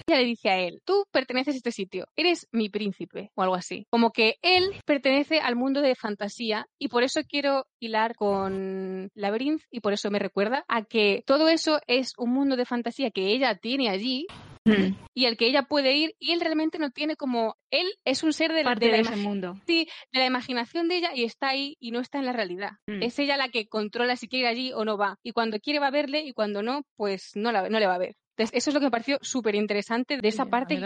ella 0.07 0.19
le 0.19 0.25
dice 0.25 0.49
a 0.49 0.59
él, 0.59 0.81
tú 0.85 1.05
perteneces 1.11 1.55
a 1.55 1.57
este 1.57 1.71
sitio, 1.71 2.07
eres 2.15 2.47
mi 2.51 2.69
príncipe 2.69 3.31
o 3.35 3.41
algo 3.41 3.55
así. 3.55 3.85
Como 3.89 4.11
que 4.11 4.35
él 4.41 4.71
pertenece 4.85 5.39
al 5.39 5.55
mundo 5.55 5.81
de 5.81 5.95
fantasía 5.95 6.65
y 6.79 6.87
por 6.87 7.03
eso 7.03 7.21
quiero 7.27 7.65
hilar 7.79 8.15
con 8.15 9.09
Labyrinth 9.15 9.63
y 9.71 9.81
por 9.81 9.93
eso 9.93 10.09
me 10.09 10.19
recuerda 10.19 10.63
a 10.67 10.83
que 10.83 11.23
todo 11.25 11.49
eso 11.49 11.79
es 11.87 12.13
un 12.17 12.31
mundo 12.33 12.55
de 12.55 12.65
fantasía 12.65 13.11
que 13.11 13.27
ella 13.27 13.55
tiene 13.55 13.89
allí 13.89 14.27
Mm. 14.67 14.95
y 15.13 15.25
al 15.25 15.37
que 15.37 15.47
ella 15.47 15.63
puede 15.63 15.93
ir 15.93 16.15
y 16.19 16.31
él 16.33 16.41
realmente 16.41 16.77
no 16.77 16.91
tiene 16.91 17.15
como 17.15 17.55
él 17.71 17.87
es 18.03 18.23
un 18.23 18.33
ser 18.33 18.51
de, 18.51 18.63
Parte 18.63 18.85
de 18.85 18.91
la 18.91 18.97
de 18.97 19.03
ese 19.03 19.15
mundo. 19.15 19.55
sí, 19.65 19.87
de 20.11 20.19
la 20.19 20.25
imaginación 20.25 20.87
de 20.89 20.97
ella 20.97 21.11
y 21.15 21.23
está 21.23 21.49
ahí 21.49 21.77
y 21.79 21.91
no 21.91 22.01
está 22.01 22.19
en 22.19 22.25
la 22.25 22.33
realidad. 22.33 22.71
Mm. 22.87 23.01
Es 23.03 23.17
ella 23.19 23.37
la 23.37 23.49
que 23.49 23.67
controla 23.67 24.15
si 24.17 24.27
quiere 24.27 24.41
ir 24.43 24.47
allí 24.47 24.73
o 24.73 24.83
no 24.83 24.97
va. 24.97 25.17
Y 25.23 25.31
cuando 25.31 25.59
quiere 25.59 25.79
va 25.79 25.87
a 25.87 25.91
verle 25.91 26.21
y 26.21 26.33
cuando 26.33 26.63
no, 26.63 26.81
pues 26.97 27.31
no, 27.35 27.51
la, 27.51 27.69
no 27.69 27.79
le 27.79 27.87
va 27.87 27.95
a 27.95 27.99
ver. 27.99 28.15
Entonces, 28.37 28.55
eso 28.55 28.69
es 28.69 28.73
lo 28.75 28.79
que 28.79 28.85
me 28.85 28.91
pareció 28.91 29.17
súper 29.21 29.55
interesante 29.55 30.17
de 30.21 30.27
esa 30.27 30.43
Sí, 30.43 30.49
parte, 30.51 30.79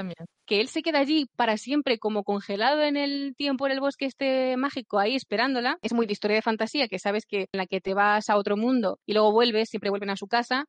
que 0.46 0.62
él 0.62 0.70
se 0.70 0.82
queda 0.82 1.00
allí 1.00 1.28
para 1.36 1.58
siempre 1.58 2.00
como 2.00 2.24
congelado 2.24 2.82
en 2.82 2.96
el 2.96 3.36
tiempo, 3.36 3.66
en 3.66 3.74
el 3.74 3.82
bosque 3.82 4.06
este 4.06 4.56
mágico, 4.56 5.00
ahí 5.00 5.16
esperándola. 5.16 5.78
Es 5.82 5.94
muy 5.94 6.06
de 6.06 6.14
historia 6.14 6.36
de 6.36 6.42
fantasía, 6.42 6.88
que 6.88 6.98
sabes 6.98 7.26
que 7.26 7.42
en 7.52 7.58
la 7.58 7.66
que 7.66 7.82
te 7.82 7.94
vas 7.94 8.30
a 8.30 8.38
otro 8.38 8.56
mundo 8.56 9.00
y 9.06 9.14
luego 9.14 9.34
vuelves, 9.34 9.70
siempre 9.70 9.90
vuelven 9.90 10.12
a 10.12 10.16
su 10.16 10.28
casa. 10.28 10.64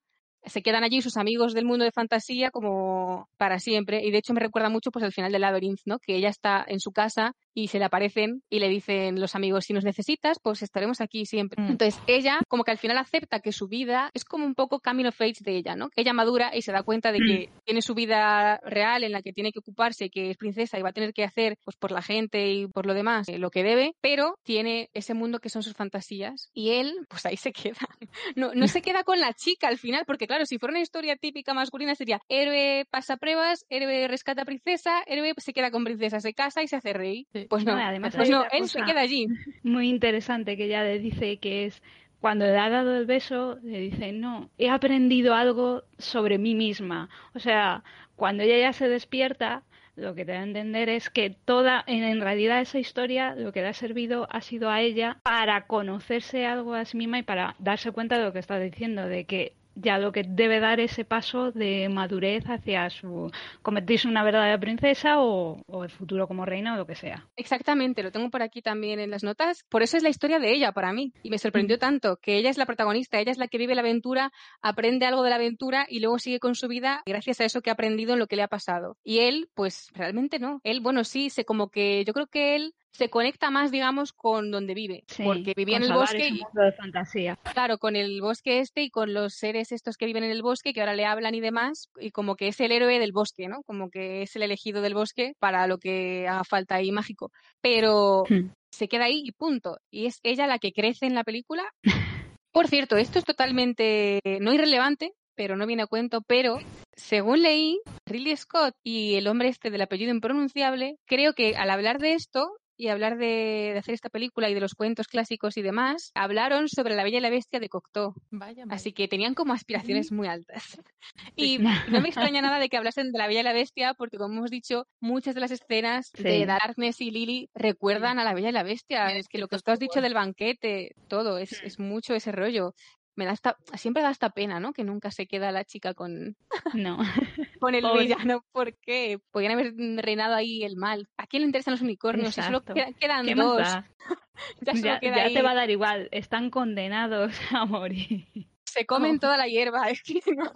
Se 0.45 0.61
quedan 0.61 0.83
allí 0.83 1.01
sus 1.03 1.17
amigos 1.17 1.55
del 1.55 1.67
mundo 1.67 1.85
de 1.85 1.93
fantasía 1.93 2.51
como 2.51 3.29
para 3.37 3.61
siempre. 3.61 4.01
Y 4.03 4.11
de 4.11 4.19
hecho 4.19 4.35
me 4.35 4.41
recuerda 4.41 4.69
mucho 4.71 4.91
pues 4.91 5.05
al 5.05 5.13
final 5.13 5.31
del 5.31 5.43
Labyrinth, 5.43 5.83
¿no? 5.85 6.01
Que 6.01 6.17
ella 6.17 6.31
está 6.31 6.65
en 6.67 6.81
su 6.81 6.91
casa 6.91 7.33
y 7.55 7.69
se 7.69 7.79
le 7.79 7.85
aparecen 7.85 8.43
y 8.49 8.59
le 8.59 8.69
dicen 8.69 9.21
los 9.21 9.35
amigos, 9.35 9.65
si 9.65 9.73
nos 9.73 9.85
necesitas, 9.85 10.39
pues 10.43 10.63
estaremos 10.63 11.01
aquí 11.01 11.27
siempre. 11.27 11.63
Mm. 11.63 11.71
Entonces 11.73 12.01
ella 12.07 12.41
como 12.49 12.65
que 12.65 12.71
al 12.71 12.79
final 12.79 12.99
acepta 12.99 13.41
que 13.41 13.53
su 13.53 13.69
vida 13.69 14.11
es 14.15 14.25
como 14.25 14.47
un 14.47 14.55
poco 14.55 14.81
camino 14.81 15.11
of 15.11 15.21
age 15.21 15.41
de 15.41 15.57
ella, 15.57 15.77
¿no? 15.77 15.91
Que 15.91 16.03
ella 16.03 16.13
madura 16.13 16.51
y 16.55 16.63
se 16.63 16.73
da 16.73 16.83
cuenta 16.83 17.13
de 17.13 17.19
que 17.19 17.51
tiene 17.65 17.83
su 17.83 17.95
vida 17.95 18.59
real 18.65 19.05
en 19.05 19.13
la 19.13 19.23
que 19.23 19.33
tiene 19.33 19.53
que 19.53 19.61
ocuparse, 19.61 20.11
que 20.11 20.31
es 20.31 20.37
princesa 20.37 20.79
y 20.79 20.83
va 20.83 20.91
a 20.91 20.93
tener 20.93 21.13
que 21.13 21.25
hacer 21.25 21.57
pues 21.65 21.77
por 21.77 21.93
la 21.93 22.03
gente 22.03 22.51
y 22.51 22.67
por 22.67 22.87
lo 22.87 22.95
demás 22.95 23.29
eh, 23.29 23.39
lo 23.39 23.51
que 23.51 23.63
debe, 23.63 23.95
pero 24.01 24.39
tiene 24.43 24.91
ese 24.95 25.15
mundo 25.15 25.39
que 25.39 25.49
son 25.49 25.63
sus 25.63 25.75
fantasías 25.75 26.51
y 26.53 26.71
él 26.71 26.95
pues 27.09 27.27
ahí 27.27 27.37
se 27.37 27.53
queda. 27.53 27.77
No, 28.37 28.55
no 28.55 28.67
se 28.67 28.83
queda 28.83 29.05
con 29.05 29.21
la 29.21 29.33
chica 29.35 29.69
al 29.69 29.79
final, 29.79 30.05
porque 30.07 30.27
claro, 30.27 30.47
si 30.47 30.59
fuera 30.59 30.73
una 30.73 30.81
historia 30.81 31.17
típica 31.17 31.55
masculina 31.55 31.95
sería 31.95 32.21
héroe 32.29 32.87
pasa 32.91 33.17
pruebas, 33.17 33.67
héroe 33.69 34.09
rescata 34.09 34.45
princesa, 34.45 35.03
héroe 35.07 35.33
se 35.37 35.53
queda 35.53 35.71
con 35.71 35.85
princesa, 35.85 36.21
se 36.21 36.33
casa 36.33 36.63
y 36.63 36.69
se 36.69 36.77
hace 36.77 36.93
rey. 36.93 37.27
Sí. 37.33 37.42
Pues 37.49 37.65
no, 37.65 37.77
No, 37.77 37.83
además 37.83 38.15
pues 38.17 38.29
no, 38.31 38.45
él 38.51 38.69
se 38.69 38.83
queda 38.83 39.01
allí. 39.01 39.29
Muy 39.63 39.89
interesante 39.89 40.57
que 40.57 40.65
ella 40.65 40.83
le 40.83 40.99
dice 40.99 41.39
que 41.39 41.67
es 41.67 41.83
cuando 42.21 42.45
le 42.45 42.57
ha 42.57 42.71
dado 42.71 42.97
el 42.97 43.05
beso, 43.05 43.59
le 43.65 43.81
dice, 43.81 44.13
no, 44.13 44.49
he 44.57 44.69
aprendido 44.71 45.35
algo 45.35 45.83
sobre 45.99 46.39
mí 46.39 46.55
misma. 46.55 47.09
O 47.35 47.41
sea, 47.41 47.83
cuando 48.15 48.45
ella 48.45 48.59
ya 48.59 48.73
se 48.73 48.89
despierta, 48.89 49.65
lo 49.97 50.15
que 50.15 50.25
te 50.25 50.33
da 50.33 50.39
a 50.39 50.45
entender 50.45 50.89
es 50.89 51.11
que 51.11 51.31
toda, 51.31 51.83
en 51.87 52.21
realidad 52.21 52.61
esa 52.61 52.79
historia, 52.79 53.35
lo 53.35 53.53
que 53.53 53.61
le 53.61 53.69
ha 53.69 53.73
servido 53.73 54.29
ha 54.31 54.41
sido 54.41 54.71
a 54.71 54.81
ella 54.81 55.19
para 55.25 55.67
conocerse 55.67 56.47
algo 56.47 56.75
a 56.75 56.85
sí 56.85 56.97
misma 56.97 57.19
y 57.19 57.23
para 57.25 57.57
darse 57.59 57.91
cuenta 57.91 58.19
de 58.19 58.25
lo 58.25 58.33
que 58.33 58.39
está 58.39 58.59
diciendo, 58.59 59.07
de 59.07 59.25
que 59.25 59.55
ya 59.75 59.99
lo 59.99 60.13
que 60.13 60.25
debe 60.27 60.61
dar 60.61 60.81
ese 60.81 61.05
paso 61.05 61.53
de 61.53 61.89
madurez 61.89 62.45
hacia 62.47 62.91
su 62.91 63.31
convertirse 63.63 64.07
en 64.07 64.13
una 64.13 64.25
verdadera 64.25 64.59
princesa 64.59 65.21
o, 65.21 65.63
o 65.67 65.85
el 65.85 65.91
futuro 65.91 66.27
como 66.27 66.45
reina 66.45 66.75
o 66.75 66.77
lo 66.77 66.87
que 66.87 66.95
sea. 66.95 67.27
Exactamente, 67.37 68.03
lo 68.03 68.13
tengo 68.13 68.31
por 68.31 68.43
aquí 68.43 68.63
también 68.63 69.01
en 69.01 69.11
las 69.11 69.23
notas. 69.23 69.65
Por 69.69 69.83
eso 69.83 69.97
es 69.97 70.03
la 70.03 70.09
historia 70.09 70.39
de 70.39 70.53
ella 70.53 70.73
para 70.73 70.93
mí. 70.93 71.13
Y 71.23 71.31
me 71.31 71.39
sorprendió 71.39 71.79
tanto 71.79 72.17
que 72.17 72.37
ella 72.37 72.51
es 72.51 72.59
la 72.59 72.67
protagonista, 72.67 73.19
ella 73.19 73.33
es 73.33 73.39
la 73.39 73.49
que 73.49 73.59
vive 73.59 73.75
la 73.75 73.83
aventura, 73.83 74.33
aprende 74.61 75.07
algo 75.07 75.23
de 75.23 75.31
la 75.31 75.37
aventura 75.37 75.87
y 75.89 76.01
luego 76.01 76.19
sigue 76.19 76.41
con 76.41 76.55
su 76.55 76.69
vida 76.69 77.03
gracias 77.07 77.41
a 77.41 77.45
eso 77.45 77.61
que 77.61 77.71
ha 77.71 77.75
aprendido 77.75 78.13
en 78.13 78.19
lo 78.19 78.27
que 78.27 78.37
le 78.37 78.43
ha 78.43 78.49
pasado. 78.49 78.97
Y 79.05 79.21
él, 79.21 79.49
pues 79.55 79.91
realmente 79.95 80.39
no. 80.39 80.61
Él, 80.65 80.81
bueno, 80.81 81.05
sí, 81.05 81.31
se 81.31 81.45
como 81.45 81.71
que 81.71 82.05
yo 82.05 82.13
creo 82.13 82.27
que 82.27 82.57
él 82.57 82.75
se 82.93 83.09
conecta 83.09 83.51
más, 83.51 83.71
digamos, 83.71 84.13
con 84.13 84.51
donde 84.51 84.75
vive. 84.75 85.05
Sí, 85.07 85.23
porque 85.25 85.55
vivía 85.57 85.79
en 85.79 85.85
el 85.85 85.93
bosque 85.93 86.29
y, 86.29 86.33
mundo 86.33 86.63
de 86.63 86.73
fantasía. 86.73 87.37
Claro, 87.53 87.79
con 87.79 87.97
el 87.97 88.21
bosque 88.21 88.61
este 88.61 88.83
y 88.83 88.91
con 88.91 89.15
los 89.15 89.35
seres 89.35 89.73
estos 89.73 89.97
que 89.97 90.07
viven 90.07 90.25
en 90.25 90.31
el 90.31 90.43
bosque, 90.43 90.73
que 90.73 90.81
ahora 90.81 90.95
le 90.95 91.07
hablan 91.07 91.35
y 91.35 91.41
demás, 91.41 91.91
y 91.99 92.11
como 92.11 92.37
que 92.37 92.49
es 92.49 92.61
el 92.61 92.73
héroe 92.73 92.99
del 92.99 93.13
bosque, 93.13 93.49
¿no? 93.49 93.63
Como 93.65 93.91
que 93.91 94.23
es 94.23 94.37
el 94.37 94.43
elegido 94.43 94.83
del 94.83 94.95
bosque 94.95 95.35
para 95.39 95.67
lo 95.67 95.79
que 95.79 96.29
haga 96.29 96.45
falta 96.45 96.77
ahí 96.77 96.93
mágico. 96.93 97.31
Pero 97.61 98.13
Hmm. 98.29 98.51
se 98.71 98.89
queda 98.89 99.05
ahí 99.05 99.23
y 99.25 99.33
punto. 99.33 99.79
Y 99.91 100.07
es 100.07 100.21
ella 100.23 100.47
la 100.47 100.59
que 100.59 100.73
crece 100.73 101.07
en 101.07 101.15
la 101.15 101.25
película. 101.25 101.65
Por 102.53 102.69
cierto, 102.69 102.97
esto 102.97 103.19
es 103.19 103.25
totalmente 103.25 104.21
no 104.41 104.53
irrelevante, 104.53 105.13
pero 105.35 105.57
no 105.57 105.67
viene 105.67 105.85
a 105.85 105.87
cuento, 105.87 106.21
pero 106.27 106.59
según 106.95 107.43
leí, 107.43 107.81
Ridley 108.07 108.37
Scott 108.37 108.75
y 108.83 109.15
el 109.15 109.27
hombre 109.27 109.49
este 109.49 109.71
del 109.71 109.81
apellido 109.81 110.11
impronunciable, 110.11 110.97
creo 111.07 111.33
que 111.33 111.57
al 111.57 111.71
hablar 111.71 111.99
de 111.99 112.13
esto 112.13 112.51
y 112.77 112.89
hablar 112.89 113.17
de, 113.19 113.71
de 113.73 113.79
hacer 113.79 113.95
esta 113.95 114.09
película 114.09 114.49
y 114.51 114.55
de 114.55 114.61
los 114.61 114.75
cuentos 114.75 115.07
clásicos 115.07 115.57
y 115.57 115.63
demás, 115.63 116.11
hablaron 116.15 116.69
sobre 116.69 116.95
La 116.95 117.05
Bella 117.05 117.19
y 117.19 117.21
la 117.21 117.31
Bestia 117.31 117.61
de 117.61 117.69
Cocteau. 117.69 118.15
Vaya. 118.31 118.65
Así 118.71 118.93
que 118.93 119.09
tenían 119.09 119.35
como 119.35 119.53
aspiraciones 119.53 120.13
muy 120.13 120.29
altas. 120.29 120.79
Y 121.37 121.59
no 121.59 122.01
me 122.01 122.09
extraña 122.09 122.41
nada 122.43 122.59
de 122.59 122.69
que 122.69 122.77
hablasen 122.77 123.11
de 123.13 123.19
La 123.19 123.27
Bella 123.27 123.41
y 123.41 123.45
la 123.45 123.53
Bestia, 123.53 123.95
porque 123.95 124.17
como 124.19 124.35
hemos 124.39 124.51
dicho, 124.51 124.87
muchas 125.01 125.35
de 125.35 125.41
las 125.41 125.51
escenas 125.51 126.11
Sí. 126.15 126.23
de 126.23 126.47
Darkness 126.47 127.01
y 127.01 127.11
Lily 127.11 127.51
recuerdan 127.55 128.19
a 128.19 128.25
La 128.25 128.35
Bella 128.35 128.51
y 128.51 128.53
la 128.53 128.63
Bestia. 128.63 129.09
Es 129.17 129.29
que 129.29 129.39
lo 129.39 129.49
que 129.49 129.59
tú 129.59 129.71
has 129.71 129.79
dicho 129.79 130.01
del 130.01 130.15
banquete, 130.15 130.93
todo, 131.09 131.39
es, 131.39 131.61
es 131.63 131.79
mucho 131.79 132.15
ese 132.15 132.33
rollo. 132.33 132.75
Me 133.15 133.27
da 133.27 133.33
esta, 133.33 133.57
siempre 133.75 134.03
da 134.03 134.11
esta 134.11 134.31
pena, 134.31 134.59
¿no? 134.59 134.73
Que 134.73 134.85
nunca 134.85 135.11
se 135.11 135.27
queda 135.27 135.53
la 135.53 135.65
chica 135.65 135.93
con, 135.95 136.37
No. 136.75 136.99
con 137.61 137.75
el 137.75 137.85
villano. 137.99 138.45
¿Por 138.53 138.75
qué? 138.79 139.21
Podrían 139.31 139.53
haber 139.53 139.75
reinado 140.03 140.35
ahí 140.35 140.65
el 140.65 140.77
mal. 140.77 141.09
¿A 141.19 141.27
quién 141.27 141.43
le 141.43 141.47
interesan 141.47 141.73
los 141.73 141.83
unicornios? 141.83 142.35
Si 142.35 142.41
solo 142.43 142.63
quedan 142.65 143.27
¿Qué 143.27 143.35
más 143.35 143.47
dos. 143.47 143.69
Ya 144.63 144.73
solo 144.73 144.85
Ya, 144.85 144.99
queda 145.01 145.17
ya 145.17 145.23
ahí. 145.25 145.35
te 145.35 145.43
va 145.43 145.51
a 145.51 145.55
dar 145.55 145.71
igual. 145.71 146.09
Están 146.11 146.49
condenados 146.51 147.35
a 147.53 147.67
morir. 147.67 148.27
Se 148.73 148.87
comen 148.87 149.19
toda 149.19 149.37
la 149.37 149.47
hierba, 149.47 149.89
es 149.91 150.03
que 150.03 150.21
no. 150.35 150.51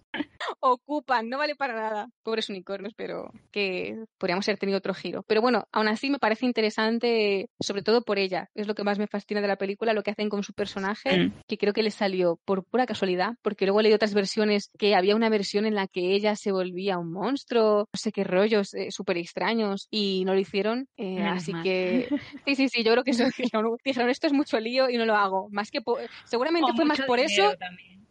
Ocupan, 0.61 1.29
no 1.29 1.39
vale 1.39 1.55
para 1.57 1.75
nada. 1.75 2.09
Pobres 2.23 2.49
unicornios, 2.49 2.95
pero 2.95 3.31
que 3.51 3.95
podríamos 4.19 4.49
haber 4.49 4.59
tenido 4.59 4.79
otro 4.79 4.95
giro. 4.95 5.23
Pero 5.25 5.41
bueno, 5.43 5.67
aún 5.73 5.89
así 5.89 6.11
me 6.11 6.19
parece 6.19 6.47
interesante, 6.47 7.49
sobre 7.61 7.83
todo 7.83 8.03
por 8.03 8.19
ella. 8.19 8.49
Es 8.55 8.67
lo 8.67 8.75
que 8.75 8.85
más 8.85 8.99
me 8.99 9.07
fascina 9.07 9.41
de 9.41 9.49
la 9.49 9.57
película, 9.57 9.93
lo 9.93 10.03
que 10.03 10.11
hacen 10.11 10.29
con 10.29 10.43
su 10.43 10.53
personaje, 10.53 11.17
Mm. 11.17 11.33
que 11.47 11.59
creo 11.59 11.73
que 11.73 11.83
le 11.83 11.91
salió 11.91 12.39
por 12.45 12.65
pura 12.65 12.87
casualidad, 12.87 13.35
porque 13.43 13.65
luego 13.67 13.83
leí 13.83 13.93
otras 13.93 14.15
versiones 14.15 14.71
que 14.79 14.95
había 14.95 15.17
una 15.17 15.29
versión 15.29 15.67
en 15.67 15.75
la 15.75 15.87
que 15.87 16.15
ella 16.15 16.37
se 16.37 16.53
volvía 16.53 16.99
un 16.99 17.13
monstruo, 17.13 17.81
no 17.93 17.99
sé 17.99 18.13
qué 18.13 18.25
rollos 18.25 18.75
eh, 18.75 18.91
súper 18.91 19.17
extraños, 19.19 19.89
y 19.91 20.25
no 20.25 20.35
lo 20.35 20.41
hicieron. 20.41 20.89
eh, 20.97 21.23
así 21.23 21.53
mal. 21.53 21.63
que 21.63 22.09
sí, 22.47 22.55
sí, 22.55 22.69
sí, 22.69 22.83
yo 22.85 22.93
creo 22.93 23.05
que 23.05 23.11
eso 23.13 23.25
dijeron, 23.37 23.77
dijeron, 23.85 24.11
esto 24.11 24.27
es 24.27 24.33
mucho 24.33 24.59
lío 24.61 24.89
y 24.91 24.97
no 24.97 25.05
lo 25.07 25.15
hago. 25.17 25.49
Más 25.51 25.71
que 25.71 25.81
po- 25.81 25.99
seguramente 26.25 26.71
O 26.73 26.75
fue 26.77 26.85
más 26.85 27.01
por 27.03 27.19
eso 27.19 27.55
también. 27.59 28.06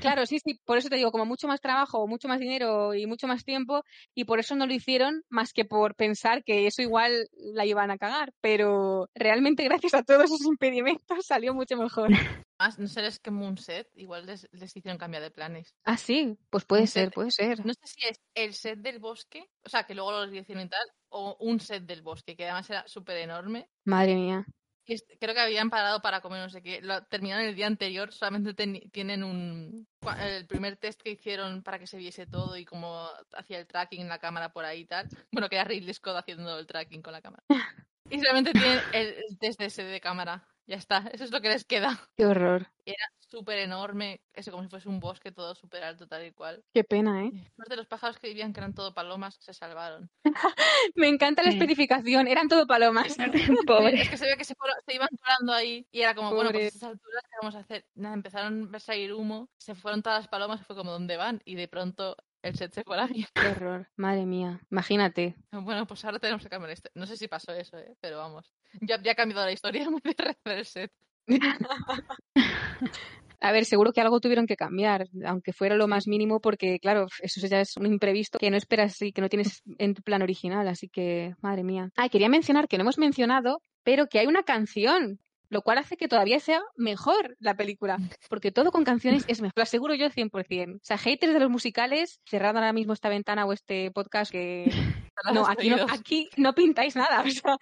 Claro, 0.00 0.26
sí, 0.26 0.38
sí, 0.38 0.58
por 0.64 0.78
eso 0.78 0.88
te 0.88 0.96
digo, 0.96 1.12
como 1.12 1.26
mucho 1.26 1.48
más 1.48 1.60
trabajo, 1.60 2.06
mucho 2.06 2.28
más 2.28 2.40
dinero 2.40 2.94
y 2.94 3.06
mucho 3.06 3.26
más 3.26 3.44
tiempo, 3.44 3.84
y 4.14 4.24
por 4.24 4.38
eso 4.38 4.56
no 4.56 4.66
lo 4.66 4.74
hicieron 4.74 5.22
más 5.28 5.52
que 5.52 5.64
por 5.64 5.94
pensar 5.94 6.44
que 6.44 6.66
eso 6.66 6.82
igual 6.82 7.28
la 7.54 7.64
iban 7.66 7.90
a 7.90 7.98
cagar, 7.98 8.32
pero 8.40 9.08
realmente 9.14 9.64
gracias 9.64 9.94
a 9.94 10.02
todos 10.02 10.24
esos 10.24 10.44
impedimentos 10.46 11.26
salió 11.26 11.54
mucho 11.54 11.76
mejor. 11.76 12.08
No 12.78 12.86
sé, 12.86 13.02
les 13.02 13.18
quemó 13.18 13.48
un 13.48 13.58
set, 13.58 13.88
igual 13.96 14.24
les, 14.24 14.46
les 14.52 14.76
hicieron 14.76 14.96
cambiar 14.96 15.20
de 15.22 15.32
planes. 15.32 15.74
Ah, 15.82 15.96
sí, 15.96 16.38
pues 16.48 16.64
puede 16.64 16.86
ser, 16.86 17.10
puede 17.10 17.32
ser. 17.32 17.66
No 17.66 17.72
sé 17.74 17.80
si 17.84 18.08
es 18.08 18.20
el 18.36 18.54
set 18.54 18.78
del 18.78 19.00
bosque, 19.00 19.50
o 19.64 19.68
sea, 19.68 19.82
que 19.82 19.96
luego 19.96 20.12
lo 20.12 20.32
hicieron 20.32 20.66
y 20.66 20.68
tal, 20.68 20.86
o 21.08 21.36
un 21.40 21.58
set 21.58 21.82
del 21.82 22.02
bosque, 22.02 22.36
que 22.36 22.44
además 22.44 22.70
era 22.70 22.86
súper 22.86 23.16
enorme. 23.16 23.68
Madre 23.84 24.14
mía. 24.14 24.46
Creo 24.84 25.34
que 25.34 25.40
habían 25.40 25.70
parado 25.70 26.02
para 26.02 26.20
comer 26.20 26.40
no 26.40 26.50
sé 26.50 26.62
qué. 26.62 26.80
Lo 26.82 27.04
terminaron 27.04 27.44
el 27.44 27.54
día 27.54 27.66
anterior, 27.66 28.12
solamente 28.12 28.54
tienen 28.90 29.22
un... 29.22 29.86
El 30.18 30.46
primer 30.46 30.76
test 30.76 31.00
que 31.00 31.10
hicieron 31.10 31.62
para 31.62 31.78
que 31.78 31.86
se 31.86 31.96
viese 31.96 32.26
todo 32.26 32.56
y 32.56 32.64
cómo 32.64 33.08
hacía 33.34 33.58
el 33.58 33.66
tracking 33.66 34.00
en 34.00 34.08
la 34.08 34.18
cámara 34.18 34.52
por 34.52 34.64
ahí 34.64 34.80
y 34.80 34.86
tal. 34.86 35.08
Bueno, 35.30 35.48
que 35.48 35.56
era 35.56 35.64
Ridley 35.64 35.94
Scott 35.94 36.16
haciendo 36.16 36.58
el 36.58 36.66
tracking 36.66 37.02
con 37.02 37.12
la 37.12 37.22
cámara. 37.22 37.42
Y 38.10 38.18
solamente 38.18 38.52
tienen 38.52 38.78
el, 38.92 39.06
el 39.30 39.38
test 39.38 39.58
de 39.58 39.66
ese 39.66 39.84
de 39.84 40.00
cámara. 40.00 40.46
Ya 40.66 40.76
está, 40.76 40.98
eso 41.12 41.24
es 41.24 41.30
lo 41.32 41.40
que 41.40 41.48
les 41.48 41.64
queda. 41.64 41.98
Qué 42.16 42.26
horror. 42.26 42.66
Era 42.84 43.04
súper 43.18 43.58
enorme, 43.60 44.20
eso 44.34 44.50
como 44.50 44.62
si 44.64 44.68
fuese 44.68 44.88
un 44.88 45.00
bosque 45.00 45.32
todo 45.32 45.54
súper 45.54 45.84
alto, 45.84 46.06
tal 46.08 46.26
y 46.26 46.32
cual. 46.32 46.62
Qué 46.74 46.84
pena, 46.84 47.24
¿eh? 47.24 47.30
Los 47.56 47.68
de 47.68 47.76
los 47.76 47.86
pájaros 47.86 48.18
que 48.18 48.28
vivían, 48.28 48.52
que 48.52 48.60
eran 48.60 48.74
todo 48.74 48.92
palomas, 48.92 49.36
se 49.40 49.54
salvaron. 49.54 50.10
Me 50.96 51.08
encanta 51.08 51.42
la 51.42 51.50
Sí. 51.52 51.58
especificación, 51.58 52.26
eran 52.28 52.48
todo 52.48 52.66
palomas. 52.66 53.16
Pobre. 53.66 54.02
Es 54.02 54.10
que 54.10 54.16
se 54.16 54.26
ve 54.26 54.36
que 54.36 54.44
se, 54.44 54.54
fueron- 54.54 54.76
se 54.84 54.94
iban 54.94 55.08
colando 55.22 55.52
ahí 55.52 55.86
y 55.92 56.00
era 56.02 56.14
como, 56.14 56.34
bueno, 56.34 56.50
pues 56.50 56.64
a 56.64 56.66
estas 56.68 56.82
alturas, 56.90 57.22
¿qué 57.24 57.36
vamos 57.40 57.54
a 57.54 57.58
hacer? 57.60 57.86
Nada, 57.94 58.14
empezaron 58.14 58.74
a 58.74 58.78
salir 58.80 59.12
humo, 59.14 59.48
se 59.58 59.74
fueron 59.74 60.02
todas 60.02 60.20
las 60.20 60.28
palomas 60.28 60.60
y 60.60 60.64
fue 60.64 60.76
como, 60.76 60.90
¿dónde 60.90 61.16
van? 61.16 61.40
Y 61.44 61.54
de 61.54 61.68
pronto 61.68 62.16
el 62.42 62.56
set 62.56 62.72
se 62.72 62.84
fue 62.84 62.96
a 62.96 63.02
la 63.02 63.06
mierda. 63.08 63.30
Qué 63.34 63.48
horror. 63.48 63.88
Madre 63.96 64.26
mía. 64.26 64.60
Imagínate. 64.70 65.36
Bueno, 65.50 65.86
pues 65.86 66.04
ahora 66.04 66.18
tenemos 66.18 66.42
que 66.42 66.48
cambiar 66.48 66.68
la 66.68 66.74
historia. 66.74 66.92
No 66.94 67.06
sé 67.06 67.16
si 67.16 67.28
pasó 67.28 67.52
eso, 67.52 67.78
¿eh? 67.78 67.94
pero 68.00 68.18
vamos. 68.18 68.52
Ya, 68.80 69.00
ya 69.00 69.12
ha 69.12 69.14
cambiado 69.14 69.44
la 69.44 69.52
historia 69.52 69.88
muy 69.90 70.00
de 70.02 70.14
rehacer 70.16 70.58
el 70.58 70.66
set. 70.66 70.92
A 73.40 73.50
ver, 73.50 73.64
seguro 73.64 73.92
que 73.92 74.00
algo 74.00 74.20
tuvieron 74.20 74.46
que 74.46 74.54
cambiar, 74.54 75.08
aunque 75.26 75.52
fuera 75.52 75.74
lo 75.74 75.88
más 75.88 76.06
mínimo, 76.06 76.40
porque 76.40 76.78
claro, 76.78 77.08
eso 77.22 77.44
ya 77.48 77.60
es 77.60 77.76
un 77.76 77.86
imprevisto 77.86 78.38
que 78.38 78.50
no 78.50 78.56
esperas 78.56 79.02
y 79.02 79.12
que 79.12 79.20
no 79.20 79.28
tienes 79.28 79.62
en 79.78 79.94
tu 79.94 80.02
plan 80.02 80.22
original, 80.22 80.68
así 80.68 80.88
que, 80.88 81.34
madre 81.40 81.64
mía. 81.64 81.90
Ah, 81.96 82.08
quería 82.08 82.28
mencionar 82.28 82.68
que 82.68 82.78
no 82.78 82.82
hemos 82.82 82.98
mencionado, 82.98 83.60
pero 83.82 84.06
que 84.06 84.20
hay 84.20 84.28
una 84.28 84.44
canción, 84.44 85.18
lo 85.52 85.60
cual 85.60 85.76
hace 85.76 85.98
que 85.98 86.08
todavía 86.08 86.40
sea 86.40 86.62
mejor 86.76 87.36
la 87.38 87.54
película, 87.54 87.98
porque 88.30 88.50
todo 88.50 88.72
con 88.72 88.84
canciones 88.84 89.24
es 89.28 89.42
mejor, 89.42 89.52
lo 89.56 89.62
aseguro 89.64 89.94
yo 89.94 90.08
100%. 90.08 90.76
O 90.76 90.78
sea, 90.82 90.96
haters 90.96 91.34
de 91.34 91.40
los 91.40 91.50
musicales, 91.50 92.20
cerrad 92.24 92.56
ahora 92.56 92.72
mismo 92.72 92.94
esta 92.94 93.10
ventana 93.10 93.44
o 93.44 93.52
este 93.52 93.90
podcast 93.90 94.32
que... 94.32 94.64
No, 95.32 95.46
aquí 95.46 95.68
no, 95.68 95.76
aquí 95.90 96.30
no 96.38 96.54
pintáis 96.54 96.96
nada, 96.96 97.22
o 97.26 97.30
sea, 97.30 97.56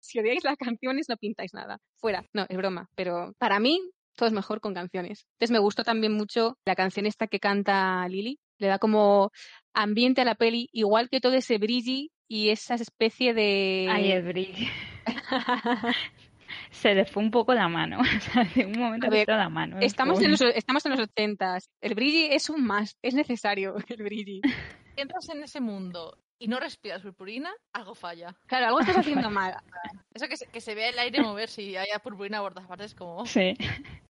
si 0.00 0.18
odiáis 0.18 0.42
las 0.42 0.56
canciones 0.56 1.06
no 1.08 1.16
pintáis 1.16 1.54
nada. 1.54 1.78
Fuera, 1.96 2.24
no, 2.34 2.44
es 2.48 2.56
broma, 2.56 2.88
pero 2.96 3.32
para 3.38 3.60
mí 3.60 3.80
todo 4.16 4.26
es 4.26 4.34
mejor 4.34 4.60
con 4.60 4.74
canciones. 4.74 5.26
Entonces 5.34 5.52
me 5.52 5.60
gustó 5.60 5.84
también 5.84 6.12
mucho 6.12 6.58
la 6.66 6.74
canción 6.74 7.06
esta 7.06 7.28
que 7.28 7.38
canta 7.38 8.06
Lily. 8.08 8.40
Le 8.58 8.66
da 8.66 8.80
como 8.80 9.30
ambiente 9.72 10.22
a 10.22 10.24
la 10.24 10.34
peli, 10.34 10.68
igual 10.72 11.08
que 11.08 11.20
todo 11.20 11.34
ese 11.34 11.56
brilli 11.58 12.10
y 12.26 12.50
esa 12.50 12.74
especie 12.74 13.32
de... 13.32 13.86
Ay, 13.88 14.10
el. 14.10 14.48
Se 16.70 16.94
le 16.94 17.04
fue 17.04 17.22
un 17.22 17.30
poco 17.30 17.54
la 17.54 17.68
mano. 17.68 17.98
O 18.18 18.20
sea, 18.20 18.44
de 18.44 18.66
un 18.66 18.78
momento 18.78 19.06
A 19.06 19.10
le 19.10 19.16
ver, 19.18 19.24
fue 19.26 19.36
la 19.36 19.48
mano. 19.48 19.78
Estamos 19.80 20.20
en, 20.22 20.32
los, 20.32 20.40
estamos 20.40 20.84
en 20.86 20.92
los 20.92 21.00
80 21.00 21.58
El 21.80 21.94
brilli 21.94 22.26
es 22.26 22.50
un 22.50 22.64
más, 22.64 22.96
es 23.02 23.14
necesario 23.14 23.76
el 23.88 24.02
brilli. 24.02 24.40
Si 24.94 25.00
entras 25.00 25.28
en 25.30 25.42
ese 25.42 25.60
mundo 25.60 26.18
y 26.40 26.48
no 26.48 26.60
respiras 26.60 27.02
purpurina, 27.02 27.52
algo 27.72 27.94
falla. 27.94 28.36
Claro, 28.46 28.66
algo 28.66 28.80
estás 28.80 28.98
haciendo 28.98 29.30
mal. 29.30 29.56
Eso 30.14 30.28
que 30.28 30.36
se, 30.36 30.46
que 30.46 30.60
se 30.60 30.74
vea 30.74 30.90
el 30.90 30.98
aire 30.98 31.22
moverse 31.22 31.62
y 31.62 31.76
haya 31.76 31.98
purpurina 31.98 32.40
por 32.40 32.54
todas 32.54 32.68
partes, 32.68 32.94
como... 32.94 33.26
Sí. 33.26 33.54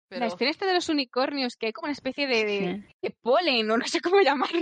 Pero... 0.08 0.22
La 0.22 0.28
escena 0.28 0.52
esta 0.52 0.66
de 0.68 0.74
los 0.74 0.90
unicornios, 0.90 1.56
que 1.56 1.68
hay 1.68 1.74
como 1.74 1.86
una 1.86 1.94
especie 1.94 2.28
de, 2.28 2.46
de, 2.46 2.84
Sí. 2.84 2.94
de 3.02 3.16
polen, 3.22 3.70
o 3.72 3.78
no 3.78 3.86
sé 3.88 4.00
cómo 4.02 4.22
llamarlo. 4.22 4.62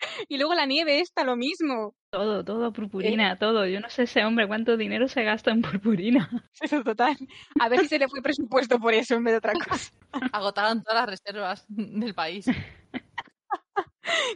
Y 0.28 0.38
luego 0.38 0.54
la 0.54 0.66
nieve 0.66 1.00
esta, 1.00 1.24
lo 1.24 1.36
mismo. 1.36 1.94
Todo, 2.10 2.40
Eh. 2.40 2.44
todo, 2.44 2.72
purpurina, 2.72 3.38
todo. 3.38 3.66
Yo 3.66 3.80
no 3.80 3.88
sé 3.90 4.04
ese 4.04 4.24
hombre 4.24 4.46
cuánto 4.48 4.76
dinero 4.76 5.08
se 5.08 5.22
gasta 5.22 5.50
en 5.50 5.62
purpurina. 5.62 6.28
Eso 6.60 6.82
total. 6.82 7.16
A 7.60 7.68
ver 7.68 7.80
si 7.80 7.88
se 7.88 7.98
le 7.98 8.08
fue 8.08 8.22
presupuesto 8.22 8.78
por 8.78 8.94
eso 8.94 9.14
en 9.14 9.24
vez 9.24 9.32
de 9.34 9.38
otra 9.38 9.52
cosa. 9.54 9.92
Agotaron 10.32 10.82
todas 10.82 11.00
las 11.00 11.08
reservas 11.10 11.64
del 11.68 12.14
país. 12.14 12.46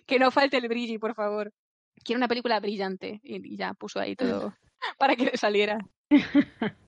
Que 0.06 0.18
no 0.18 0.30
falte 0.30 0.58
el 0.58 0.68
brilli, 0.68 0.98
por 0.98 1.14
favor. 1.14 1.52
Quiero 2.04 2.18
una 2.18 2.28
película 2.28 2.60
brillante. 2.60 3.20
Y 3.22 3.54
y 3.54 3.56
ya 3.56 3.74
puso 3.74 3.98
ahí 4.00 4.14
todo 4.14 4.54
para 4.98 5.16
que 5.16 5.24
le 5.26 5.36
saliera. 5.36 5.78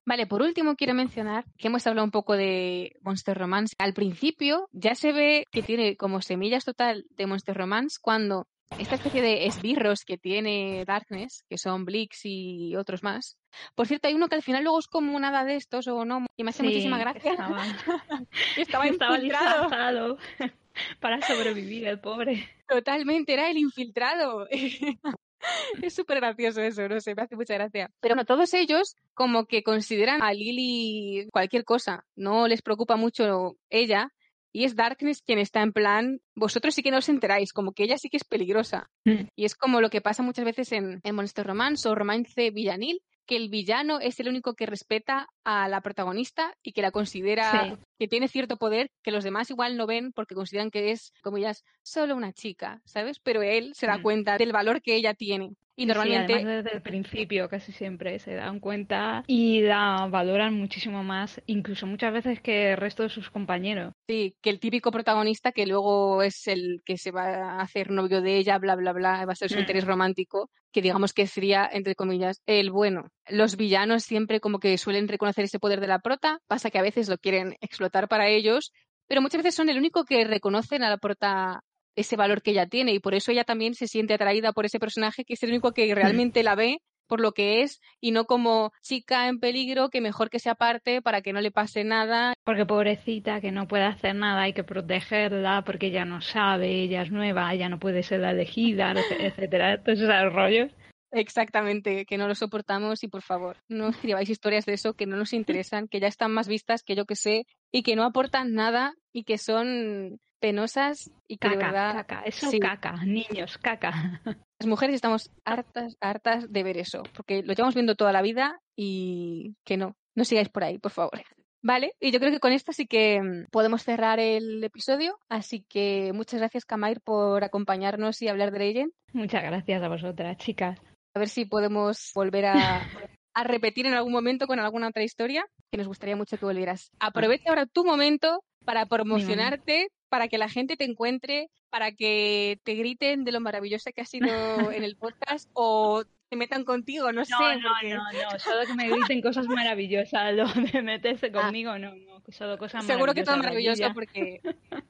Vale, 0.05 0.27
por 0.27 0.43
último 0.43 0.77
quiero 0.77 0.95
mencionar 0.95 1.45
que 1.59 1.69
hemos 1.69 1.87
hablado 1.87 2.05
un 2.05 2.11
poco 2.11 2.37
de 2.37 2.93
Monster 3.01 3.37
Romance. 3.37 3.75
Al 3.79 3.95
principio 3.95 4.69
ya 4.73 4.95
se 4.95 5.13
ve 5.13 5.45
que 5.51 5.63
tiene 5.63 5.97
como 5.97 6.21
semillas 6.21 6.65
total 6.65 7.07
de 7.11 7.27
Monster 7.27 7.57
Romance 7.57 7.99
cuando 8.01 8.47
esta 8.79 8.97
especie 8.97 9.23
de 9.23 9.47
esbirros 9.47 10.05
que 10.05 10.19
tiene 10.19 10.85
Darkness, 10.87 11.45
que 11.49 11.59
son 11.59 11.85
Blix 11.85 12.21
y 12.25 12.77
otros 12.77 13.03
más. 13.03 13.39
Por 13.75 13.87
cierto, 13.87 14.09
hay 14.09 14.15
uno 14.15 14.29
que 14.29 14.35
al 14.35 14.43
final 14.43 14.65
luego 14.65 14.79
es 14.79 14.87
como 14.87 15.19
nada 15.19 15.45
de 15.45 15.57
estos 15.57 15.87
o 15.89 16.05
no, 16.05 16.27
y 16.37 16.45
me 16.45 16.51
hace 16.51 16.63
Sí, 16.63 16.69
muchísima 16.69 16.99
gracia. 16.99 17.33
Estaba, 17.33 17.65
Estaba 18.57 18.87
estaba 18.89 19.17
infiltrado. 19.19 20.19
para 21.01 21.23
sobrevivir 21.23 21.87
el 21.87 22.01
pobre. 22.01 22.49
Totalmente, 22.69 23.33
era 23.33 23.51
el 23.51 23.57
infiltrado. 23.57 24.47
es 24.51 25.95
súper 25.95 26.19
gracioso 26.21 26.61
eso, 26.61 26.89
no 26.89 27.01
sé, 27.01 27.15
me 27.15 27.23
hace 27.23 27.37
mucha 27.37 27.55
gracia. 27.55 27.91
Pero 28.01 28.15
no, 28.15 28.25
todos 28.25 28.53
ellos 28.55 28.95
como 29.15 29.47
que 29.47 29.63
consideran 29.63 30.23
a 30.23 30.33
Lily 30.33 31.29
cualquier 31.33 31.65
cosa, 31.65 32.05
no 32.15 32.47
les 32.49 32.63
preocupa 32.63 32.97
mucho 32.97 33.57
ella. 33.71 34.13
Y 34.57 34.65
es 34.65 34.75
Darkness 34.75 35.21
quien 35.21 35.39
está 35.39 35.61
en 35.61 35.73
plan, 35.73 36.21
vosotros 36.35 36.75
sí 36.75 36.83
que 36.83 36.91
no 36.91 36.97
os 36.97 37.09
enteráis, 37.11 37.53
como 37.53 37.73
que 37.73 37.85
ella 37.85 37.99
sí 37.99 38.09
que 38.09 38.17
es 38.17 38.25
peligrosa. 38.25 38.89
Mm. 39.05 39.29
Y 39.37 39.45
es 39.45 39.55
como 39.55 39.83
lo 39.83 39.91
que 39.91 40.01
pasa 40.01 40.23
muchas 40.23 40.47
veces 40.47 40.73
en, 40.73 41.01
en 41.05 41.15
Monster 41.15 41.47
Romance 41.47 41.87
o 41.87 41.95
romance 41.95 42.51
villanil, 42.51 43.03
que 43.27 43.37
el 43.37 43.51
villano 43.51 43.99
es 44.01 44.19
el 44.21 44.29
único 44.29 44.55
que 44.55 44.65
respeta 44.65 45.29
a 45.45 45.69
la 45.69 45.83
protagonista 45.83 46.55
y 46.63 46.73
que 46.73 46.81
la 46.81 46.91
considera 46.91 47.51
Sí. 47.51 47.75
que 47.99 48.09
tiene 48.09 48.29
cierto 48.29 48.57
poder 48.57 48.89
que 49.03 49.11
los 49.11 49.25
demás 49.25 49.51
igual 49.51 49.77
no 49.77 49.87
ven 49.87 50.13
porque 50.13 50.35
consideran 50.35 50.71
que 50.71 50.91
es, 50.91 51.13
como 51.23 51.37
ellas, 51.37 51.63
solo 51.83 52.17
una 52.17 52.33
chica, 52.33 52.81
¿sabes? 52.87 53.19
Pero 53.23 53.43
él 53.43 53.73
se 53.75 53.87
da 53.87 53.99
Mm. 53.99 54.03
cuenta 54.03 54.39
del 54.39 54.53
valor 54.53 54.81
que 54.81 54.95
ella 54.97 55.13
tiene. 55.13 55.51
Y 55.77 55.87
normalmente... 55.87 56.35
además 56.35 56.65
desde 56.65 56.77
el 56.77 56.83
principio 56.83 57.49
casi 57.49 57.71
siempre 57.73 58.19
se 58.19 58.35
dan 58.35 58.61
cuenta 58.61 59.25
y 59.27 59.61
la 59.61 60.09
valoran 60.11 60.55
muchísimo 60.55 61.05
más, 61.05 61.43
incluso 61.47 61.87
muchas 61.87 62.13
veces 62.13 62.41
que 62.41 62.73
el 62.73 62.77
resto 62.79 63.03
de 63.03 63.11
sus 63.11 63.29
compañeros. 63.31 63.93
Sí, 64.09 64.37
que 64.41 64.51
el 64.51 64.59
típico 64.59 64.91
protagonista 64.91 65.53
que 65.53 65.67
luego 65.67 66.23
es 66.23 66.47
el 66.49 66.81
que 66.85 66.97
se 66.97 67.11
va 67.11 67.59
a 67.59 67.61
hacer 67.61 67.91
novio 67.91 68.23
de 68.23 68.39
ella, 68.39 68.59
bla, 68.59 68.75
bla, 68.75 68.93
bla, 68.93 69.27
va 69.27 69.33
a 69.33 69.37
ser 69.37 69.51
su 69.51 69.57
Mm. 69.57 69.61
interés 69.61 69.85
romántico, 69.85 70.51
que 70.73 70.81
digamos 70.83 71.13
que 71.13 71.27
sería, 71.27 71.69
entre 71.71 71.95
comillas, 71.95 72.41
el 72.47 72.71
bueno. 72.71 73.09
Los 73.29 73.57
villanos 73.57 74.03
siempre 74.05 74.41
como 74.41 74.59
que 74.59 74.79
suelen 74.79 75.09
reconocer 75.09 75.45
ese 75.45 75.59
poder 75.59 75.81
de 75.81 75.89
la 75.89 75.99
prota, 75.99 76.39
pasa 76.47 76.71
que 76.71 76.79
a 76.79 76.83
veces 76.83 77.09
lo 77.09 77.19
quieren 77.19 77.55
explotar 77.61 78.09
para 78.09 78.29
ellos, 78.29 78.73
pero 79.09 79.21
muchas 79.21 79.43
veces 79.43 79.55
son 79.55 79.69
el 79.69 79.79
único 79.79 80.05
que 80.05 80.25
reconocen 80.25 80.83
a 80.83 80.91
la 80.91 80.97
prota 80.99 81.61
ese 81.97 82.17
valor 82.17 82.43
que 82.43 82.53
ella 82.53 82.67
tiene 82.67 82.93
y 82.93 83.01
por 83.01 83.15
eso 83.15 83.33
ella 83.33 83.45
también 83.45 83.75
se 83.75 83.89
siente 83.89 84.15
atraída 84.15 84.53
por 84.53 84.67
ese 84.67 84.79
personaje 84.79 85.25
que 85.25 85.35
es 85.35 85.43
el 85.43 85.51
único 85.51 85.73
que 85.73 85.93
realmente 85.95 86.43
la 86.43 86.55
ve 86.55 86.79
por 87.07 87.21
lo 87.21 87.33
que 87.33 87.63
es 87.63 87.81
y 88.01 88.11
no 88.11 88.25
como 88.25 88.73
chica 88.83 89.29
en 89.29 89.39
peligro 89.39 89.89
que 89.91 90.01
mejor 90.01 90.29
que 90.29 90.39
se 90.39 90.51
aparte 90.51 91.03
para 91.03 91.23
que 91.23 91.33
no 91.33 91.41
le 91.41 91.51
pase 91.51 91.85
nada. 91.85 92.35
Porque 92.45 92.67
pobrecita, 92.67 93.41
que 93.41 93.53
no 93.53 93.69
puede 93.69 93.85
hacer 93.85 94.15
nada, 94.15 94.43
hay 94.43 94.53
que 94.53 94.65
protegerla 94.65 95.63
porque 95.65 95.87
ella 95.87 96.05
no 96.05 96.21
sabe, 96.21 96.83
ella 96.83 97.03
es 97.03 97.11
nueva, 97.11 97.53
ella 97.55 97.69
no 97.69 97.79
puede 97.79 98.03
ser 98.03 98.21
la 98.21 98.33
elegida, 98.33 98.93
etc- 98.93 99.17
etcétera, 99.21 99.81
todos 99.85 100.01
esos 100.01 100.33
rollos. 100.33 100.73
Exactamente, 101.13 102.05
que 102.05 102.19
no 102.19 102.27
lo 102.29 102.35
soportamos 102.35 103.03
y 103.05 103.09
por 103.09 103.23
favor, 103.23 103.57
no 103.69 103.89
escribáis 103.89 104.29
historias 104.29 104.67
de 104.67 104.75
eso 104.75 104.95
que 104.95 105.07
no 105.07 105.17
nos 105.17 105.33
interesan, 105.33 105.89
que 105.89 106.01
ya 106.01 106.09
están 106.09 106.33
más 106.33 106.49
vistas 106.49 106.83
que 106.83 106.97
yo 106.97 107.07
que 107.07 107.15
sé 107.15 107.45
y 107.73 107.83
que 107.85 107.97
no 107.97 108.05
aportan 108.05 108.53
nada 108.53 108.93
y 109.17 109.25
que 109.25 109.39
son 109.39 110.21
penosas 110.41 111.11
y 111.27 111.39
que 111.39 111.49
de 111.49 111.55
Caca, 111.57 111.67
verdad 111.73 111.95
caca, 112.07 112.23
eso 112.27 112.51
sí. 112.51 112.61
caca, 112.61 112.93
niños, 113.07 113.57
caca. 113.57 114.21
las 114.59 114.67
mujeres 114.67 114.95
estamos 114.97 115.31
hartas, 115.47 115.97
hartas 116.03 116.53
de 116.53 116.63
ver 116.63 116.77
eso, 116.77 117.03
porque 117.15 117.43
lo 117.43 117.55
llevamos 117.55 117.75
viendo 117.75 117.95
toda 117.95 118.13
la 118.13 118.21
vida 118.21 118.61
y 118.77 119.55
que 119.65 119.79
no, 119.79 119.97
no 120.15 120.25
sigáis 120.27 120.51
por 120.51 120.65
ahí, 120.65 120.77
por 120.77 120.93
favor. 120.93 121.23
Vale, 121.63 121.95
y 121.99 122.11
yo 122.11 122.21
creo 122.21 122.31
que 122.31 122.41
con 122.41 122.53
esto 122.53 122.75
sí 122.75 122.87
que 122.87 123.23
mm, 123.23 123.47
podemos 123.51 123.85
cerrar 123.85 124.21
el 124.21 124.63
episodio, 124.63 125.19
así 125.31 125.65
que 125.67 126.13
muchas 126.13 126.41
gracias 126.41 126.67
Kamair 126.67 127.01
por 127.01 127.43
acompañarnos 127.43 128.21
y 128.21 128.29
hablar 128.29 128.51
de 128.51 128.59
Legend. 128.59 128.93
Muchas 129.15 129.43
gracias 129.43 129.83
a 129.83 129.89
vosotras, 129.89 130.37
chicas. 130.37 130.79
A 131.15 131.19
ver 131.19 131.31
si 131.31 131.47
podemos 131.47 132.11
volver 132.15 132.45
a, 132.45 132.55
a 133.35 133.45
repetir 133.45 133.87
en 133.87 133.95
algún 133.95 134.13
momento 134.13 134.47
con 134.47 134.61
alguna 134.61 134.89
otra 134.89 135.05
historia, 135.05 135.47
que 135.71 135.79
nos 135.79 135.89
gustaría 135.89 136.17
mucho 136.17 136.37
que 136.37 136.45
volvieras. 136.45 136.91
Aprovecha 137.01 137.49
ahora 137.49 137.65
tu 137.65 137.83
momento 137.83 138.43
para 138.67 138.85
promocionarte, 138.85 139.91
para 140.11 140.29
que 140.29 140.37
la 140.37 140.51
gente 140.51 140.77
te 140.77 140.85
encuentre, 140.85 141.49
para 141.71 141.93
que 141.93 142.61
te 142.65 142.75
griten 142.75 143.25
de 143.25 143.33
lo 143.33 143.41
maravillosa 143.41 143.93
que 143.93 144.03
has 144.03 144.11
sido 144.11 144.27
en 144.73 144.85
el 144.85 144.97
podcast 144.97 145.49
o 145.55 146.05
te 146.29 146.37
metan 146.37 146.65
contigo, 146.65 147.13
no, 147.13 147.25
sé. 147.25 147.33
porque 147.39 147.95
no, 147.95 148.03
no, 148.33 148.39
solo 148.39 148.67
que 148.67 148.75
me 148.75 148.91
griten 148.91 149.23
cosas 149.23 149.47
maravillosas, 149.47 150.35
lo 150.35 150.49
de 150.49 150.83
meterse 150.83 151.31
conmigo, 151.31 151.79
no, 151.79 151.95
no, 151.95 152.21
solo 152.29 152.59
cosas 152.59 152.85
Seguro 152.85 153.15
que 153.15 153.23
todo 153.23 153.37
maravilloso 153.37 153.95
porque 153.95 154.41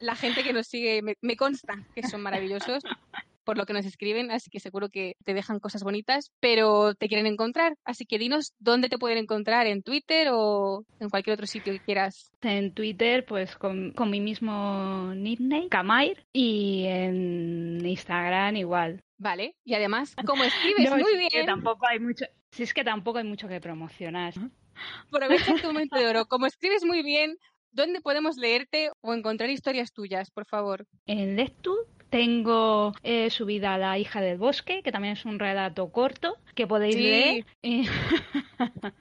la 0.01 0.16
gente 0.16 0.43
que 0.43 0.55
nos 0.55 0.66
sigue 0.66 1.03
me, 1.03 1.16
me 1.20 1.37
consta 1.37 1.74
que 1.95 2.03
son 2.03 2.22
maravillosos 2.22 2.83
por 3.47 3.57
lo 3.57 3.65
que 3.65 3.73
nos 3.73 3.87
escriben, 3.87 4.31
así 4.31 4.51
que 4.51 4.61
seguro 4.61 4.91
que 4.91 5.15
te 5.25 5.33
dejan 5.33 5.61
cosas 5.61 5.83
bonitas, 5.85 6.33
pero 6.41 6.95
te 6.95 7.09
quieren 7.09 7.27
encontrar. 7.27 7.77
Así 7.85 8.05
que 8.05 8.19
dinos 8.19 8.53
dónde 8.59 8.89
te 8.91 8.99
pueden 8.99 9.17
encontrar, 9.19 9.67
en 9.67 9.83
Twitter 9.83 10.29
o 10.33 10.85
en 11.01 11.09
cualquier 11.09 11.35
otro 11.35 11.47
sitio 11.47 11.73
que 11.73 11.81
quieras. 11.81 12.33
En 12.43 12.75
Twitter, 12.75 13.25
pues 13.25 13.57
con, 13.57 13.93
con 13.93 14.11
mi 14.11 14.21
mismo 14.21 15.13
nickname, 15.15 15.69
Kamair, 15.69 16.27
y 16.33 16.85
en 16.87 17.87
Instagram 17.87 18.57
igual. 18.57 19.01
Vale, 19.19 19.55
y 19.65 19.75
además, 19.75 20.15
como 20.27 20.45
escribes 20.45 20.91
No, 20.91 20.97
muy 20.99 21.13
es 21.15 21.29
que 21.31 21.37
bien, 21.37 21.47
tampoco 21.47 21.87
hay 21.89 22.01
mucho, 22.01 22.27
si 22.51 22.65
es 22.65 22.75
que 22.75 22.85
tampoco 22.85 23.19
hay 23.19 23.25
mucho 23.25 23.49
que 23.49 23.61
promocionar. 23.61 24.35
aprovecha 25.13 25.55
este 25.55 25.67
momento 25.73 25.97
de 25.97 26.09
oro. 26.09 26.27
Como 26.27 26.47
escribes 26.47 26.85
muy 26.85 27.03
bien, 27.03 27.37
¿dónde 27.71 28.01
podemos 28.01 28.37
leerte 28.37 28.91
o 29.03 29.15
encontrar 29.15 29.51
historias 29.51 29.93
tuyas, 29.93 30.31
por 30.33 30.47
favor? 30.47 30.85
En 31.07 31.37
Lectu 31.37 31.77
tengo 32.11 32.93
eh, 33.03 33.31
subida 33.31 33.79
La 33.79 33.99
hija 33.99 34.21
del 34.21 34.39
bosque, 34.39 34.83
que 34.83 34.93
también 34.93 35.15
es 35.15 35.25
un 35.25 35.39
relato 35.39 35.91
corto 35.91 36.39
que 36.55 36.67
podéis 36.67 36.95
Sí. 36.95 37.03
leer. 37.03 37.47
Y, 37.63 37.89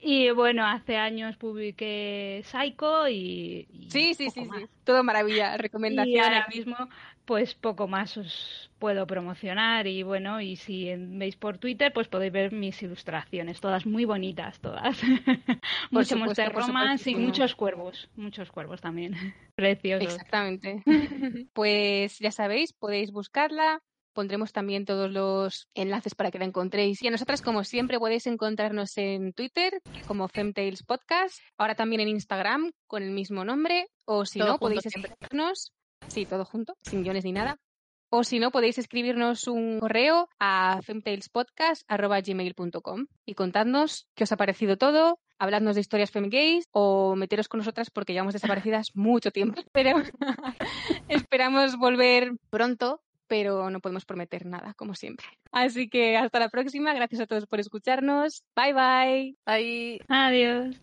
y, 0.00 0.30
bueno, 0.30 0.64
hace 0.66 0.96
años 0.96 1.36
publiqué 1.36 2.42
Psycho 2.44 3.08
y, 3.08 3.66
y 3.70 3.90
Sí, 3.90 4.14
sí, 4.14 4.30
sí, 4.30 4.48
sí. 4.52 4.66
Todo 4.84 5.02
maravilla. 5.04 5.54
Y 5.54 5.58
Recomendación. 5.58 6.24
ahora 6.24 6.38
aquí. 6.40 6.58
mismo, 6.58 6.76
pues 7.28 7.54
poco 7.54 7.86
más 7.88 8.16
os 8.16 8.70
puedo 8.78 9.06
promocionar. 9.06 9.86
Y 9.86 10.02
bueno, 10.02 10.40
y 10.40 10.56
si 10.56 10.90
veis 10.96 11.36
por 11.36 11.58
Twitter, 11.58 11.92
pues 11.92 12.08
podéis 12.08 12.32
ver 12.32 12.52
mis 12.52 12.82
ilustraciones, 12.82 13.60
todas 13.60 13.84
muy 13.84 14.06
bonitas, 14.06 14.58
todas. 14.60 14.98
Mucho 15.90 16.16
Monster 16.16 16.50
Romance 16.50 17.10
y 17.10 17.16
muchos 17.16 17.54
cuervos, 17.54 18.08
muchos 18.16 18.50
cuervos 18.50 18.80
también. 18.80 19.14
Preciosos. 19.54 20.14
Exactamente. 20.14 20.82
pues 21.52 22.18
ya 22.18 22.30
sabéis, 22.30 22.72
podéis 22.72 23.12
buscarla. 23.12 23.82
Pondremos 24.14 24.54
también 24.54 24.86
todos 24.86 25.12
los 25.12 25.68
enlaces 25.74 26.14
para 26.14 26.30
que 26.30 26.38
la 26.38 26.46
encontréis. 26.46 27.02
Y 27.02 27.08
a 27.08 27.10
nosotras, 27.10 27.42
como 27.42 27.62
siempre, 27.62 27.98
podéis 27.98 28.26
encontrarnos 28.26 28.96
en 28.96 29.34
Twitter 29.34 29.82
como 30.06 30.28
Femtales 30.28 30.82
Podcast. 30.82 31.38
Ahora 31.58 31.74
también 31.74 32.00
en 32.00 32.08
Instagram 32.08 32.72
con 32.86 33.02
el 33.02 33.10
mismo 33.10 33.44
nombre. 33.44 33.86
O 34.06 34.24
si 34.24 34.38
Todo 34.38 34.52
no, 34.52 34.58
podéis 34.58 34.86
escribirnos. 34.86 35.72
Sí, 36.06 36.26
todo 36.26 36.44
junto, 36.44 36.76
sin 36.82 37.02
guiones 37.02 37.24
ni 37.24 37.32
nada. 37.32 37.58
O 38.10 38.24
si 38.24 38.38
no, 38.38 38.50
podéis 38.50 38.78
escribirnos 38.78 39.46
un 39.48 39.80
correo 39.80 40.30
a 40.38 40.80
femtalespodcast.gmail.com 40.82 43.06
y 43.26 43.34
contadnos 43.34 44.08
qué 44.14 44.24
os 44.24 44.32
ha 44.32 44.38
parecido 44.38 44.78
todo, 44.78 45.18
habladnos 45.38 45.74
de 45.74 45.82
historias 45.82 46.10
femgays 46.10 46.64
o 46.72 47.16
meteros 47.16 47.48
con 47.48 47.58
nosotras 47.58 47.90
porque 47.90 48.14
llevamos 48.14 48.32
desaparecidas 48.32 48.88
mucho 48.94 49.30
tiempo. 49.30 49.60
Pero 49.72 50.02
esperamos 51.08 51.76
volver 51.76 52.32
pronto, 52.48 53.02
pero 53.26 53.68
no 53.68 53.80
podemos 53.80 54.06
prometer 54.06 54.46
nada, 54.46 54.72
como 54.74 54.94
siempre. 54.94 55.26
Así 55.52 55.90
que 55.90 56.16
hasta 56.16 56.38
la 56.38 56.48
próxima. 56.48 56.94
Gracias 56.94 57.20
a 57.20 57.26
todos 57.26 57.44
por 57.46 57.60
escucharnos. 57.60 58.42
Bye 58.56 58.72
bye. 58.72 59.36
Ahí 59.44 60.00
Adiós. 60.08 60.80